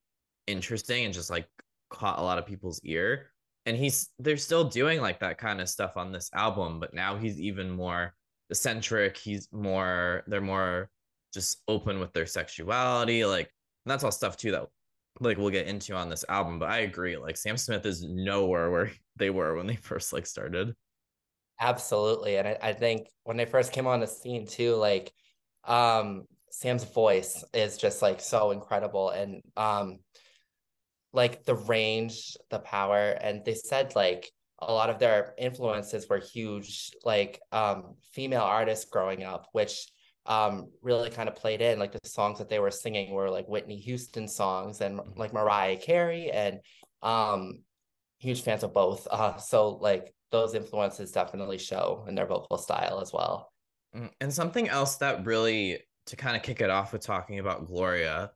interesting 0.48 1.06
and 1.06 1.13
just 1.13 1.30
like 1.30 1.48
caught 1.90 2.20
a 2.20 2.24
lot 2.24 2.40
of 2.40 2.46
people's 2.46 2.82
ear. 2.84 3.32
And 3.68 3.78
he's 3.78 4.10
they're 4.18 4.38
still 4.38 4.64
doing 4.64 5.02
like 5.02 5.20
that 5.20 5.38
kind 5.38 5.62
of 5.62 5.70
stuff 5.70 5.98
on 5.98 6.12
this 6.12 6.32
album, 6.34 6.80
but 6.80 6.94
now 6.94 7.18
he's 7.18 7.40
even 7.40 7.70
more 7.70 8.16
eccentric. 8.50 9.18
He's 9.18 9.48
more 9.52 10.24
they're 10.28 10.42
more 10.42 10.90
just 11.34 11.62
open 11.68 12.00
with 12.00 12.14
their 12.14 12.26
sexuality, 12.26 13.26
like 13.26 13.52
and 13.86 13.92
that's 13.92 14.04
all 14.04 14.12
stuff 14.12 14.38
too 14.38 14.52
that 14.52 14.68
like 15.20 15.38
we'll 15.38 15.50
get 15.50 15.68
into 15.68 15.94
on 15.94 16.10
this 16.10 16.26
album. 16.30 16.60
But 16.60 16.70
I 16.70 16.80
agree, 16.80 17.18
like 17.18 17.38
Sam 17.38 17.58
Smith 17.58 17.86
is 17.86 18.04
nowhere 18.04 18.72
where 18.72 18.92
they 19.18 19.30
were 19.30 19.56
when 19.56 19.68
they 19.68 19.76
first 19.76 20.14
like 20.14 20.26
started. 20.26 20.74
Absolutely. 21.60 22.38
And 22.38 22.48
I, 22.48 22.58
I 22.62 22.74
think 22.74 23.10
when 23.24 23.38
they 23.38 23.46
first 23.46 23.72
came 23.72 23.88
on 23.88 24.00
the 24.00 24.08
scene 24.08 24.48
too, 24.48 24.76
like 24.76 25.12
um 25.66 26.26
Sam's 26.52 26.86
voice 26.86 27.44
is 27.54 27.78
just 27.78 28.02
like 28.02 28.22
so 28.22 28.52
incredible 28.52 29.10
and 29.10 29.42
um 29.58 30.00
like 31.18 31.44
the 31.46 31.56
range, 31.56 32.38
the 32.52 32.60
power, 32.60 33.04
and 33.26 33.44
they 33.46 33.56
said 33.56 33.96
like 33.96 34.32
a 34.60 34.72
lot 34.74 34.90
of 34.92 35.00
their 35.00 35.34
influences 35.38 36.08
were 36.10 36.20
huge, 36.20 36.92
like 37.04 37.42
um 37.52 37.96
female 38.14 38.44
artists 38.60 38.86
growing 38.96 39.24
up, 39.24 39.44
which 39.54 39.76
um 40.26 40.54
really 40.82 41.10
kind 41.10 41.30
of 41.30 41.36
played 41.36 41.62
in 41.62 41.80
like 41.80 41.94
the 41.94 42.10
songs 42.10 42.38
that 42.40 42.50
they 42.50 42.60
were 42.60 42.72
singing 42.72 43.12
were 43.14 43.30
like 43.30 43.48
Whitney 43.48 43.78
Houston 43.88 44.28
songs 44.28 44.82
and 44.82 45.00
like 45.18 45.34
Mariah 45.34 45.78
Carey 45.78 46.32
and 46.32 46.60
um 47.02 47.64
huge 48.20 48.42
fans 48.44 48.64
of 48.64 48.74
both. 48.74 49.08
Uh 49.10 49.38
so 49.38 49.70
like 49.90 50.14
those 50.32 50.54
influences 50.56 51.12
definitely 51.12 51.58
show 51.58 52.06
in 52.08 52.16
their 52.16 52.26
vocal 52.28 52.58
style 52.58 53.00
as 53.02 53.12
well. 53.14 53.52
Mm, 53.96 54.12
And 54.22 54.34
something 54.34 54.68
else 54.70 54.98
that 54.98 55.26
really, 55.26 55.80
to 56.08 56.16
kind 56.16 56.36
of 56.38 56.44
kick 56.44 56.62
it 56.62 56.70
off 56.70 56.94
with 56.94 57.02
talking 57.02 57.40
about 57.40 57.66
Gloria, 57.68 58.32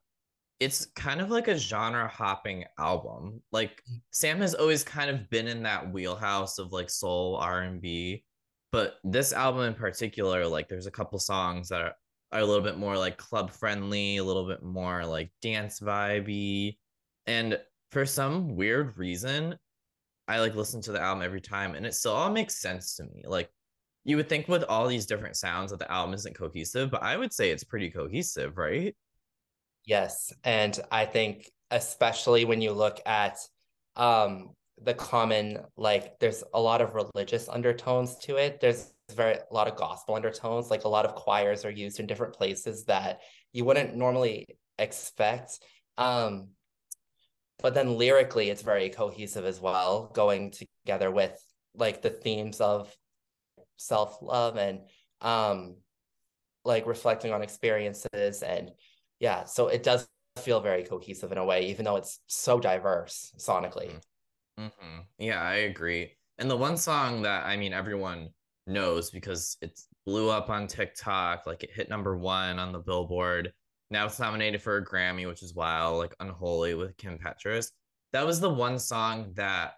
it's 0.62 0.86
kind 0.94 1.20
of 1.20 1.28
like 1.28 1.48
a 1.48 1.58
genre 1.58 2.06
hopping 2.06 2.64
album. 2.78 3.42
Like 3.50 3.82
mm. 3.90 4.00
Sam 4.12 4.40
has 4.40 4.54
always 4.54 4.84
kind 4.84 5.10
of 5.10 5.28
been 5.28 5.48
in 5.48 5.64
that 5.64 5.92
wheelhouse 5.92 6.58
of 6.58 6.72
like 6.72 6.88
soul 6.88 7.36
R&B, 7.36 8.24
but 8.70 8.94
this 9.02 9.32
album 9.32 9.62
in 9.62 9.74
particular, 9.74 10.46
like 10.46 10.68
there's 10.68 10.86
a 10.86 10.92
couple 10.92 11.18
songs 11.18 11.68
that 11.68 11.80
are, 11.80 11.94
are 12.30 12.40
a 12.40 12.44
little 12.44 12.62
bit 12.62 12.78
more 12.78 12.96
like 12.96 13.16
club 13.16 13.50
friendly, 13.50 14.18
a 14.18 14.24
little 14.24 14.46
bit 14.46 14.62
more 14.62 15.04
like 15.04 15.32
dance 15.42 15.80
vibey. 15.80 16.78
And 17.26 17.58
for 17.90 18.06
some 18.06 18.54
weird 18.54 18.96
reason, 18.96 19.56
I 20.28 20.38
like 20.38 20.54
listen 20.54 20.80
to 20.82 20.92
the 20.92 21.00
album 21.00 21.24
every 21.24 21.40
time 21.40 21.74
and 21.74 21.84
it 21.84 21.94
still 21.94 22.12
all 22.12 22.30
makes 22.30 22.60
sense 22.60 22.94
to 22.96 23.04
me. 23.04 23.24
Like 23.26 23.50
you 24.04 24.16
would 24.16 24.28
think 24.28 24.46
with 24.46 24.62
all 24.64 24.86
these 24.86 25.06
different 25.06 25.36
sounds 25.36 25.72
that 25.72 25.80
the 25.80 25.90
album 25.90 26.14
isn't 26.14 26.38
cohesive, 26.38 26.90
but 26.90 27.02
I 27.02 27.16
would 27.16 27.32
say 27.32 27.50
it's 27.50 27.64
pretty 27.64 27.90
cohesive, 27.90 28.56
right? 28.56 28.94
Yes, 29.84 30.32
and 30.44 30.78
I 30.90 31.04
think 31.06 31.50
especially 31.70 32.44
when 32.44 32.60
you 32.60 32.72
look 32.72 33.00
at 33.06 33.38
um 33.96 34.50
the 34.80 34.94
common 34.94 35.58
like 35.76 36.18
there's 36.18 36.42
a 36.54 36.60
lot 36.60 36.80
of 36.80 36.94
religious 36.94 37.48
undertones 37.48 38.16
to 38.18 38.36
it. 38.36 38.60
There's 38.60 38.92
very 39.14 39.34
a 39.34 39.54
lot 39.54 39.68
of 39.68 39.76
gospel 39.76 40.14
undertones, 40.14 40.70
like 40.70 40.84
a 40.84 40.88
lot 40.88 41.04
of 41.04 41.14
choirs 41.14 41.64
are 41.64 41.70
used 41.70 42.00
in 42.00 42.06
different 42.06 42.34
places 42.34 42.84
that 42.84 43.20
you 43.52 43.64
wouldn't 43.64 43.94
normally 43.96 44.46
expect. 44.78 45.60
Um 45.98 46.48
but 47.60 47.74
then 47.74 47.96
lyrically 47.96 48.50
it's 48.50 48.62
very 48.62 48.88
cohesive 48.88 49.44
as 49.44 49.60
well, 49.60 50.10
going 50.14 50.52
together 50.84 51.10
with 51.10 51.38
like 51.74 52.02
the 52.02 52.10
themes 52.10 52.60
of 52.60 52.94
self-love 53.76 54.56
and 54.56 54.80
um 55.20 55.76
like 56.64 56.86
reflecting 56.86 57.32
on 57.32 57.42
experiences 57.42 58.42
and 58.42 58.70
yeah, 59.22 59.44
so 59.44 59.68
it 59.68 59.84
does 59.84 60.08
feel 60.38 60.60
very 60.60 60.82
cohesive 60.82 61.30
in 61.30 61.38
a 61.38 61.44
way, 61.44 61.66
even 61.66 61.84
though 61.84 61.94
it's 61.94 62.18
so 62.26 62.58
diverse 62.58 63.32
sonically. 63.38 63.92
Mm-hmm. 64.58 65.00
Yeah, 65.18 65.40
I 65.40 65.54
agree. 65.54 66.10
And 66.38 66.50
the 66.50 66.56
one 66.56 66.76
song 66.76 67.22
that 67.22 67.46
I 67.46 67.56
mean 67.56 67.72
everyone 67.72 68.30
knows 68.66 69.10
because 69.10 69.56
it 69.62 69.78
blew 70.04 70.28
up 70.28 70.50
on 70.50 70.66
TikTok, 70.66 71.46
like 71.46 71.62
it 71.62 71.70
hit 71.72 71.88
number 71.88 72.18
one 72.18 72.58
on 72.58 72.72
the 72.72 72.80
Billboard. 72.80 73.52
Now 73.92 74.06
it's 74.06 74.18
nominated 74.18 74.60
for 74.60 74.78
a 74.78 74.84
Grammy, 74.84 75.28
which 75.28 75.42
is 75.42 75.54
wild, 75.54 75.98
like 75.98 76.16
Unholy 76.18 76.74
with 76.74 76.96
Kim 76.96 77.16
Petras. 77.16 77.70
That 78.12 78.26
was 78.26 78.40
the 78.40 78.50
one 78.50 78.80
song 78.80 79.32
that 79.34 79.74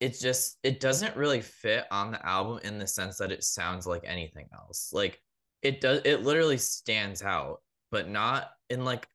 it 0.00 0.18
just 0.18 0.58
it 0.62 0.80
doesn't 0.80 1.16
really 1.16 1.42
fit 1.42 1.84
on 1.90 2.12
the 2.12 2.26
album 2.26 2.60
in 2.64 2.78
the 2.78 2.86
sense 2.86 3.18
that 3.18 3.30
it 3.30 3.44
sounds 3.44 3.86
like 3.86 4.04
anything 4.06 4.48
else. 4.54 4.90
Like 4.90 5.20
it 5.60 5.82
does 5.82 6.00
it 6.06 6.22
literally 6.22 6.56
stands 6.56 7.22
out, 7.22 7.60
but 7.90 8.08
not 8.08 8.50
in 8.70 8.84
like 8.84 9.08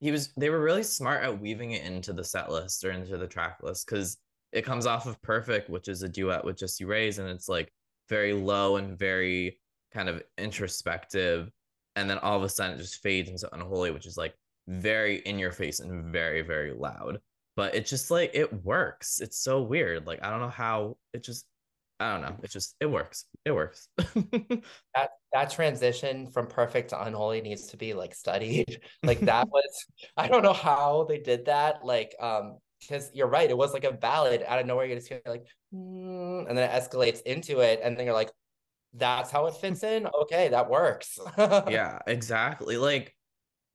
he 0.00 0.10
was 0.10 0.32
they 0.36 0.50
were 0.50 0.60
really 0.60 0.82
smart 0.82 1.22
at 1.22 1.40
weaving 1.40 1.72
it 1.72 1.84
into 1.84 2.12
the 2.12 2.24
set 2.24 2.50
list 2.50 2.84
or 2.84 2.90
into 2.90 3.16
the 3.16 3.26
track 3.26 3.58
list 3.62 3.86
because 3.86 4.18
it 4.52 4.62
comes 4.62 4.86
off 4.86 5.06
of 5.06 5.20
Perfect, 5.22 5.68
which 5.68 5.88
is 5.88 6.02
a 6.02 6.08
duet 6.08 6.44
with 6.44 6.58
Jessie 6.58 6.84
Reyez, 6.84 7.18
and 7.18 7.28
it's 7.28 7.48
like 7.48 7.72
very 8.08 8.32
low 8.32 8.76
and 8.76 8.98
very 8.98 9.58
kind 9.92 10.08
of 10.08 10.22
introspective. 10.38 11.50
And 11.96 12.08
then 12.08 12.18
all 12.18 12.36
of 12.36 12.42
a 12.42 12.48
sudden 12.48 12.76
it 12.76 12.82
just 12.82 13.02
fades 13.02 13.28
into 13.28 13.52
Unholy, 13.54 13.90
which 13.90 14.06
is 14.06 14.16
like 14.16 14.34
very 14.68 15.16
in 15.20 15.38
your 15.38 15.52
face 15.52 15.80
and 15.80 16.12
very, 16.12 16.42
very 16.42 16.72
loud. 16.72 17.20
But 17.56 17.74
it 17.74 17.86
just 17.86 18.10
like 18.10 18.30
it 18.34 18.64
works. 18.64 19.20
It's 19.20 19.38
so 19.38 19.62
weird. 19.62 20.06
Like 20.06 20.22
I 20.22 20.30
don't 20.30 20.40
know 20.40 20.48
how 20.48 20.98
it 21.14 21.22
just 21.22 21.46
I 21.98 22.12
don't 22.12 22.22
know. 22.22 22.36
It 22.42 22.50
just 22.50 22.76
it 22.80 22.86
works. 22.86 23.24
It 23.44 23.52
works. 23.52 23.88
That 24.94 25.10
that 25.32 25.50
transition 25.50 26.30
from 26.30 26.46
perfect 26.46 26.90
to 26.90 27.02
unholy 27.02 27.40
needs 27.40 27.68
to 27.68 27.76
be 27.76 27.94
like 27.94 28.14
studied. 28.14 28.80
Like 29.02 29.20
that 29.20 29.48
was 29.48 29.86
I 30.16 30.28
don't 30.28 30.42
know 30.42 30.52
how 30.52 31.06
they 31.08 31.18
did 31.18 31.46
that. 31.46 31.84
Like 31.84 32.14
um 32.20 32.58
because 32.80 33.10
you're 33.14 33.28
right, 33.28 33.48
it 33.50 33.56
was 33.56 33.72
like 33.72 33.84
a 33.84 33.92
ballad 33.92 34.44
out 34.46 34.58
of 34.58 34.66
nowhere. 34.66 34.86
You 34.86 34.94
just 34.96 35.08
hear 35.08 35.22
like, 35.26 35.46
"Mm," 35.74 36.48
and 36.48 36.56
then 36.56 36.70
it 36.70 36.72
escalates 36.72 37.22
into 37.22 37.60
it, 37.60 37.80
and 37.82 37.96
then 37.96 38.04
you're 38.04 38.14
like, 38.14 38.30
"That's 38.94 39.30
how 39.30 39.46
it 39.46 39.54
fits 39.54 39.82
in." 39.82 40.06
Okay, 40.06 40.48
that 40.48 40.68
works. 40.70 41.18
yeah, 41.38 41.98
exactly. 42.06 42.76
Like 42.76 43.16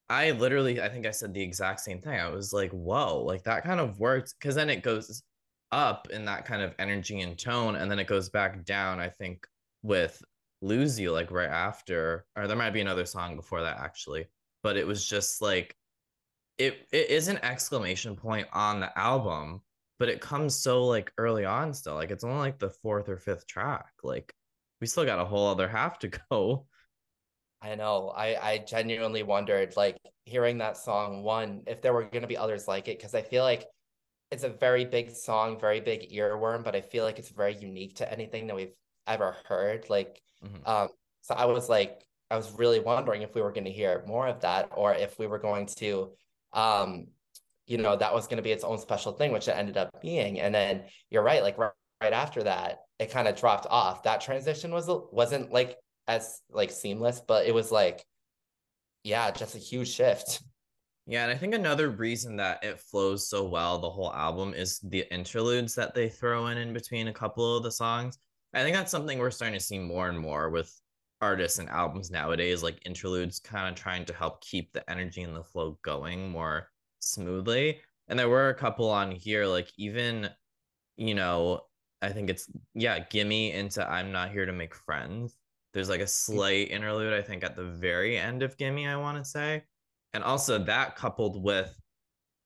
I 0.10 0.32
literally 0.32 0.82
I 0.82 0.90
think 0.90 1.06
I 1.06 1.12
said 1.12 1.34
the 1.34 1.42
exact 1.42 1.80
same 1.82 2.02
thing. 2.02 2.20
I 2.20 2.30
was 2.30 2.54
like, 2.54 2.72
whoa, 2.72 3.24
like 3.24 3.44
that 3.44 3.64
kind 3.64 3.80
of 3.80 4.00
worked 4.00 4.36
because 4.40 4.56
then 4.56 4.70
it 4.70 4.84
goes 4.84 5.24
up 5.72 6.10
in 6.12 6.26
that 6.26 6.46
kind 6.46 6.62
of 6.62 6.76
energy 6.80 7.22
and 7.22 7.38
tone, 7.38 7.76
and 7.76 7.90
then 7.90 8.00
it 8.00 8.08
goes 8.08 8.30
back 8.30 8.66
down, 8.66 9.00
I 9.00 9.10
think, 9.10 9.48
with 9.84 10.22
Lose 10.62 11.00
You, 11.00 11.12
like 11.12 11.32
right 11.32 11.50
after, 11.50 12.26
or 12.36 12.48
there 12.48 12.58
might 12.58 12.72
be 12.72 12.82
another 12.82 13.06
song 13.06 13.36
before 13.36 13.62
that 13.64 13.80
actually. 13.80 14.28
But 14.64 14.78
it 14.78 14.86
was 14.86 15.06
just 15.08 15.42
like 15.42 15.76
it 16.58 16.88
it 16.92 17.10
is 17.10 17.28
an 17.28 17.40
exclamation 17.44 18.16
point 18.16 18.48
on 18.54 18.80
the 18.80 18.98
album, 18.98 19.62
but 20.00 20.10
it 20.10 20.22
comes 20.22 20.56
so 20.56 20.86
like 20.86 21.12
early 21.18 21.46
on 21.46 21.74
still. 21.74 21.96
Like 21.96 22.12
it's 22.12 22.24
only 22.24 22.40
like 22.40 22.60
the 22.60 22.70
fourth 22.70 23.10
or 23.10 23.18
fifth 23.18 23.48
track. 23.48 23.92
Like 24.04 24.34
we 24.80 24.88
still 24.88 25.06
got 25.06 25.20
a 25.20 25.26
whole 25.26 25.48
other 25.48 25.68
half 25.68 26.00
to 26.00 26.10
go. 26.30 26.68
I 27.62 27.76
know. 27.76 28.10
I 28.16 28.36
I 28.36 28.58
genuinely 28.60 29.24
wondered, 29.24 29.76
like 29.78 29.98
hearing 30.26 30.58
that 30.60 30.78
song, 30.78 31.24
one, 31.24 31.64
if 31.68 31.82
there 31.82 31.94
were 31.94 32.04
going 32.04 32.22
to 32.22 32.28
be 32.28 32.38
others 32.38 32.68
like 32.68 32.88
it, 32.88 32.98
because 32.98 33.16
I 33.16 33.22
feel 33.22 33.44
like 33.44 33.66
it's 34.32 34.44
a 34.44 34.50
very 34.50 34.86
big 34.86 35.12
song, 35.12 35.60
very 35.60 35.82
big 35.82 36.12
earworm, 36.12 36.64
but 36.64 36.76
I 36.76 36.82
feel 36.82 37.04
like 37.04 37.20
it's 37.20 37.30
very 37.30 37.56
unique 37.56 37.96
to 37.98 38.12
anything 38.12 38.48
that 38.48 38.56
we've 38.56 38.74
ever 39.08 39.36
heard. 39.46 39.90
Like, 39.90 40.22
Mhm. 40.44 40.68
um, 40.68 40.90
so 41.22 41.36
I 41.36 41.46
was 41.46 41.70
like, 41.70 42.06
I 42.30 42.38
was 42.38 42.52
really 42.54 42.80
wondering 42.80 43.24
if 43.24 43.36
we 43.36 43.42
were 43.42 43.52
going 43.52 43.66
to 43.66 43.72
hear 43.72 44.04
more 44.08 44.28
of 44.28 44.40
that, 44.42 44.72
or 44.76 44.94
if 44.94 45.20
we 45.20 45.28
were 45.28 45.40
going 45.40 45.66
to, 45.78 46.16
um, 46.54 47.08
you 47.68 47.78
know, 47.78 47.96
that 47.96 48.14
was 48.14 48.28
going 48.28 48.38
to 48.38 48.44
be 48.44 48.52
its 48.52 48.64
own 48.64 48.80
special 48.80 49.12
thing, 49.14 49.32
which 49.32 49.48
it 49.48 49.52
ended 49.52 49.78
up 49.78 50.02
being. 50.02 50.40
And 50.40 50.56
then 50.56 50.90
you're 51.10 51.24
right, 51.24 51.44
like 51.44 51.58
right, 51.58 51.74
right 52.02 52.14
after 52.14 52.44
that, 52.44 52.80
it 53.00 53.12
kind 53.12 53.28
of 53.28 53.36
dropped 53.36 53.68
off. 53.70 54.04
That 54.04 54.22
transition 54.22 54.72
was 54.72 54.88
wasn't 55.12 55.52
like 55.52 55.78
as 56.08 56.42
like 56.50 56.72
seamless, 56.72 57.20
but 57.22 57.46
it 57.46 57.54
was 57.54 57.72
like, 57.72 58.06
yeah, 59.04 59.32
just 59.32 59.56
a 59.56 59.60
huge 59.60 59.90
shift. 59.90 60.42
Yeah, 61.08 61.24
and 61.24 61.32
I 61.32 61.36
think 61.36 61.54
another 61.54 61.90
reason 61.90 62.36
that 62.38 62.64
it 62.64 62.80
flows 62.80 63.28
so 63.28 63.44
well, 63.44 63.80
the 63.80 63.90
whole 63.90 64.14
album, 64.14 64.54
is 64.54 64.80
the 64.80 65.06
interludes 65.12 65.76
that 65.76 65.96
they 65.96 66.08
throw 66.08 66.48
in 66.48 66.58
in 66.58 66.74
between 66.74 67.08
a 67.08 67.14
couple 67.14 67.58
of 67.58 67.64
the 67.64 67.72
songs. 67.72 68.20
I 68.54 68.64
think 68.64 68.76
that's 68.76 68.92
something 68.92 69.18
we're 69.18 69.32
starting 69.32 69.58
to 69.58 69.64
see 69.64 69.80
more 69.80 70.10
and 70.10 70.20
more 70.20 70.50
with 70.50 70.72
artists 71.22 71.60
and 71.60 71.70
albums 71.70 72.12
nowadays, 72.12 72.64
like 72.64 72.86
interludes 72.86 73.40
kind 73.40 73.68
of 73.68 73.76
trying 73.82 74.06
to 74.06 74.14
help 74.14 74.42
keep 74.42 74.74
the 74.74 74.90
energy 74.90 75.22
and 75.22 75.36
the 75.36 75.44
flow 75.44 75.78
going 75.84 76.30
more 76.30 76.70
smoothly. 77.00 77.80
And 78.08 78.20
there 78.20 78.30
were 78.30 78.50
a 78.50 78.56
couple 78.56 78.90
on 78.90 79.12
here, 79.12 79.46
like 79.46 79.72
even, 79.78 80.30
you 80.98 81.16
know, 81.16 81.62
I 82.02 82.10
think 82.10 82.30
it's, 82.30 82.50
yeah, 82.74 83.00
Gimme 83.00 83.54
into 83.54 83.90
I'm 83.90 84.12
Not 84.12 84.32
Here 84.32 84.46
to 84.46 84.52
Make 84.52 84.76
Friends. 84.76 85.38
There's 85.74 85.90
like 85.90 86.02
a 86.02 86.06
mm. 86.06 86.10
slight 86.10 86.72
interlude, 86.72 87.14
I 87.14 87.22
think, 87.22 87.44
at 87.44 87.56
the 87.56 87.64
very 87.64 88.18
end 88.18 88.44
of 88.44 88.58
Gimme, 88.58 88.88
I 88.88 88.98
want 88.98 89.18
to 89.18 89.24
say. 89.24 89.64
And 90.14 90.24
also 90.24 90.58
that 90.60 90.96
coupled 90.96 91.42
with, 91.42 91.74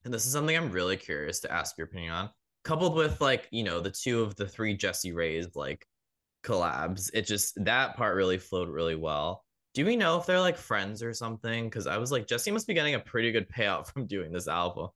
and 0.04 0.14
this 0.14 0.26
is 0.26 0.32
something 0.32 0.56
I'm 0.56 0.72
really 0.72 0.98
curious 0.98 1.40
to 1.42 1.52
ask 1.52 1.78
your 1.78 1.88
opinion 1.88 2.14
on, 2.14 2.30
coupled 2.64 2.96
with 2.96 3.22
like, 3.22 3.48
you 3.52 3.64
know, 3.64 3.80
the 3.80 3.92
two 3.92 4.22
of 4.22 4.36
the 4.36 4.48
three 4.48 4.76
Jessie 4.76 5.12
Reyez 5.12 5.56
like 5.56 5.86
collabs, 6.44 7.10
it 7.14 7.26
just, 7.26 7.64
that 7.66 7.98
part 7.98 8.16
really 8.16 8.38
flowed 8.38 8.70
really 8.70 8.96
well. 8.96 9.44
Do 9.74 9.86
we 9.86 9.96
know 9.96 10.18
if 10.18 10.26
they're 10.26 10.40
like 10.40 10.58
friends 10.58 11.04
or 11.04 11.14
something? 11.14 11.66
Because 11.66 11.86
I 11.86 11.98
was 11.98 12.12
like, 12.12 12.28
Jesse 12.28 12.52
must 12.52 12.68
be 12.68 12.74
getting 12.74 12.96
a 12.96 13.00
pretty 13.00 13.32
good 13.32 13.50
payout 13.50 13.88
from 13.92 14.08
doing 14.08 14.32
this 14.32 14.48
album. 14.48 14.90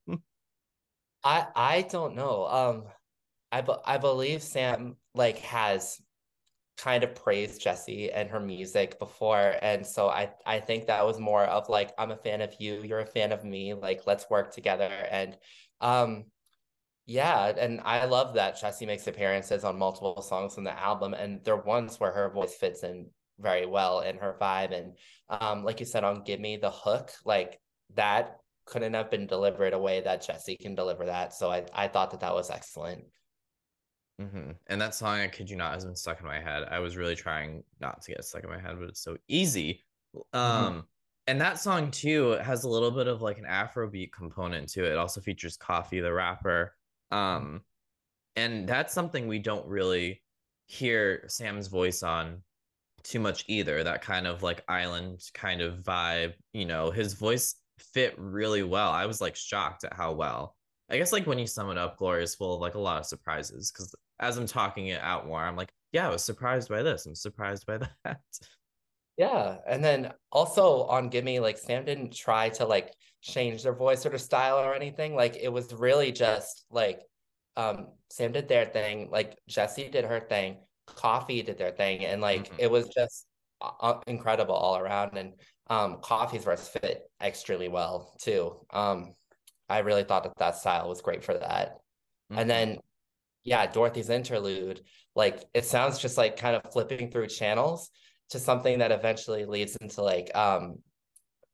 I 1.24 1.48
I 1.56 1.82
don't 1.82 2.16
know. 2.16 2.46
Um, 2.48 2.84
I 3.52 3.62
be- 3.62 3.84
I 3.86 3.98
believe 3.98 4.42
Sam 4.42 4.96
like 5.16 5.40
has 5.40 6.00
kind 6.82 7.04
of 7.04 7.16
praised 7.16 7.62
Jessie 7.62 8.12
and 8.12 8.30
her 8.30 8.40
music 8.40 9.00
before, 9.00 9.56
and 9.62 9.86
so 9.86 10.10
I 10.10 10.32
I 10.46 10.60
think 10.60 10.88
that 10.88 11.06
was 11.06 11.20
more 11.20 11.44
of 11.44 11.70
like 11.70 11.94
I'm 11.98 12.12
a 12.12 12.18
fan 12.18 12.42
of 12.42 12.56
you, 12.60 12.82
you're 12.84 13.00
a 13.00 13.06
fan 13.06 13.32
of 13.32 13.44
me, 13.44 13.74
like 13.74 14.08
let's 14.08 14.30
work 14.30 14.54
together, 14.54 14.92
and 15.12 15.38
um, 15.82 16.26
yeah, 17.06 17.48
and 17.58 17.82
I 17.84 18.06
love 18.06 18.36
that 18.36 18.60
Jessie 18.60 18.86
makes 18.86 19.08
appearances 19.08 19.64
on 19.64 19.78
multiple 19.80 20.22
songs 20.22 20.58
in 20.58 20.64
the 20.64 20.80
album, 20.80 21.14
and 21.14 21.44
they're 21.44 21.56
ones 21.58 22.00
where 22.00 22.12
her 22.12 22.30
voice 22.30 22.56
fits 22.56 22.84
in 22.84 23.10
very 23.40 23.66
well 23.66 24.02
in 24.02 24.18
her 24.18 24.36
vibe, 24.40 24.72
and 24.78 24.98
um, 25.30 25.64
like 25.64 25.80
you 25.80 25.86
said 25.86 26.04
on 26.04 26.24
"Give 26.24 26.40
Me 26.40 26.58
the 26.58 26.72
Hook," 26.72 27.12
like 27.26 27.60
that 27.96 28.38
couldn't 28.66 28.94
have 28.94 29.10
been 29.10 29.26
delivered 29.28 29.74
a 29.74 29.80
way 29.80 30.02
that 30.02 30.26
Jessie 30.26 30.56
can 30.56 30.76
deliver 30.76 31.06
that. 31.08 31.34
So 31.34 31.50
I, 31.52 31.66
I 31.74 31.88
thought 31.88 32.12
that 32.12 32.20
that 32.22 32.36
was 32.36 32.52
excellent. 32.52 33.06
Mm-hmm. 34.20 34.52
And 34.68 34.82
that 34.82 34.96
song, 34.96 35.20
I 35.20 35.28
kid 35.28 35.50
you 35.50 35.56
not, 35.56 35.74
has 35.74 35.86
been 35.86 35.96
stuck 35.96 36.20
in 36.20 36.26
my 36.26 36.40
head. 36.40 36.64
I 36.70 36.80
was 36.80 36.98
really 36.98 37.16
trying 37.16 37.64
not 37.80 38.02
to 38.02 38.12
get 38.12 38.26
stuck 38.26 38.44
in 38.44 38.50
my 38.50 38.60
head, 38.60 38.76
but 38.80 38.90
it's 38.90 39.02
so 39.02 39.18
easy. 39.28 39.82
Um, 40.34 40.42
mm-hmm. 40.44 40.80
and 41.28 41.42
that 41.42 41.60
song 41.60 41.92
too 41.92 42.32
has 42.42 42.64
a 42.64 42.70
little 42.70 42.92
bit 42.92 43.08
of 43.08 43.22
like 43.22 43.38
an 43.38 43.46
Afrobeat 43.46 44.12
component 44.12 44.68
to 44.70 44.84
it. 44.84 44.92
It 44.92 44.98
also 44.98 45.22
features 45.22 45.58
Koffee 45.58 46.02
the 46.02 46.12
rapper. 46.12 46.76
Um, 47.12 47.62
and 48.36 48.68
that's 48.68 48.94
something 48.94 49.28
we 49.28 49.40
don't 49.40 49.66
really 49.68 50.22
hear 50.66 51.24
Sam's 51.28 51.68
voice 51.68 52.04
on 52.04 52.42
too 53.04 53.20
much 53.20 53.46
either. 53.48 53.84
That 53.84 54.02
kind 54.02 54.28
of 54.28 54.44
like 54.44 54.64
island 54.68 55.22
kind 55.34 55.62
of 55.62 55.80
vibe. 55.80 56.34
You 56.54 56.66
know, 56.66 56.92
his 56.92 57.14
voice 57.14 57.56
fit 57.80 58.16
really 58.18 58.64
well. 58.64 58.92
I 58.92 59.06
was 59.06 59.22
like 59.22 59.36
shocked 59.36 59.84
at 59.84 59.94
how 59.94 60.12
well. 60.14 60.56
I 60.90 60.98
guess 60.98 61.14
like 61.14 61.28
when 61.28 61.40
you 61.40 61.48
sum 61.48 61.70
it 61.70 61.78
up, 61.78 61.98
Gloria 61.98 62.24
is 62.24 62.36
full 62.36 62.56
of 62.56 62.62
like 62.62 62.76
a 62.76 62.80
lot 62.80 63.00
of 63.00 63.06
surprises 63.06 63.72
because 63.72 63.94
as 64.20 64.38
I'm 64.38 64.48
talking 64.48 64.88
it 64.88 65.02
out 65.02 65.28
more, 65.28 65.42
I'm 65.42 65.56
like, 65.56 65.72
yeah, 65.92 66.08
I 66.08 66.12
was 66.12 66.24
surprised 66.24 66.70
by 66.70 66.84
this. 66.84 67.06
I'm 67.06 67.16
surprised 67.16 67.66
by 67.66 67.78
that. 68.04 68.20
Yeah. 69.18 69.58
And 69.68 69.84
then 69.84 70.14
also 70.32 70.84
on 70.84 71.10
Gimme, 71.10 71.40
like 71.40 71.58
Sam 71.58 71.84
didn't 71.84 72.16
try 72.16 72.50
to 72.50 72.66
like 72.66 72.94
change 73.22 73.64
their 73.64 73.74
voice 73.74 74.06
or 74.06 74.10
their 74.10 74.18
style 74.18 74.58
or 74.58 74.74
anything. 74.74 75.16
Like 75.16 75.36
it 75.36 75.50
was 75.52 75.74
really 75.74 76.12
just 76.12 76.66
like 76.72 77.02
um 77.58 77.88
Sam 78.10 78.32
did 78.32 78.48
their 78.48 78.66
thing, 78.66 79.10
like 79.12 79.38
Jessie 79.48 79.90
did 79.90 80.06
her 80.06 80.22
thing, 80.22 80.58
Koffee 80.88 81.46
did 81.46 81.58
their 81.58 81.72
thing, 81.72 82.06
and 82.06 82.22
like 82.22 82.46
mm-hmm. 82.46 82.56
it 82.60 82.72
was 82.72 82.88
just 82.90 83.26
uh, 83.62 84.00
incredible 84.08 84.56
all 84.56 84.78
around. 84.78 85.18
And 85.18 85.34
um, 85.70 85.98
Koffee's 85.98 86.44
verse 86.44 86.68
fit 86.68 87.04
extremely 87.22 87.68
well 87.68 88.16
too. 88.20 88.56
Um, 88.72 89.14
I 89.70 89.80
really 89.80 90.04
thought 90.04 90.24
that 90.24 90.34
that 90.38 90.56
style 90.58 90.90
was 90.90 91.02
great 91.02 91.24
for 91.24 91.34
that. 91.34 91.78
Mm-hmm. 92.32 92.40
And 92.40 92.50
then, 92.50 92.78
yeah, 93.44 93.66
Dorothy's 93.68 94.10
interlude, 94.10 94.82
like 95.16 95.44
it 95.54 95.66
sounds 95.66 96.00
just 96.00 96.18
like 96.18 96.38
kind 96.38 96.56
of 96.56 96.72
flipping 96.72 97.12
through 97.12 97.28
channels 97.28 97.90
to 98.30 98.40
something 98.40 98.80
that 98.80 98.92
eventually 98.92 99.46
leads 99.46 99.76
into 99.78 100.02
like 100.02 100.36
um, 100.36 100.78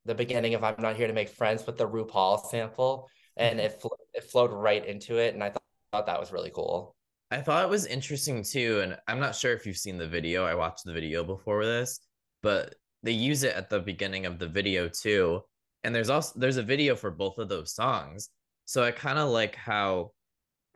the 0.06 0.16
beginning 0.16 0.54
of 0.54 0.64
"I'm 0.64 0.76
Not 0.80 0.96
Here 0.96 1.08
to 1.08 1.14
Make 1.14 1.30
Friends" 1.30 1.66
with 1.66 1.78
the 1.78 1.88
RuPaul 1.88 2.46
sample, 2.50 3.10
and 3.38 3.60
it 3.60 3.82
fl- 3.82 3.96
it 4.14 4.24
flowed 4.24 4.52
right 4.52 4.86
into 4.86 5.18
it, 5.18 5.34
and 5.34 5.44
I 5.44 5.54
thought 5.92 6.06
that 6.06 6.20
was 6.20 6.32
really 6.32 6.52
cool. 6.52 6.96
I 7.32 7.42
thought 7.42 7.64
it 7.64 7.70
was 7.70 7.86
interesting 7.86 8.44
too, 8.44 8.82
and 8.82 8.98
I'm 9.08 9.20
not 9.20 9.36
sure 9.36 9.54
if 9.54 9.66
you've 9.66 9.78
seen 9.78 9.98
the 9.98 10.08
video. 10.08 10.46
I 10.46 10.56
watched 10.56 10.86
the 10.86 10.94
video 10.94 11.24
before 11.24 11.66
this, 11.66 12.00
but 12.44 12.76
they 13.04 13.12
use 13.12 13.44
it 13.44 13.56
at 13.56 13.70
the 13.70 13.80
beginning 13.80 14.26
of 14.26 14.40
the 14.40 14.48
video 14.48 14.90
too 14.90 15.42
and 15.86 15.94
there's 15.94 16.10
also 16.10 16.38
there's 16.38 16.58
a 16.58 16.64
video 16.64 16.96
for 16.96 17.12
both 17.12 17.38
of 17.38 17.48
those 17.48 17.74
songs 17.74 18.30
so 18.66 18.84
i 18.84 18.92
kind 18.92 19.20
of 19.20 19.30
like 19.30 19.56
how 19.56 20.12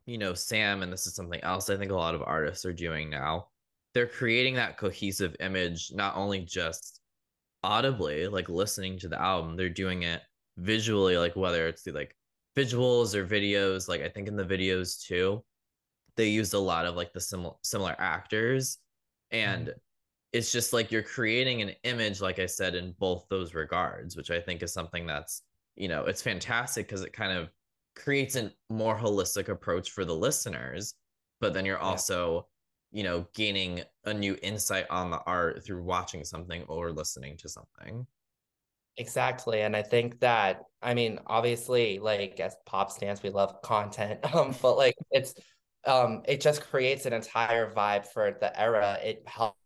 you 0.10 0.18
know 0.18 0.34
sam 0.34 0.82
and 0.82 0.92
this 0.92 1.06
is 1.06 1.14
something 1.14 1.42
else 1.44 1.70
i 1.70 1.78
think 1.78 1.92
a 1.92 1.96
lot 1.96 2.16
of 2.16 2.24
artists 2.24 2.66
are 2.66 2.74
doing 2.74 3.10
now 3.10 3.48
they're 3.94 4.08
creating 4.08 4.56
that 4.56 4.78
cohesive 4.78 5.36
image 5.40 5.92
not 5.94 6.16
only 6.16 6.40
just 6.40 7.00
audibly 7.64 8.28
like 8.28 8.50
listening 8.50 8.98
to 8.98 9.08
the 9.08 9.22
album 9.22 9.56
they're 9.56 9.70
doing 9.70 10.04
it 10.04 10.22
visually 10.58 11.18
like 11.18 11.36
whether 11.36 11.68
it's 11.68 11.84
the 11.84 11.92
like 11.92 12.16
visuals 12.58 13.14
or 13.14 13.26
videos 13.26 13.88
like 13.88 14.02
i 14.02 14.10
think 14.10 14.28
in 14.28 14.36
the 14.36 14.44
videos 14.44 15.00
too 15.06 15.44
they 16.16 16.28
used 16.28 16.56
a 16.56 16.60
lot 16.60 16.86
of 16.86 16.96
like 16.96 17.14
the 17.14 17.22
similar 17.22 17.54
similar 17.64 17.96
actors 18.00 18.78
and 19.32 19.68
mm 19.68 19.74
it's 20.32 20.52
just 20.52 20.74
like 20.74 20.92
you're 20.92 21.02
creating 21.02 21.64
an 21.64 21.72
image 21.84 22.22
like 22.22 22.38
i 22.38 22.46
said 22.46 22.76
in 22.76 22.94
both 23.00 23.26
those 23.30 23.56
regards 23.56 24.16
which 24.16 24.30
i 24.30 24.40
think 24.40 24.62
is 24.62 24.72
something 24.72 25.08
that's 25.08 25.42
you 25.76 25.88
know 25.88 26.06
it's 26.06 26.22
fantastic 26.22 26.88
because 26.88 27.02
it 27.02 27.14
kind 27.14 27.32
of 27.32 27.50
creates 27.96 28.36
a 28.36 28.52
more 28.70 28.98
holistic 28.98 29.50
approach 29.50 29.92
for 29.92 30.06
the 30.06 30.16
listeners 30.16 30.96
but 31.42 31.54
then 31.54 31.66
you're 31.66 31.80
also 31.80 32.48
you 32.92 33.04
know 33.04 33.26
gaining 33.34 33.82
a 34.06 34.14
new 34.14 34.38
insight 34.42 34.86
on 34.90 35.12
the 35.12 35.20
art 35.26 35.64
through 35.64 35.84
watching 35.84 36.24
something 36.24 36.64
or 36.64 36.92
listening 36.92 37.38
to 37.38 37.48
something. 37.48 38.06
Exactly 38.98 39.62
and 39.62 39.78
i 39.78 39.82
think 39.82 40.20
that 40.20 40.64
i 40.82 40.94
mean 40.94 41.20
obviously 41.28 42.00
like 42.00 42.40
as 42.42 42.58
pop 42.66 42.92
stans 42.92 43.24
we 43.24 43.30
love 43.30 43.62
content 43.62 44.20
um 44.36 44.54
but 44.62 44.76
like 44.76 44.96
it's 45.12 45.36
um 45.86 46.22
it 46.28 46.42
just 46.42 46.62
creates 46.62 47.06
an 47.06 47.14
entire 47.14 47.72
vibe 47.72 48.06
for 48.06 48.38
the 48.40 48.60
era. 48.60 48.98
It 49.04 49.24
helps 49.26 49.58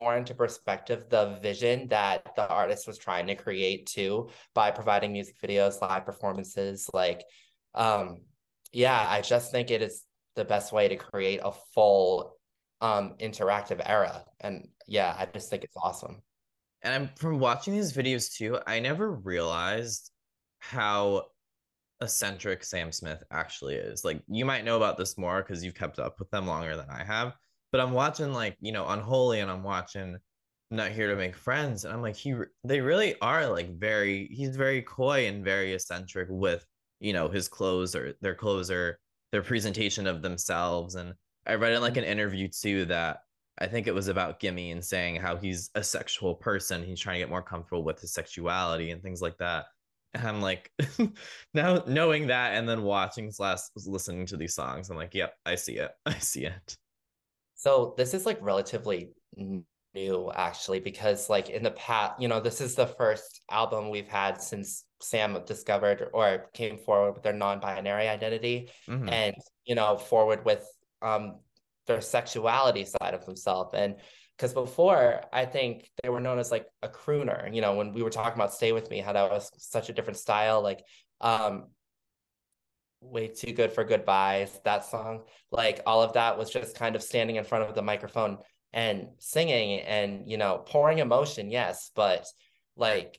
more 0.00 0.16
into 0.16 0.34
perspective 0.34 1.06
the 1.08 1.38
vision 1.40 1.88
that 1.88 2.34
the 2.36 2.48
artist 2.48 2.86
was 2.86 2.98
trying 2.98 3.26
to 3.28 3.34
create 3.34 3.86
too 3.86 4.28
by 4.54 4.70
providing 4.70 5.12
music 5.12 5.36
videos 5.42 5.80
live 5.80 6.04
performances 6.04 6.90
like 6.92 7.22
um 7.74 8.20
yeah 8.72 9.06
i 9.08 9.20
just 9.20 9.50
think 9.50 9.70
it 9.70 9.82
is 9.82 10.04
the 10.36 10.44
best 10.44 10.72
way 10.72 10.88
to 10.88 10.96
create 10.96 11.40
a 11.42 11.52
full 11.74 12.36
um 12.80 13.14
interactive 13.20 13.80
era. 13.84 14.24
And 14.40 14.68
yeah 14.86 15.14
i 15.18 15.26
just 15.26 15.50
think 15.50 15.64
it's 15.64 15.76
awesome. 15.76 16.22
And 16.82 16.94
i'm 16.94 17.10
from 17.16 17.38
watching 17.38 17.74
these 17.74 17.92
videos 17.92 18.34
too 18.34 18.58
i 18.66 18.80
never 18.80 19.10
realized 19.10 20.10
how 20.58 21.24
eccentric 22.00 22.64
sam 22.64 22.92
smith 22.92 23.22
actually 23.30 23.76
is. 23.76 24.04
Like 24.04 24.22
you 24.28 24.44
might 24.44 24.64
know 24.64 24.76
about 24.76 24.98
this 24.98 25.16
more 25.16 25.42
because 25.42 25.64
you've 25.64 25.74
kept 25.74 25.98
up 25.98 26.18
with 26.18 26.30
them 26.30 26.46
longer 26.46 26.76
than 26.76 26.90
i 26.90 27.04
have 27.04 27.34
but 27.74 27.80
I'm 27.80 27.90
watching 27.90 28.32
like 28.32 28.56
you 28.60 28.70
know 28.70 28.86
Unholy, 28.86 29.40
and 29.40 29.50
I'm 29.50 29.64
watching 29.64 30.16
Not 30.70 30.92
Here 30.92 31.08
to 31.08 31.16
Make 31.16 31.34
Friends, 31.34 31.84
and 31.84 31.92
I'm 31.92 32.02
like 32.02 32.14
he 32.14 32.32
they 32.62 32.80
really 32.80 33.18
are 33.20 33.48
like 33.48 33.76
very 33.76 34.28
he's 34.28 34.54
very 34.54 34.80
coy 34.80 35.26
and 35.26 35.44
very 35.44 35.72
eccentric 35.74 36.28
with 36.30 36.64
you 37.00 37.12
know 37.12 37.28
his 37.28 37.48
clothes 37.48 37.94
or 37.94 38.14
their 38.20 38.34
clothes 38.34 38.70
or 38.70 38.98
their 39.32 39.42
presentation 39.42 40.06
of 40.06 40.22
themselves. 40.22 40.94
And 40.94 41.14
I 41.46 41.54
read 41.54 41.72
in 41.72 41.80
like 41.80 41.96
an 41.96 42.04
mm-hmm. 42.04 42.12
interview 42.12 42.48
too 42.48 42.84
that 42.86 43.18
I 43.58 43.66
think 43.66 43.86
it 43.86 43.94
was 43.94 44.08
about 44.08 44.40
Gimme 44.40 44.72
and 44.72 44.84
saying 44.84 45.16
how 45.16 45.36
he's 45.36 45.70
a 45.74 45.82
sexual 45.82 46.34
person. 46.34 46.82
He's 46.82 47.00
trying 47.00 47.14
to 47.14 47.20
get 47.20 47.30
more 47.30 47.42
comfortable 47.42 47.84
with 47.84 48.00
his 48.00 48.12
sexuality 48.12 48.90
and 48.90 49.02
things 49.02 49.22
like 49.22 49.38
that. 49.38 49.66
And 50.14 50.26
I'm 50.26 50.40
like, 50.40 50.70
now 51.54 51.82
knowing 51.86 52.28
that 52.28 52.54
and 52.54 52.68
then 52.68 52.82
watching 52.82 53.30
slash 53.32 53.58
listening 53.76 54.26
to 54.26 54.36
these 54.36 54.54
songs, 54.54 54.90
I'm 54.90 54.96
like, 54.96 55.14
yep, 55.14 55.34
I 55.44 55.56
see 55.56 55.78
it. 55.78 55.90
I 56.06 56.18
see 56.18 56.46
it. 56.46 56.76
So 57.54 57.94
this 57.96 58.14
is 58.14 58.26
like 58.26 58.38
relatively 58.40 59.10
new 59.94 60.30
actually 60.34 60.80
because 60.80 61.30
like 61.30 61.50
in 61.50 61.62
the 61.62 61.70
past, 61.72 62.20
you 62.20 62.28
know, 62.28 62.40
this 62.40 62.60
is 62.60 62.74
the 62.74 62.86
first 62.86 63.42
album 63.50 63.90
we've 63.90 64.08
had 64.08 64.40
since 64.40 64.84
Sam 65.00 65.38
discovered 65.46 66.08
or 66.12 66.50
came 66.54 66.78
forward 66.78 67.12
with 67.12 67.22
their 67.22 67.32
non-binary 67.32 68.08
identity 68.08 68.70
mm-hmm. 68.88 69.08
and 69.08 69.36
you 69.64 69.74
know, 69.74 69.96
forward 69.96 70.44
with 70.44 70.66
um 71.02 71.40
their 71.86 72.00
sexuality 72.00 72.84
side 72.84 73.14
of 73.14 73.26
themselves 73.26 73.74
and 73.74 73.96
because 74.36 74.52
before 74.52 75.22
I 75.32 75.44
think 75.44 75.88
they 76.02 76.08
were 76.08 76.20
known 76.20 76.38
as 76.38 76.50
like 76.50 76.66
a 76.82 76.88
crooner. 76.88 77.54
You 77.54 77.60
know, 77.60 77.74
when 77.76 77.92
we 77.92 78.02
were 78.02 78.10
talking 78.10 78.34
about 78.34 78.52
"Stay 78.52 78.72
with 78.72 78.90
Me," 78.90 78.98
how 78.98 79.12
that 79.12 79.30
was 79.30 79.50
such 79.58 79.88
a 79.88 79.92
different 79.92 80.18
style. 80.18 80.60
Like, 80.62 80.84
um, 81.20 81.68
way 83.00 83.28
too 83.28 83.52
good 83.52 83.72
for 83.72 83.84
goodbyes. 83.84 84.60
That 84.64 84.84
song, 84.84 85.22
like 85.50 85.80
all 85.86 86.02
of 86.02 86.14
that, 86.14 86.36
was 86.36 86.50
just 86.50 86.76
kind 86.76 86.96
of 86.96 87.02
standing 87.02 87.36
in 87.36 87.44
front 87.44 87.68
of 87.68 87.74
the 87.74 87.82
microphone 87.82 88.38
and 88.74 89.06
singing 89.20 89.80
and 89.80 90.30
you 90.30 90.36
know 90.36 90.62
pouring 90.66 90.98
emotion. 90.98 91.50
Yes, 91.50 91.90
but 91.94 92.26
like 92.76 93.18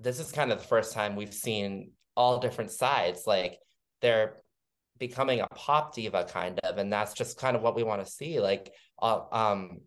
this 0.00 0.18
is 0.18 0.32
kind 0.32 0.50
of 0.50 0.58
the 0.58 0.66
first 0.66 0.92
time 0.92 1.14
we've 1.14 1.32
seen 1.34 1.92
all 2.16 2.40
different 2.40 2.72
sides. 2.72 3.22
Like 3.26 3.58
they're 4.00 4.38
becoming 4.98 5.40
a 5.40 5.46
pop 5.54 5.94
diva 5.94 6.24
kind 6.24 6.58
of, 6.60 6.78
and 6.78 6.92
that's 6.92 7.14
just 7.14 7.38
kind 7.38 7.54
of 7.56 7.62
what 7.62 7.76
we 7.76 7.84
want 7.84 8.04
to 8.04 8.10
see. 8.10 8.40
Like, 8.40 8.72
uh, 9.00 9.20
um, 9.30 9.80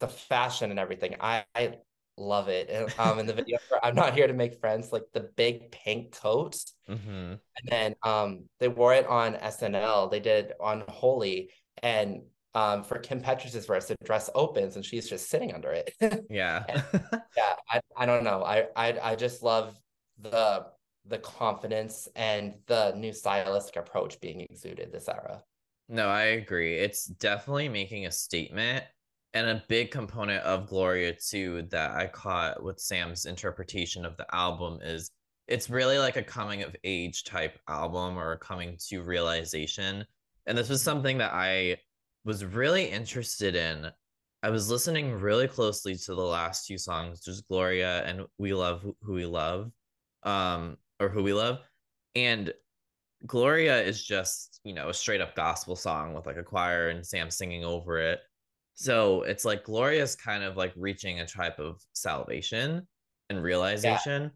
the 0.00 0.08
fashion 0.08 0.70
and 0.70 0.78
everything. 0.80 1.16
I, 1.20 1.44
I 1.54 1.76
love 2.16 2.48
it. 2.48 2.68
And, 2.70 2.92
um, 2.98 3.18
in 3.18 3.26
the 3.26 3.32
video, 3.34 3.58
for 3.68 3.82
I'm 3.84 3.94
not 3.94 4.14
here 4.14 4.26
to 4.26 4.32
make 4.34 4.60
friends. 4.60 4.92
Like 4.92 5.04
the 5.14 5.30
big 5.36 5.70
pink 5.70 6.12
coat, 6.20 6.56
Mm-hmm. 6.88 7.34
and 7.34 7.68
then 7.68 7.94
um, 8.02 8.44
they 8.60 8.68
wore 8.68 8.94
it 8.94 9.06
on 9.06 9.34
SNL. 9.34 10.10
They 10.10 10.20
did 10.20 10.52
Unholy, 10.62 11.50
and 11.82 12.22
um, 12.56 12.82
for 12.82 12.98
Kim 12.98 13.20
Petras' 13.20 13.66
verse, 13.66 13.88
the 13.88 13.96
dress 14.02 14.30
opens 14.34 14.76
and 14.76 14.84
she's 14.84 15.06
just 15.06 15.28
sitting 15.28 15.52
under 15.52 15.72
it. 15.72 15.94
Yeah. 16.30 16.64
yeah 17.36 17.54
I, 17.70 17.80
I 17.96 18.06
don't 18.06 18.24
know 18.24 18.42
I, 18.42 18.66
I 18.74 18.98
i 19.02 19.14
just 19.14 19.42
love 19.42 19.78
the 20.18 20.66
the 21.06 21.18
confidence 21.18 22.08
and 22.16 22.54
the 22.66 22.94
new 22.96 23.12
stylistic 23.12 23.76
approach 23.76 24.20
being 24.20 24.40
exuded 24.40 24.90
this 24.90 25.08
era 25.08 25.42
No, 25.88 26.08
I 26.08 26.22
agree. 26.40 26.78
It's 26.78 27.04
definitely 27.06 27.68
making 27.68 28.06
a 28.06 28.10
statement. 28.10 28.84
And 29.34 29.48
a 29.48 29.62
big 29.68 29.90
component 29.90 30.42
of 30.44 30.66
Gloria 30.66 31.12
too 31.14 31.66
that 31.70 31.90
I 31.90 32.06
caught 32.06 32.62
with 32.62 32.80
Sam's 32.80 33.26
interpretation 33.26 34.06
of 34.06 34.16
the 34.16 34.26
album 34.34 34.78
is 34.82 35.10
it's 35.46 35.68
really 35.68 35.98
like 35.98 36.16
a 36.16 36.22
coming 36.22 36.62
of 36.62 36.74
age 36.84 37.24
type 37.24 37.58
album 37.68 38.18
or 38.18 38.32
a 38.32 38.38
coming 38.38 38.78
to 38.88 39.02
realization. 39.02 40.06
And 40.46 40.56
this 40.56 40.70
was 40.70 40.82
something 40.82 41.18
that 41.18 41.34
I 41.34 41.76
was 42.26 42.44
really 42.44 42.86
interested 42.86 43.54
in. 43.54 43.88
I 44.42 44.50
was 44.50 44.68
listening 44.68 45.12
really 45.12 45.46
closely 45.46 45.94
to 45.94 46.14
the 46.14 46.20
last 46.20 46.66
two 46.66 46.76
songs, 46.76 47.20
just 47.20 47.48
Gloria 47.48 48.02
and 48.04 48.26
We 48.36 48.52
Love 48.52 48.84
Who 49.00 49.12
We 49.14 49.24
Love, 49.24 49.70
um, 50.24 50.76
or 51.00 51.08
Who 51.08 51.22
We 51.22 51.32
Love. 51.32 51.60
And 52.16 52.52
Gloria 53.26 53.80
is 53.80 54.04
just, 54.04 54.60
you 54.64 54.74
know, 54.74 54.88
a 54.88 54.94
straight 54.94 55.20
up 55.20 55.36
gospel 55.36 55.76
song 55.76 56.14
with 56.14 56.26
like 56.26 56.36
a 56.36 56.42
choir 56.42 56.88
and 56.88 57.06
Sam 57.06 57.30
singing 57.30 57.64
over 57.64 57.98
it. 57.98 58.20
So 58.74 59.22
it's 59.22 59.44
like 59.44 59.64
Gloria's 59.64 60.16
kind 60.16 60.42
of 60.42 60.56
like 60.56 60.72
reaching 60.76 61.20
a 61.20 61.26
type 61.26 61.58
of 61.60 61.80
salvation 61.92 62.86
and 63.30 63.42
realization. 63.42 64.32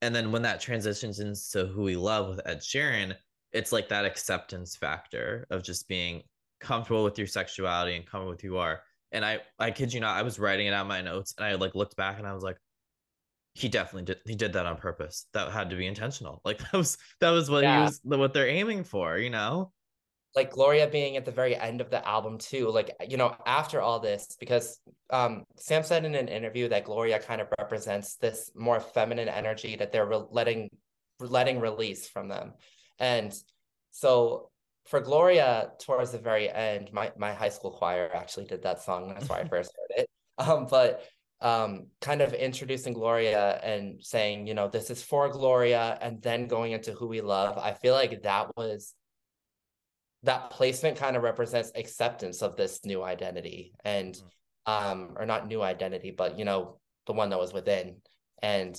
And 0.00 0.14
then 0.14 0.32
when 0.32 0.42
that 0.42 0.60
transitions 0.60 1.20
into 1.20 1.66
Who 1.66 1.82
We 1.82 1.96
Love 1.96 2.28
with 2.28 2.46
Ed 2.46 2.60
Sheeran, 2.60 3.14
it's 3.52 3.72
like 3.72 3.88
that 3.90 4.06
acceptance 4.06 4.74
factor 4.74 5.46
of 5.50 5.62
just 5.62 5.86
being 5.86 6.22
comfortable 6.60 7.04
with 7.04 7.18
your 7.18 7.26
sexuality 7.26 7.96
and 7.96 8.04
comfortable 8.06 8.30
with 8.30 8.40
who 8.40 8.48
you 8.48 8.58
are. 8.58 8.82
And 9.12 9.24
I, 9.24 9.40
I 9.58 9.70
kid 9.72 9.92
you 9.92 10.00
not, 10.00 10.16
I 10.16 10.22
was 10.22 10.38
writing 10.38 10.66
it 10.68 10.72
out 10.74 10.86
my 10.86 11.00
notes 11.00 11.34
and 11.36 11.44
I 11.44 11.54
like 11.54 11.74
looked 11.74 11.96
back 11.96 12.18
and 12.18 12.26
I 12.26 12.32
was 12.34 12.42
like, 12.42 12.56
he 13.54 13.68
definitely 13.68 14.04
did 14.04 14.18
he 14.24 14.36
did 14.36 14.52
that 14.52 14.64
on 14.64 14.76
purpose 14.76 15.26
that 15.32 15.50
had 15.50 15.70
to 15.70 15.76
be 15.76 15.84
intentional 15.84 16.40
like 16.44 16.58
that 16.58 16.72
was 16.72 16.96
that 17.20 17.30
was 17.30 17.50
what 17.50 17.64
Yeah. 17.64 17.78
he 17.78 17.82
was 17.82 18.00
what 18.04 18.32
they're 18.32 18.46
aiming 18.48 18.84
for 18.84 19.18
you 19.18 19.28
know 19.28 19.72
like 20.36 20.52
gloria 20.52 20.86
being 20.86 21.16
at 21.16 21.24
the 21.24 21.32
very 21.32 21.56
end 21.56 21.80
of 21.80 21.90
the 21.90 22.06
album 22.08 22.38
too 22.38 22.70
like 22.70 22.94
you 23.08 23.16
know 23.16 23.34
after 23.46 23.80
all 23.80 23.98
this 23.98 24.36
because 24.38 24.78
um 25.10 25.42
sam 25.56 25.82
said 25.82 26.04
in 26.04 26.14
an 26.14 26.28
interview 26.28 26.68
that 26.68 26.84
gloria 26.84 27.18
kind 27.18 27.40
of 27.40 27.48
represents 27.58 28.14
this 28.16 28.52
more 28.54 28.78
feminine 28.78 29.28
energy 29.28 29.74
that 29.74 29.90
they're 29.90 30.06
re- 30.06 30.22
letting 30.30 30.68
letting 31.18 31.58
release 31.58 32.08
from 32.08 32.28
them 32.28 32.52
and 33.00 33.34
so 33.90 34.49
for 34.90 35.00
gloria 35.00 35.70
towards 35.78 36.10
the 36.10 36.18
very 36.18 36.50
end 36.50 36.92
my 36.92 37.12
my 37.16 37.32
high 37.32 37.48
school 37.48 37.70
choir 37.70 38.10
actually 38.12 38.44
did 38.44 38.62
that 38.62 38.82
song. 38.82 39.08
That's 39.08 39.28
why 39.28 39.40
i 39.40 39.44
first 39.48 39.72
heard 39.78 40.02
it. 40.02 40.10
Um 40.36 40.66
but 40.68 41.04
um 41.40 41.86
kind 42.00 42.20
of 42.20 42.34
introducing 42.34 42.92
gloria 42.92 43.60
and 43.62 44.04
saying 44.04 44.46
you 44.46 44.52
know 44.52 44.68
this 44.68 44.90
is 44.90 45.02
for 45.02 45.28
gloria 45.30 45.96
and 46.02 46.20
then 46.20 46.48
going 46.48 46.72
into 46.72 46.92
who 46.92 47.06
we 47.06 47.22
love 47.22 47.56
i 47.56 47.72
feel 47.72 47.94
like 47.94 48.22
that 48.24 48.54
was 48.58 48.94
that 50.24 50.50
placement 50.50 50.98
kind 50.98 51.16
of 51.16 51.22
represents 51.22 51.72
acceptance 51.74 52.42
of 52.42 52.56
this 52.56 52.84
new 52.84 53.02
identity 53.02 53.72
and 53.86 54.20
um 54.66 55.14
or 55.16 55.24
not 55.24 55.48
new 55.48 55.62
identity 55.62 56.10
but 56.10 56.38
you 56.38 56.44
know 56.44 56.78
the 57.06 57.14
one 57.14 57.30
that 57.30 57.38
was 57.38 57.54
within. 57.54 57.96
And 58.42 58.78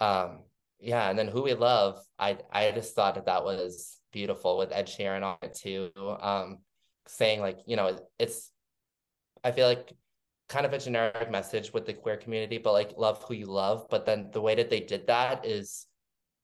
um 0.00 0.44
yeah 0.80 1.10
and 1.10 1.18
then 1.18 1.28
who 1.28 1.42
we 1.42 1.54
love 1.54 2.02
i 2.18 2.38
i 2.50 2.70
just 2.70 2.94
thought 2.94 3.16
that 3.16 3.26
that 3.26 3.44
was 3.44 3.98
beautiful 4.12 4.58
with 4.58 4.72
ed 4.72 4.86
sheeran 4.86 5.22
on 5.22 5.36
it 5.42 5.54
too 5.54 5.90
um 6.20 6.58
saying 7.06 7.40
like 7.40 7.58
you 7.66 7.76
know 7.76 7.98
it's 8.18 8.52
i 9.42 9.50
feel 9.50 9.66
like 9.66 9.92
kind 10.52 10.66
of 10.66 10.74
a 10.74 10.78
generic 10.78 11.30
message 11.30 11.72
with 11.72 11.86
the 11.86 11.94
queer 11.94 12.18
community 12.18 12.58
but 12.58 12.72
like 12.72 12.92
love 12.98 13.22
who 13.22 13.32
you 13.32 13.46
love. 13.46 13.86
But 13.88 14.04
then 14.04 14.28
the 14.32 14.40
way 14.40 14.54
that 14.54 14.68
they 14.68 14.80
did 14.80 15.06
that 15.06 15.46
is 15.46 15.86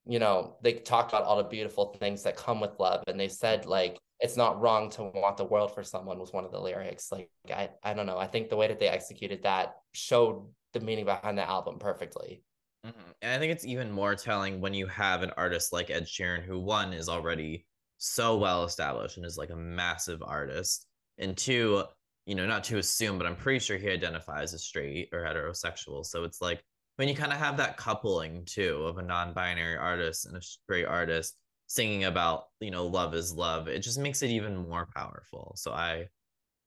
you 0.06 0.18
know 0.18 0.56
they 0.62 0.72
talked 0.72 1.12
about 1.12 1.24
all 1.24 1.36
the 1.36 1.44
beautiful 1.44 1.94
things 2.00 2.22
that 2.22 2.36
come 2.36 2.58
with 2.58 2.80
love. 2.80 3.04
And 3.06 3.20
they 3.20 3.28
said 3.28 3.66
like 3.66 3.98
it's 4.20 4.36
not 4.36 4.60
wrong 4.60 4.90
to 4.92 5.04
want 5.04 5.36
the 5.36 5.44
world 5.44 5.74
for 5.74 5.84
someone 5.84 6.18
was 6.18 6.32
one 6.32 6.46
of 6.46 6.52
the 6.52 6.60
lyrics. 6.60 7.12
Like 7.12 7.28
i 7.54 7.68
i 7.84 7.92
don't 7.92 8.06
know. 8.06 8.18
I 8.18 8.26
think 8.26 8.48
the 8.48 8.56
way 8.56 8.68
that 8.68 8.80
they 8.80 8.88
executed 8.88 9.42
that 9.42 9.74
showed 9.92 10.48
the 10.72 10.80
meaning 10.80 11.04
behind 11.04 11.36
the 11.36 11.48
album 11.48 11.78
perfectly 11.78 12.42
Mhm. 12.86 13.14
and 13.22 13.32
i 13.32 13.38
think 13.38 13.52
it's 13.52 13.64
even 13.64 13.90
more 13.90 14.14
telling 14.14 14.60
when 14.60 14.72
you 14.72 14.86
have 14.86 15.22
an 15.22 15.32
artist 15.36 15.72
like 15.72 15.90
ed 15.90 16.04
sheeran 16.04 16.42
who 16.44 16.60
one 16.60 16.92
is 16.92 17.08
already 17.08 17.66
so 17.98 18.36
well 18.38 18.64
established 18.64 19.16
and 19.16 19.26
is 19.26 19.36
like 19.36 19.50
a 19.50 19.56
massive 19.56 20.22
artist 20.22 20.86
and 21.18 21.36
two 21.36 21.84
you 22.26 22.34
know 22.36 22.46
not 22.46 22.62
to 22.64 22.78
assume 22.78 23.18
but 23.18 23.26
i'm 23.26 23.34
pretty 23.36 23.58
sure 23.58 23.76
he 23.78 23.90
identifies 23.90 24.54
as 24.54 24.62
straight 24.64 25.08
or 25.12 25.22
heterosexual 25.22 26.04
so 26.06 26.22
it's 26.22 26.40
like 26.40 26.62
when 26.96 27.08
you 27.08 27.14
kind 27.16 27.32
of 27.32 27.38
have 27.38 27.56
that 27.56 27.76
coupling 27.76 28.44
too 28.44 28.84
of 28.84 28.98
a 28.98 29.02
non-binary 29.02 29.76
artist 29.76 30.26
and 30.26 30.36
a 30.36 30.42
straight 30.42 30.84
artist 30.86 31.36
singing 31.66 32.04
about 32.04 32.44
you 32.60 32.70
know 32.70 32.86
love 32.86 33.12
is 33.14 33.34
love 33.34 33.66
it 33.66 33.80
just 33.80 33.98
makes 33.98 34.22
it 34.22 34.30
even 34.30 34.56
more 34.56 34.86
powerful 34.94 35.52
so 35.56 35.72
i 35.72 36.08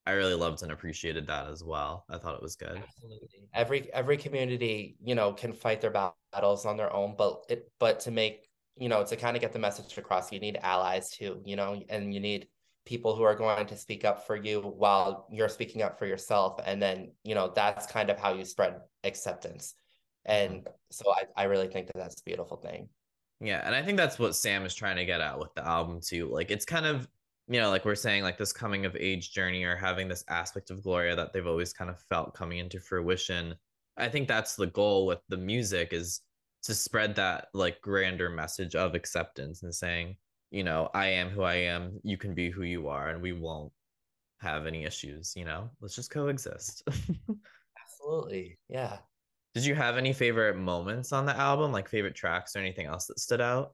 i 0.06 0.12
really 0.12 0.34
loved 0.34 0.64
and 0.64 0.72
appreciated 0.72 1.28
that 1.28 1.48
as 1.48 1.64
well 1.64 2.06
i 2.10 2.18
thought 2.18 2.36
it 2.36 2.42
was 2.42 2.56
good 2.56 2.82
Absolutely. 2.82 3.30
Every 3.54 3.94
every 3.94 4.18
community, 4.18 4.96
you 5.04 5.16
know, 5.16 5.34
can 5.34 5.54
fight 5.54 5.82
their 5.82 5.92
battles 5.92 6.66
on 6.66 6.78
their 6.78 6.94
own, 6.94 7.16
but 7.18 7.44
it 7.50 7.70
but 7.80 8.00
to 8.02 8.12
make, 8.12 8.48
you 8.78 8.90
know, 8.90 9.04
to 9.04 9.16
kind 9.16 9.36
of 9.36 9.42
get 9.42 9.52
the 9.54 9.60
message 9.60 9.98
across, 9.98 10.32
you 10.32 10.40
need 10.40 10.58
allies 10.62 11.10
too, 11.10 11.42
you 11.46 11.56
know, 11.56 11.82
and 11.90 12.14
you 12.14 12.20
need 12.20 12.48
people 12.86 13.16
who 13.16 13.24
are 13.24 13.36
going 13.36 13.66
to 13.68 13.78
speak 13.78 14.06
up 14.06 14.26
for 14.26 14.36
you 14.36 14.62
while 14.62 15.28
you're 15.32 15.50
speaking 15.50 15.82
up 15.82 16.00
for 16.00 16.06
yourself. 16.06 16.60
And 16.66 16.82
then, 16.82 17.12
you 17.24 17.36
know, 17.36 17.52
that's 17.54 17.86
kind 17.86 18.10
of 18.10 18.20
how 18.20 18.34
you 18.34 18.46
spread 18.46 18.78
acceptance. 19.04 19.76
Mm-hmm. 20.28 20.54
And 20.54 20.68
so 20.92 21.12
I, 21.12 21.42
I 21.42 21.44
really 21.46 21.68
think 21.68 21.88
that 21.88 21.98
that's 21.98 22.20
a 22.20 22.24
beautiful 22.24 22.58
thing. 22.58 22.90
Yeah, 23.40 23.62
and 23.66 23.76
I 23.76 23.82
think 23.82 23.98
that's 23.98 24.20
what 24.20 24.36
Sam 24.36 24.66
is 24.66 24.76
trying 24.76 24.98
to 24.98 25.06
get 25.06 25.20
at 25.20 25.40
with 25.40 25.54
the 25.56 25.68
album 25.68 26.00
too. 26.02 26.30
Like 26.32 26.52
it's 26.52 26.66
kind 26.66 26.86
of, 26.86 27.08
you 27.52 27.60
know, 27.60 27.70
like 27.70 27.84
we're 27.84 27.96
saying 27.96 28.24
like 28.24 28.38
this 28.38 28.54
coming 28.54 28.86
of 28.86 28.96
age 28.96 29.34
journey 29.34 29.66
or 29.66 29.76
having 29.76 30.08
this 30.08 30.24
aspect 30.30 30.72
of 30.72 30.82
Gloria 30.82 31.18
that 31.18 31.34
they've 31.34 31.46
always 31.46 31.74
kind 31.74 31.90
of 31.90 32.00
felt 32.00 32.34
coming 32.34 32.60
into 32.60 32.80
fruition. 32.80 33.56
I 33.98 34.08
think 34.08 34.30
that's 34.30 34.56
the 34.56 34.68
goal 34.68 35.06
with 35.06 35.20
the 35.28 35.36
music 35.36 35.92
is 35.92 36.22
to 36.64 36.74
spread 36.74 37.14
that 37.16 37.50
like 37.54 37.82
grander 37.82 38.30
message 38.30 38.74
of 38.76 38.96
acceptance 38.96 39.64
and 39.64 39.76
saying, 39.76 40.16
you 40.50 40.64
know, 40.64 40.90
I 40.94 41.08
am 41.08 41.30
who 41.30 41.42
I 41.42 41.56
am, 41.56 42.00
you 42.04 42.18
can 42.18 42.34
be 42.34 42.50
who 42.50 42.64
you 42.64 42.88
are 42.88 43.10
and 43.10 43.22
we 43.22 43.34
won't 43.34 43.74
have 44.40 44.66
any 44.66 44.86
issues, 44.86 45.34
you 45.36 45.44
know. 45.44 45.70
Let's 45.82 45.96
just 45.96 46.10
coexist. 46.10 46.88
Absolutely. 47.84 48.60
Yeah. 48.70 49.00
Did 49.54 49.66
you 49.66 49.76
have 49.76 49.98
any 49.98 50.14
favorite 50.14 50.56
moments 50.56 51.12
on 51.12 51.26
the 51.26 51.36
album, 51.36 51.74
like 51.74 51.90
favorite 51.90 52.16
tracks 52.16 52.56
or 52.56 52.60
anything 52.60 52.88
else 52.88 53.08
that 53.08 53.20
stood 53.20 53.42
out? 53.42 53.74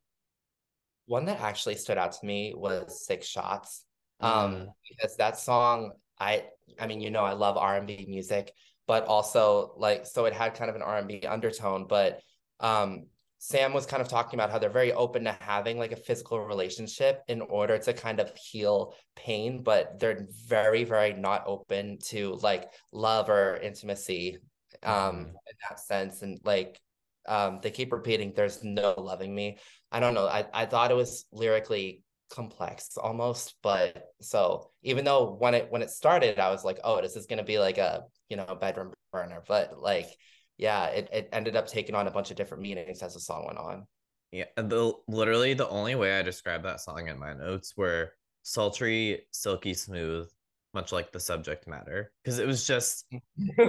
One 1.08 1.26
that 1.26 1.40
actually 1.40 1.76
stood 1.76 1.98
out 1.98 2.12
to 2.14 2.26
me 2.26 2.54
was 2.56 3.06
Six 3.06 3.28
Shots. 3.28 3.84
Um, 4.22 4.54
Mm. 4.56 4.74
because 4.90 5.16
that 5.18 5.38
song, 5.40 5.94
I 6.20 6.50
I 6.80 6.88
mean, 6.88 7.02
you 7.02 7.10
know, 7.12 7.24
I 7.24 7.34
love 7.34 7.58
R&B 7.58 8.06
music, 8.10 8.52
but 8.88 9.06
also 9.06 9.74
like 9.78 10.06
so 10.06 10.26
it 10.26 10.34
had 10.34 10.54
kind 10.56 10.70
of 10.70 10.76
an 10.76 10.82
R&B 10.82 11.22
undertone, 11.28 11.88
but 11.88 12.22
um 12.60 13.08
Sam 13.40 13.72
was 13.74 13.86
kind 13.86 14.02
of 14.02 14.08
talking 14.08 14.38
about 14.40 14.50
how 14.52 14.58
they're 14.60 14.70
very 14.72 14.92
open 14.94 15.24
to 15.26 15.32
having 15.40 15.78
like 15.78 15.92
a 15.92 15.96
physical 15.96 16.40
relationship 16.44 17.22
in 17.28 17.42
order 17.42 17.78
to 17.78 17.94
kind 17.94 18.20
of 18.20 18.36
heal 18.36 18.96
pain, 19.16 19.62
but 19.64 20.00
they're 20.00 20.28
very, 20.48 20.84
very 20.84 21.14
not 21.14 21.44
open 21.46 22.00
to 22.06 22.34
like 22.42 22.72
love 22.92 23.30
or 23.30 23.58
intimacy 23.58 24.40
um 24.84 25.16
Mhm. 25.16 25.28
in 25.30 25.56
that 25.70 25.80
sense. 25.80 26.22
And 26.24 26.40
like 26.44 26.80
um 27.28 27.60
they 27.62 27.72
keep 27.72 27.92
repeating, 27.92 28.34
there's 28.36 28.64
no 28.64 28.94
loving 28.98 29.34
me. 29.34 29.58
I 29.92 30.00
don't 30.00 30.14
know. 30.14 30.28
I, 30.28 30.46
I 30.54 30.66
thought 30.66 30.92
it 30.92 30.96
was 30.96 31.26
lyrically 31.32 32.04
complex 32.30 32.98
almost 32.98 33.56
but 33.64 34.04
so 34.20 34.70
even 34.84 35.06
though 35.06 35.32
when 35.40 35.54
it 35.54 35.72
when 35.72 35.82
it 35.82 35.90
started 35.90 36.38
i 36.40 36.50
was 36.50 36.62
like 36.66 36.78
oh 36.84 37.02
this 37.02 37.16
is 37.16 37.26
going 37.26 37.38
to 37.38 37.44
be 37.44 37.58
like 37.58 37.78
a 37.78 38.04
you 38.28 38.36
know 38.36 38.58
bedroom 38.60 38.92
burner 39.14 39.42
but 39.48 39.80
like 39.80 40.10
yeah 40.58 40.88
it, 40.88 41.08
it 41.14 41.30
ended 41.32 41.56
up 41.56 41.68
taking 41.68 41.96
on 41.96 42.06
a 42.06 42.12
bunch 42.12 42.30
of 42.30 42.36
different 42.36 42.64
meanings 42.64 43.02
as 43.02 43.14
the 43.14 43.20
song 43.22 43.46
went 43.46 43.58
on 43.58 43.88
Yeah, 44.32 44.46
the 44.58 44.94
literally 45.08 45.54
the 45.54 45.70
only 45.70 45.96
way 45.96 46.18
I 46.18 46.22
described 46.22 46.66
that 46.66 46.82
song 46.82 47.08
in 47.08 47.18
my 47.18 47.34
notes 47.34 47.74
were 47.78 48.14
sultry, 48.44 49.26
silky 49.32 49.74
smooth, 49.74 50.30
much 50.74 50.92
like 50.92 51.12
the 51.12 51.20
subject 51.20 51.68
matter. 51.68 52.12
Because 52.24 52.40
it 52.40 52.48
was 52.48 52.68
just 52.68 53.06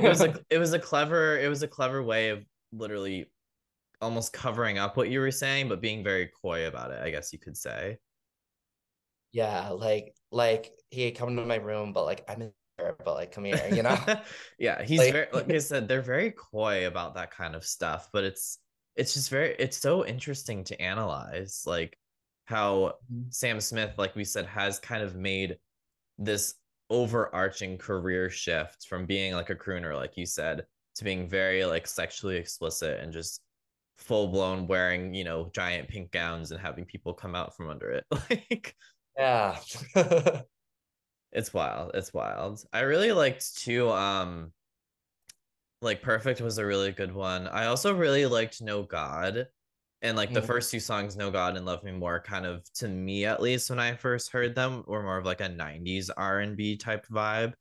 it 0.02 0.08
was 0.08 0.22
a 0.22 0.34
it 0.50 0.58
was 0.58 0.72
a 0.72 0.78
clever 0.78 1.38
it 1.38 1.48
was 1.48 1.62
a 1.62 1.68
clever 1.68 2.02
way 2.02 2.30
of 2.30 2.44
literally 2.72 3.30
almost 4.00 4.32
covering 4.32 4.78
up 4.78 4.96
what 4.96 5.10
you 5.10 5.20
were 5.20 5.30
saying, 5.30 5.68
but 5.68 5.80
being 5.80 6.04
very 6.04 6.30
coy 6.42 6.66
about 6.66 6.90
it, 6.92 7.00
I 7.02 7.10
guess 7.10 7.32
you 7.32 7.38
could 7.38 7.56
say. 7.56 7.98
yeah 9.32 9.68
like 9.70 10.14
like 10.32 10.70
he 10.90 11.04
had 11.04 11.14
come 11.16 11.36
to 11.36 11.44
my 11.44 11.56
room 11.56 11.92
but 11.92 12.04
like 12.04 12.24
i'm 12.28 12.40
in 12.42 12.52
there 12.78 12.96
but 13.04 13.14
like 13.14 13.32
come 13.32 13.44
here 13.44 13.60
you 13.72 13.82
know 13.82 13.98
yeah, 14.58 14.82
he's 14.82 14.98
Like- 15.00 15.12
very 15.12 15.26
like 15.32 15.50
I 15.50 15.58
said, 15.70 15.88
they're 15.88 16.00
very 16.02 16.30
coy 16.32 16.86
about 16.86 17.14
that 17.14 17.30
kind 17.30 17.54
of 17.54 17.64
stuff, 17.64 18.08
but 18.12 18.24
it's 18.24 18.58
it's 18.96 19.14
just 19.14 19.30
very 19.30 19.54
it's 19.58 19.76
so 19.76 20.04
interesting 20.06 20.64
to 20.64 20.80
analyze 20.80 21.62
like 21.66 21.96
how 22.46 22.94
mm-hmm. 23.12 23.28
Sam 23.30 23.60
Smith, 23.60 23.94
like 23.98 24.16
we 24.16 24.24
said, 24.24 24.46
has 24.46 24.78
kind 24.78 25.02
of 25.02 25.14
made 25.16 25.56
this 26.18 26.54
overarching 26.90 27.78
career 27.78 28.30
shift 28.30 28.86
from 28.88 29.06
being 29.06 29.34
like 29.34 29.50
a 29.50 29.54
crooner, 29.54 29.94
like 29.94 30.16
you 30.16 30.24
said, 30.26 30.64
to 30.96 31.04
being 31.04 31.28
very 31.28 31.64
like 31.64 31.86
sexually 31.86 32.36
explicit 32.36 33.00
and 33.00 33.12
just 33.12 33.42
full 33.98 34.28
blown 34.28 34.66
wearing, 34.66 35.14
you 35.14 35.24
know, 35.24 35.50
giant 35.54 35.88
pink 35.88 36.12
gowns 36.12 36.50
and 36.52 36.60
having 36.60 36.84
people 36.86 37.14
come 37.14 37.34
out 37.34 37.56
from 37.56 37.68
under 37.70 37.90
it. 37.90 38.06
Like 38.30 38.76
yeah 39.16 39.60
it's 41.32 41.54
wild. 41.54 41.92
It's 41.94 42.12
wild. 42.14 42.64
I 42.72 42.80
really 42.80 43.12
liked 43.12 43.56
too. 43.58 43.90
Um, 43.90 44.52
like 45.80 46.02
Perfect 46.02 46.40
was 46.40 46.58
a 46.58 46.66
really 46.66 46.92
good 46.92 47.12
one. 47.12 47.46
I 47.46 47.66
also 47.66 47.94
really 47.94 48.26
liked 48.26 48.60
No 48.62 48.82
God, 48.82 49.48
and 50.02 50.16
like 50.16 50.32
the 50.32 50.42
Mhm. 50.42 50.42
first 50.42 50.70
two 50.70 50.80
songs, 50.80 51.16
No 51.16 51.30
God 51.30 51.56
and 51.56 51.66
Love 51.66 51.84
Me 51.84 51.92
More, 51.92 52.20
kind 52.22 52.46
of 52.46 52.64
to 52.74 52.88
me 52.88 53.24
at 53.24 53.40
least 53.42 53.70
when 53.70 53.78
I 53.80 53.96
first 53.96 54.30
heard 54.32 54.54
them, 54.54 54.84
were 54.86 55.02
more 55.02 55.18
of 55.18 55.24
like 55.26 55.40
a 55.40 55.48
'90s 55.48 56.10
R&B 56.10 56.76
type 56.78 57.06
vibe. 57.08 57.54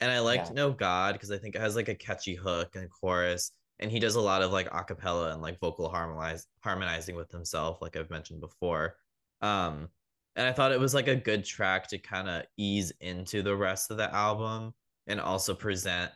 And 0.00 0.10
I 0.12 0.20
liked 0.20 0.50
Yeah. 0.50 0.52
No 0.52 0.72
God 0.72 1.14
because 1.14 1.30
I 1.32 1.38
think 1.38 1.54
it 1.56 1.60
has 1.60 1.76
like 1.76 1.88
a 1.88 1.94
catchy 1.96 2.34
hook 2.36 2.76
and 2.76 2.90
chorus, 2.90 3.52
and 3.80 3.90
he 3.90 3.98
does 3.98 4.14
a 4.14 4.20
lot 4.20 4.42
of 4.42 4.52
like 4.52 4.68
a 4.72 4.84
cappella 4.84 5.32
and 5.32 5.42
like 5.42 5.58
vocal 5.58 5.88
harmonize 5.88 6.46
harmonizing 6.62 7.16
with 7.16 7.30
himself, 7.32 7.82
like 7.82 7.96
I've 7.96 8.10
mentioned 8.10 8.40
before. 8.40 8.96
Um, 9.40 9.88
and 10.36 10.46
I 10.46 10.52
thought 10.52 10.72
it 10.72 10.80
was 10.80 10.94
like 10.94 11.08
a 11.08 11.16
good 11.16 11.44
track 11.44 11.88
to 11.88 11.98
kind 11.98 12.28
of 12.28 12.44
ease 12.56 12.92
into 13.00 13.42
the 13.42 13.56
rest 13.56 13.90
of 13.90 13.96
the 13.96 14.14
album 14.14 14.74
and 15.06 15.20
also 15.20 15.54
present 15.54 16.12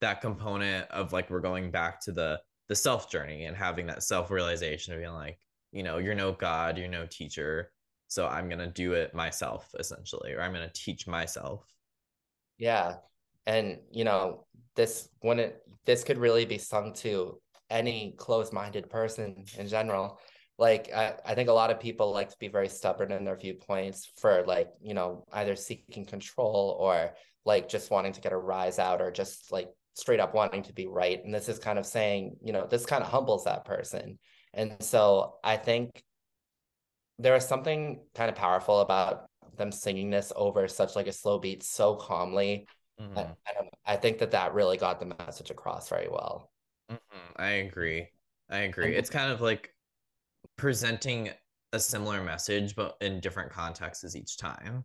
that 0.00 0.20
component 0.20 0.90
of 0.90 1.12
like 1.12 1.30
we're 1.30 1.40
going 1.40 1.70
back 1.70 2.00
to 2.00 2.12
the 2.12 2.40
the 2.68 2.74
self 2.74 3.10
journey 3.10 3.44
and 3.44 3.56
having 3.56 3.86
that 3.86 4.02
self 4.02 4.30
realization 4.30 4.94
of 4.94 5.00
being 5.00 5.12
like, 5.12 5.38
you 5.72 5.82
know, 5.82 5.98
you're 5.98 6.14
no 6.14 6.32
god, 6.32 6.78
you're 6.78 6.88
no 6.88 7.06
teacher, 7.06 7.70
so 8.08 8.26
I'm 8.26 8.48
gonna 8.48 8.66
do 8.70 8.94
it 8.94 9.14
myself 9.14 9.70
essentially, 9.78 10.32
or 10.32 10.40
I'm 10.40 10.52
gonna 10.52 10.70
teach 10.74 11.06
myself. 11.06 11.66
Yeah. 12.58 12.96
And 13.46 13.78
you 13.90 14.04
know, 14.04 14.46
this 14.74 15.08
it 15.22 15.62
this 15.86 16.04
could 16.04 16.18
really 16.18 16.44
be 16.44 16.58
sung 16.58 16.92
to 16.94 17.40
any 17.70 18.14
closed-minded 18.18 18.88
person 18.88 19.44
in 19.58 19.68
general. 19.68 20.18
Like 20.58 20.92
I, 20.94 21.14
I 21.26 21.34
think 21.34 21.48
a 21.48 21.52
lot 21.52 21.70
of 21.70 21.80
people 21.80 22.12
like 22.12 22.30
to 22.30 22.36
be 22.38 22.48
very 22.48 22.68
stubborn 22.68 23.12
in 23.12 23.24
their 23.24 23.36
viewpoints 23.36 24.12
for 24.18 24.44
like, 24.46 24.68
you 24.80 24.94
know, 24.94 25.24
either 25.32 25.56
seeking 25.56 26.06
control 26.06 26.76
or 26.78 27.14
like 27.44 27.68
just 27.68 27.90
wanting 27.90 28.12
to 28.12 28.20
get 28.20 28.32
a 28.32 28.36
rise 28.36 28.78
out 28.78 29.02
or 29.02 29.10
just 29.10 29.50
like 29.52 29.68
straight 29.94 30.20
up 30.20 30.34
wanting 30.34 30.62
to 30.64 30.72
be 30.72 30.86
right. 30.86 31.22
And 31.24 31.34
this 31.34 31.48
is 31.48 31.58
kind 31.58 31.78
of 31.78 31.86
saying, 31.86 32.36
you 32.42 32.52
know, 32.52 32.66
this 32.66 32.86
kind 32.86 33.02
of 33.02 33.10
humbles 33.10 33.44
that 33.44 33.64
person. 33.64 34.18
And 34.52 34.76
so 34.80 35.36
I 35.42 35.56
think 35.56 36.02
there 37.18 37.36
is 37.36 37.46
something 37.46 38.00
kind 38.14 38.30
of 38.30 38.36
powerful 38.36 38.80
about 38.80 39.26
them 39.56 39.70
singing 39.70 40.10
this 40.10 40.32
over 40.34 40.66
such 40.68 40.96
like 40.96 41.06
a 41.06 41.12
slow 41.12 41.38
beat 41.38 41.62
so 41.62 41.94
calmly 41.94 42.66
Mhm. 43.00 43.16
I, 43.18 43.20
I 43.48 43.52
don't 43.54 43.64
know. 43.64 43.70
I 43.84 43.96
think 43.96 44.18
that 44.18 44.30
that 44.30 44.54
really 44.54 44.76
got 44.76 45.00
the 45.00 45.06
message 45.06 45.50
across 45.50 45.88
very 45.88 46.08
well. 46.08 46.52
Mhm. 46.90 46.98
I 47.36 47.48
agree. 47.50 48.08
I 48.50 48.58
agree. 48.58 48.86
And- 48.86 48.94
It's 48.94 49.10
kind 49.10 49.30
of 49.32 49.40
like 49.40 49.74
presenting 50.56 51.30
a 51.72 51.80
similar 51.80 52.22
message, 52.22 52.76
but 52.76 52.96
in 53.00 53.20
different 53.20 53.50
contexts 53.50 54.14
each 54.14 54.36
time. 54.36 54.84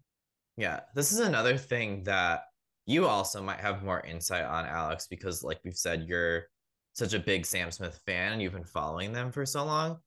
Yeah, 0.58 0.82
this 0.96 1.12
is 1.12 1.20
another 1.20 1.58
thing 1.58 2.04
that 2.04 2.46
you 2.86 3.06
also 3.06 3.42
might 3.44 3.60
have 3.60 3.84
more 3.84 4.02
insight 4.02 4.44
on, 4.44 4.66
Alex, 4.66 5.08
because 5.08 5.44
like 5.44 5.60
we've 5.64 5.78
said, 5.78 6.08
you're 6.08 6.50
such 6.94 7.14
a 7.14 7.20
big 7.20 7.46
Sam 7.46 7.72
Smith 7.72 8.00
fan 8.06 8.34
and 8.34 8.42
you've 8.42 8.54
been 8.54 8.64
following 8.66 9.14
them 9.14 9.32
for 9.32 9.46
so 9.46 9.64
long. 9.64 10.02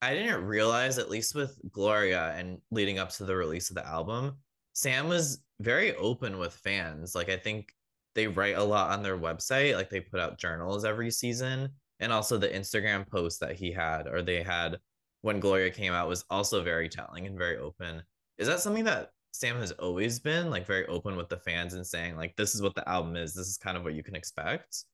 I 0.00 0.14
didn't 0.14 0.44
realize, 0.44 0.98
at 0.98 1.10
least 1.10 1.34
with 1.34 1.58
Gloria 1.72 2.32
and 2.36 2.60
leading 2.70 2.98
up 2.98 3.10
to 3.10 3.24
the 3.24 3.34
release 3.34 3.70
of 3.70 3.74
the 3.76 3.86
album, 3.86 4.38
Sam 4.74 5.08
was 5.08 5.42
very 5.60 5.94
open 5.96 6.38
with 6.38 6.54
fans. 6.54 7.14
Like, 7.14 7.28
I 7.28 7.36
think 7.36 7.72
they 8.14 8.26
write 8.28 8.56
a 8.56 8.64
lot 8.64 8.90
on 8.92 9.02
their 9.02 9.18
website, 9.18 9.74
like, 9.74 9.90
they 9.90 10.00
put 10.00 10.20
out 10.20 10.38
journals 10.38 10.84
every 10.84 11.10
season. 11.10 11.70
And 12.00 12.12
also, 12.12 12.38
the 12.38 12.48
Instagram 12.48 13.06
post 13.08 13.40
that 13.40 13.56
he 13.56 13.70
had, 13.72 14.06
or 14.08 14.22
they 14.22 14.42
had 14.42 14.78
when 15.22 15.40
Gloria 15.40 15.70
came 15.70 15.92
out, 15.92 16.08
was 16.08 16.24
also 16.30 16.62
very 16.62 16.88
telling 16.88 17.26
and 17.26 17.38
very 17.38 17.56
open. 17.56 18.02
Is 18.38 18.48
that 18.48 18.60
something 18.60 18.84
that 18.84 19.10
Sam 19.32 19.56
has 19.56 19.72
always 19.72 20.20
been 20.20 20.50
like 20.50 20.66
very 20.66 20.86
open 20.86 21.16
with 21.16 21.28
the 21.28 21.38
fans 21.38 21.74
and 21.74 21.86
saying, 21.86 22.16
like, 22.16 22.36
this 22.36 22.54
is 22.54 22.62
what 22.62 22.74
the 22.74 22.88
album 22.88 23.16
is, 23.16 23.34
this 23.34 23.48
is 23.48 23.56
kind 23.56 23.76
of 23.76 23.82
what 23.84 23.94
you 23.94 24.02
can 24.02 24.14
expect? 24.16 24.84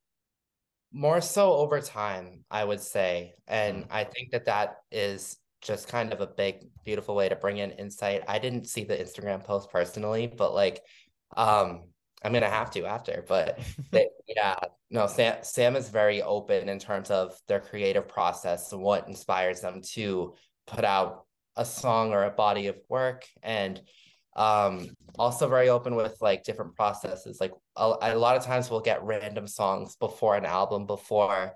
More 0.92 1.20
so 1.20 1.52
over 1.52 1.80
time, 1.80 2.44
I 2.50 2.64
would 2.64 2.80
say. 2.80 3.34
And 3.46 3.84
Mm. 3.84 3.88
I 3.90 4.04
think 4.04 4.30
that 4.32 4.46
that 4.46 4.82
is 4.90 5.36
just 5.62 5.88
kind 5.88 6.12
of 6.12 6.20
a 6.20 6.26
big, 6.26 6.66
beautiful 6.84 7.14
way 7.14 7.28
to 7.28 7.36
bring 7.36 7.58
in 7.58 7.70
insight. 7.72 8.22
I 8.28 8.38
didn't 8.38 8.66
see 8.66 8.84
the 8.84 8.96
Instagram 8.96 9.44
post 9.44 9.70
personally, 9.70 10.26
but 10.26 10.54
like, 10.54 10.80
um, 11.36 11.82
I'm 12.22 12.32
gonna 12.32 12.50
have 12.50 12.70
to 12.72 12.84
after. 12.84 13.24
But 13.26 13.58
they, 13.90 14.08
yeah, 14.26 14.56
no, 14.90 15.06
Sam 15.06 15.38
Sam 15.42 15.76
is 15.76 15.88
very 15.88 16.22
open 16.22 16.68
in 16.68 16.78
terms 16.78 17.11
of 17.11 17.38
their 17.48 17.61
creative 17.61 18.08
process 18.08 18.72
and 18.72 18.82
what 18.82 19.08
inspires 19.08 19.61
them 19.61 19.82
to 19.92 20.34
put 20.66 20.84
out 20.84 21.24
a 21.56 21.64
song 21.64 22.12
or 22.12 22.24
a 22.24 22.30
body 22.30 22.68
of 22.68 22.76
work 22.88 23.26
and 23.42 23.80
um 24.36 24.86
also 25.18 25.48
very 25.48 25.68
open 25.68 25.96
with 25.96 26.16
like 26.20 26.44
different 26.44 26.76
processes 26.76 27.38
like 27.40 27.50
a, 27.76 27.94
a 28.02 28.14
lot 28.14 28.36
of 28.36 28.44
times 28.44 28.70
we'll 28.70 28.80
get 28.80 29.02
random 29.02 29.48
songs 29.48 29.96
before 29.96 30.36
an 30.36 30.44
album 30.44 30.86
before 30.86 31.52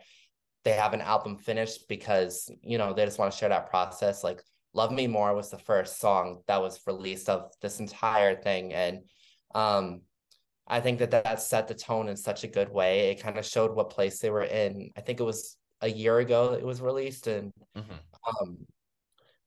they 0.65 0.73
have 0.73 0.95
an 0.95 1.01
album 1.01 1.37
finished 1.37 1.89
because 1.89 2.51
you 2.62 2.79
know 2.79 2.93
they 2.93 3.05
just 3.05 3.19
want 3.19 3.31
to 3.33 3.39
share 3.39 3.49
that 3.51 3.71
process 3.71 4.25
like 4.25 4.43
love 4.73 4.91
me 4.91 5.07
more 5.07 5.35
was 5.35 5.51
the 5.51 5.59
first 5.59 6.01
song 6.01 6.43
that 6.47 6.61
was 6.61 6.81
released 6.87 7.29
of 7.29 7.53
this 7.61 7.81
entire 7.81 8.35
thing 8.35 8.73
and 8.73 9.01
um 9.55 10.01
i 10.67 10.81
think 10.81 10.99
that 10.99 11.11
that 11.11 11.41
set 11.41 11.69
the 11.69 11.75
tone 11.75 12.09
in 12.09 12.17
such 12.17 12.45
a 12.45 12.49
good 12.49 12.71
way 12.71 13.11
it 13.11 13.23
kind 13.23 13.39
of 13.39 13.45
showed 13.45 13.75
what 13.75 13.91
place 13.91 14.19
they 14.19 14.31
were 14.31 14.43
in 14.43 14.91
i 14.97 15.01
think 15.01 15.21
it 15.21 15.25
was 15.25 15.57
a 15.83 15.89
year 15.89 16.19
ago 16.19 16.51
that 16.51 16.61
it 16.61 16.67
was 16.67 16.81
released 16.81 17.27
and 17.27 17.53
Mhm. 17.77 17.99
um 18.41 18.67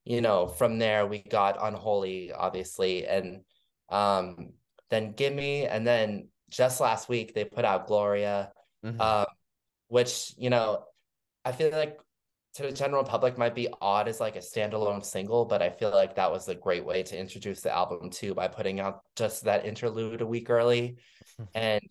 you 0.05 0.22
know 0.22 0.47
from 0.47 0.78
there 0.78 1.05
we 1.07 1.20
got 1.20 1.57
unholy 1.59 2.32
obviously 2.32 3.05
and 3.07 3.41
um 3.89 4.53
then 4.89 5.13
gimme 5.13 5.65
and 5.65 5.86
then 5.86 6.30
just 6.49 6.80
last 6.80 7.09
week 7.09 7.34
they 7.34 7.43
put 7.43 7.65
out 7.65 7.88
gloria 7.88 8.51
Mhm. 8.86 9.01
um 9.01 9.26
which 9.88 10.34
you 10.38 10.49
know 10.49 10.84
i 11.47 11.51
feel 11.51 11.71
like 11.71 11.99
to 12.53 12.63
the 12.63 12.71
general 12.71 13.03
public 13.03 13.37
might 13.37 13.53
be 13.53 13.67
odd 13.81 14.07
as 14.07 14.19
like 14.19 14.35
a 14.35 14.39
standalone 14.39 15.03
single 15.03 15.45
but 15.45 15.61
i 15.61 15.69
feel 15.69 15.91
like 15.91 16.15
that 16.15 16.31
was 16.31 16.47
a 16.47 16.55
great 16.55 16.85
way 16.85 17.03
to 17.03 17.17
introduce 17.17 17.61
the 17.61 17.73
album 17.73 18.09
too 18.09 18.33
by 18.33 18.47
putting 18.47 18.79
out 18.79 19.01
just 19.15 19.43
that 19.43 19.65
interlude 19.65 20.21
a 20.21 20.25
week 20.25 20.49
early 20.49 20.97
and 21.55 21.81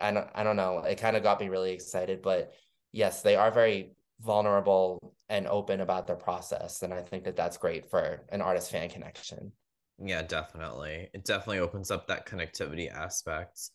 i 0.00 0.10
don't, 0.10 0.28
I 0.34 0.42
don't 0.42 0.56
know 0.56 0.78
it 0.78 0.98
kind 0.98 1.16
of 1.16 1.22
got 1.22 1.40
me 1.40 1.48
really 1.48 1.72
excited 1.72 2.22
but 2.22 2.52
yes 2.92 3.22
they 3.22 3.36
are 3.36 3.50
very 3.50 3.92
vulnerable 4.20 5.14
and 5.28 5.46
open 5.46 5.80
about 5.80 6.06
their 6.06 6.16
process 6.16 6.82
and 6.82 6.92
i 6.94 7.02
think 7.02 7.24
that 7.24 7.36
that's 7.36 7.58
great 7.58 7.90
for 7.90 8.24
an 8.30 8.40
artist 8.40 8.70
fan 8.70 8.88
connection 8.88 9.52
Yeah, 9.98 10.22
definitely. 10.22 11.08
It 11.14 11.24
definitely 11.24 11.60
opens 11.60 11.90
up 11.90 12.06
that 12.06 12.26
connectivity 12.26 12.92
aspect. 12.92 13.70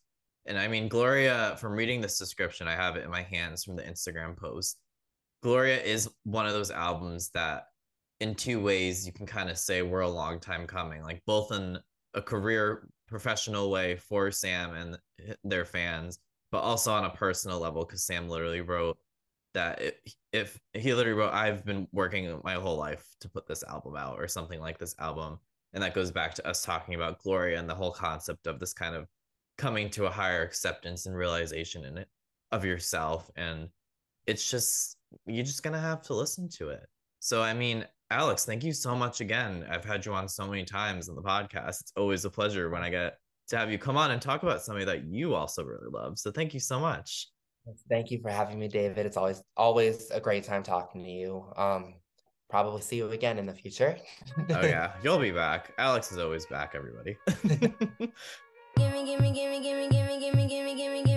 And 0.45 0.57
I 0.57 0.67
mean, 0.67 0.88
Gloria, 0.88 1.57
from 1.59 1.73
reading 1.73 2.01
this 2.01 2.17
description, 2.17 2.67
I 2.67 2.75
have 2.75 2.95
it 2.95 3.03
in 3.03 3.11
my 3.11 3.23
hands 3.23 3.63
from 3.63 3.75
the 3.75 3.84
Instagram 3.84 4.38
post. 4.38 4.77
Gloria 5.41 5.81
is 5.81 6.09
one 6.23 6.45
of 6.45 6.53
those 6.53 6.71
albums 6.71 7.29
that, 7.33 7.65
in 8.19 8.35
two 8.35 8.61
ways, 8.61 9.05
you 9.05 9.11
can 9.11 9.25
kind 9.25 9.49
of 9.49 9.57
say 9.57 9.81
we're 9.81 10.01
a 10.01 10.09
long 10.09 10.39
time 10.39 10.67
coming, 10.67 11.01
like 11.01 11.21
both 11.25 11.51
in 11.51 11.79
a 12.13 12.21
career 12.21 12.87
professional 13.07 13.71
way 13.71 13.95
for 13.95 14.31
Sam 14.31 14.73
and 14.75 14.99
their 15.43 15.65
fans, 15.65 16.19
but 16.51 16.59
also 16.59 16.93
on 16.93 17.05
a 17.05 17.09
personal 17.09 17.59
level, 17.59 17.83
because 17.83 18.03
Sam 18.03 18.29
literally 18.29 18.61
wrote 18.61 18.97
that 19.53 19.81
if, 19.81 20.59
if 20.73 20.81
he 20.81 20.93
literally 20.93 21.19
wrote, 21.19 21.33
I've 21.33 21.65
been 21.65 21.87
working 21.91 22.39
my 22.43 22.53
whole 22.53 22.77
life 22.77 23.05
to 23.21 23.29
put 23.29 23.47
this 23.47 23.63
album 23.63 23.95
out 23.95 24.19
or 24.19 24.27
something 24.27 24.59
like 24.59 24.77
this 24.77 24.95
album 24.99 25.39
And 25.73 25.83
that 25.83 25.93
goes 25.93 26.11
back 26.11 26.33
to 26.35 26.47
us 26.47 26.63
talking 26.63 26.95
about 26.95 27.19
Gloria 27.19 27.59
and 27.59 27.69
the 27.69 27.75
whole 27.75 27.91
concept 27.91 28.47
of 28.47 28.59
this 28.59 28.73
kind 28.73 28.95
of 28.95 29.07
coming 29.57 29.89
to 29.91 30.05
a 30.05 30.11
higher 30.11 30.41
acceptance 30.41 31.05
and 31.05 31.15
realization 31.15 31.85
in 31.85 31.97
it 31.97 32.09
of 32.51 32.65
yourself. 32.65 33.29
And 33.35 33.69
it's 34.27 34.49
just, 34.49 34.97
you're 35.26 35.45
just 35.45 35.64
gonna 35.64 35.80
have 35.80 36.01
to 36.03 36.14
listen 36.14 36.49
to 36.57 36.70
it. 36.70 36.86
So 37.20 37.41
I 37.41 37.53
mean, 37.53 37.86
Alex, 38.09 38.45
thank 38.45 38.64
you 38.64 38.74
so 38.74 38.95
much 38.95 39.22
again. 39.22 39.66
I've 39.70 39.86
had 39.86 40.05
you 40.05 40.14
on 40.14 40.28
so 40.28 40.47
many 40.47 40.66
times 40.66 41.07
on 41.07 41.16
the 41.16 41.22
podcast. 41.22 41.82
It's 41.82 41.93
always 41.95 42.26
a 42.26 42.30
pleasure 42.30 42.70
when 42.70 42.84
I 42.84 42.89
get 42.89 43.18
to 43.49 43.57
have 43.57 43.72
you 43.72 43.78
come 43.78 43.97
on 43.97 44.12
and 44.12 44.22
talk 44.22 44.43
about 44.43 44.62
somebody 44.62 44.86
that 44.86 45.05
you 45.05 45.36
also 45.36 45.64
really 45.64 45.89
love. 45.89 46.18
So 46.18 46.32
thank 46.32 46.53
you 46.53 46.59
so 46.59 46.80
much. 46.80 47.28
Thank 47.89 48.09
you 48.09 48.20
for 48.22 48.30
having 48.30 48.57
me, 48.57 48.68
David. 48.68 49.05
It's 49.05 49.18
always 49.18 49.41
always 49.55 50.09
a 50.12 50.20
great 50.20 50.43
time 50.43 50.64
talking 50.64 51.03
to 51.03 51.09
you. 51.09 51.45
Um, 51.55 51.95
probably 52.49 52.82
see 52.82 52.97
you 52.97 53.09
again 53.12 53.38
in 53.38 53.45
the 53.45 53.53
future. 53.53 53.97
oh 54.49 54.66
yeah, 54.66 54.93
you'll 55.03 55.20
be 55.20 55.32
back. 55.32 55.74
Alex 55.78 56.12
is 56.12 56.18
always 56.18 56.45
back, 56.47 56.74
everybody. 56.76 57.18
gimme, 57.47 59.05
gimme, 59.05 59.32
gimme, 59.32 59.62
gimme, 59.62 59.89
gimme, 59.89 60.20
gimme, 60.20 60.47
gimme, 60.49 60.76
gimme. 60.76 61.11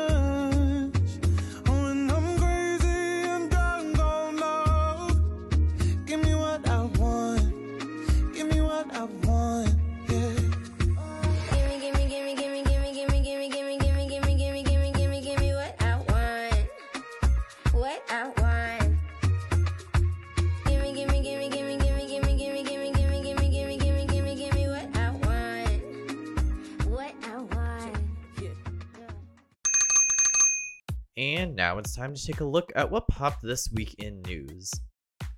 now 31.61 31.77
it's 31.77 31.95
time 31.95 32.15
to 32.15 32.27
take 32.27 32.41
a 32.41 32.45
look 32.45 32.73
at 32.75 32.91
what 32.91 33.07
popped 33.07 33.43
this 33.43 33.71
week 33.75 33.95
in 33.99 34.23
news. 34.23 34.73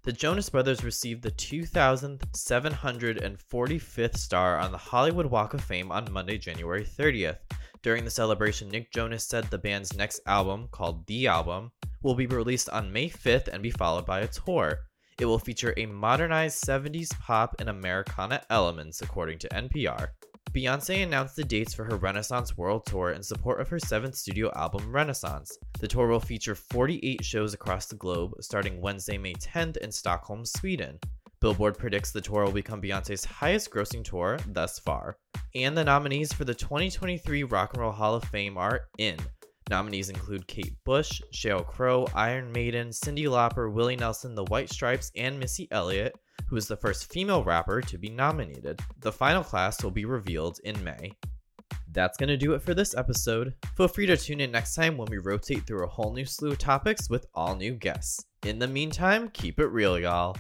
The 0.05 0.13
Jonas 0.13 0.49
Brothers 0.49 0.85
received 0.85 1.25
the 1.25 1.33
2,745th 1.33 4.17
star 4.17 4.57
on 4.57 4.71
the 4.71 4.79
Hollywood 4.79 5.27
Walk 5.27 5.53
of 5.53 5.65
Fame 5.65 5.91
on 5.91 6.13
Monday, 6.13 6.39
January 6.39 6.85
30th. 6.85 7.39
During 7.83 8.05
the 8.05 8.11
celebration, 8.11 8.69
Nick 8.69 8.93
Jonas 8.93 9.27
said 9.27 9.47
the 9.47 9.59
band's 9.59 9.97
next 9.97 10.21
album, 10.29 10.69
called 10.71 11.05
The 11.09 11.27
Album, 11.27 11.73
will 12.05 12.15
be 12.15 12.29
released 12.29 12.71
on 12.71 12.93
May 12.93 13.09
5th 13.09 13.49
and 13.49 13.61
be 13.61 13.73
followed 13.73 14.07
by 14.07 14.21
a 14.21 14.29
tour. 14.29 14.79
It 15.19 15.25
will 15.25 15.41
feature 15.41 15.75
a 15.77 15.87
modernized 15.87 16.65
70s 16.65 17.11
pop 17.19 17.57
and 17.59 17.69
Americana 17.69 18.45
elements, 18.49 19.03
according 19.03 19.41
to 19.41 19.49
NPR. 19.49 20.11
Beyonce 20.51 21.03
announced 21.03 21.37
the 21.37 21.45
dates 21.45 21.73
for 21.73 21.85
her 21.85 21.97
Renaissance 21.97 22.59
World 22.59 22.85
Tour 22.85 23.13
in 23.13 23.23
support 23.23 23.61
of 23.61 23.69
her 23.69 23.79
seventh 23.79 24.17
studio 24.17 24.51
album, 24.55 24.93
Renaissance. 24.93 25.57
The 25.81 25.89
tour 25.89 26.09
will 26.09 26.21
feature 26.21 26.55
48 26.55 27.25
shows 27.25 27.55
across 27.55 27.87
the 27.87 27.97
globe, 27.97 28.33
starting 28.41 28.81
Wednesday, 28.81 29.17
May 29.17 29.35
10th 29.35 29.79
in 29.79 29.91
Stockholm, 29.91 30.45
Sweden. 30.45 30.99
Billboard 31.41 31.79
predicts 31.79 32.13
the 32.13 32.21
tour 32.21 32.45
will 32.45 32.53
become 32.53 32.83
Beyonce's 32.83 33.25
highest 33.25 33.71
grossing 33.71 34.05
tour 34.05 34.39
thus 34.47 34.79
far. 34.79 35.17
And 35.55 35.77
the 35.77 35.85
nominees 35.85 36.33
for 36.33 36.45
the 36.45 36.55
2023 36.55 37.45
Rock 37.45 37.73
and 37.73 37.83
Roll 37.83 37.91
Hall 37.93 38.15
of 38.15 38.25
Fame 38.25 38.59
are 38.59 38.83
in. 38.99 39.19
Nominees 39.71 40.11
include 40.11 40.47
Kate 40.47 40.77
Bush, 40.85 41.23
Sheryl 41.33 41.67
Crow, 41.67 42.07
Iron 42.15 42.53
Maiden, 42.53 42.91
Cyndi 42.91 43.25
Lauper, 43.25 43.73
Willie 43.73 43.97
Nelson, 43.97 44.35
The 44.35 44.45
White 44.45 44.71
Stripes, 44.71 45.11
and 45.17 45.39
Missy 45.39 45.67
Elliott, 45.71 46.15
who 46.49 46.57
is 46.57 46.67
the 46.67 46.77
first 46.77 47.13
female 47.13 47.45
rapper 47.45 47.81
to 47.81 47.99
be 47.99 48.09
nominated. 48.09 48.81
The 49.01 49.13
final 49.13 49.43
class 49.43 49.83
will 49.83 49.91
be 49.91 50.05
revealed 50.05 50.59
in 50.65 50.83
May. 50.83 51.13
That's 51.93 52.17
going 52.17 52.29
to 52.29 52.37
do 52.37 52.55
it 52.55 52.63
for 52.63 52.75
this 52.75 52.97
episode. 52.97 53.55
Feel 53.77 53.89
free 53.89 54.07
to 54.07 54.17
tune 54.17 54.41
in 54.41 54.51
next 54.51 54.75
time 54.75 54.97
when 54.97 55.09
we 55.11 55.19
rotate 55.19 55.67
through 55.67 55.85
a 55.85 55.89
whole 55.89 56.13
new 56.13 56.25
slew 56.25 56.53
of 56.53 56.59
topics 56.59 57.11
with 57.11 57.27
all 57.35 57.55
new 57.55 57.75
guests. 57.75 58.25
In 58.45 58.59
the 58.59 58.67
meantime, 58.67 59.29
keep 59.31 59.61
it 59.61 59.67
real, 59.67 59.99
y'all. 59.99 60.37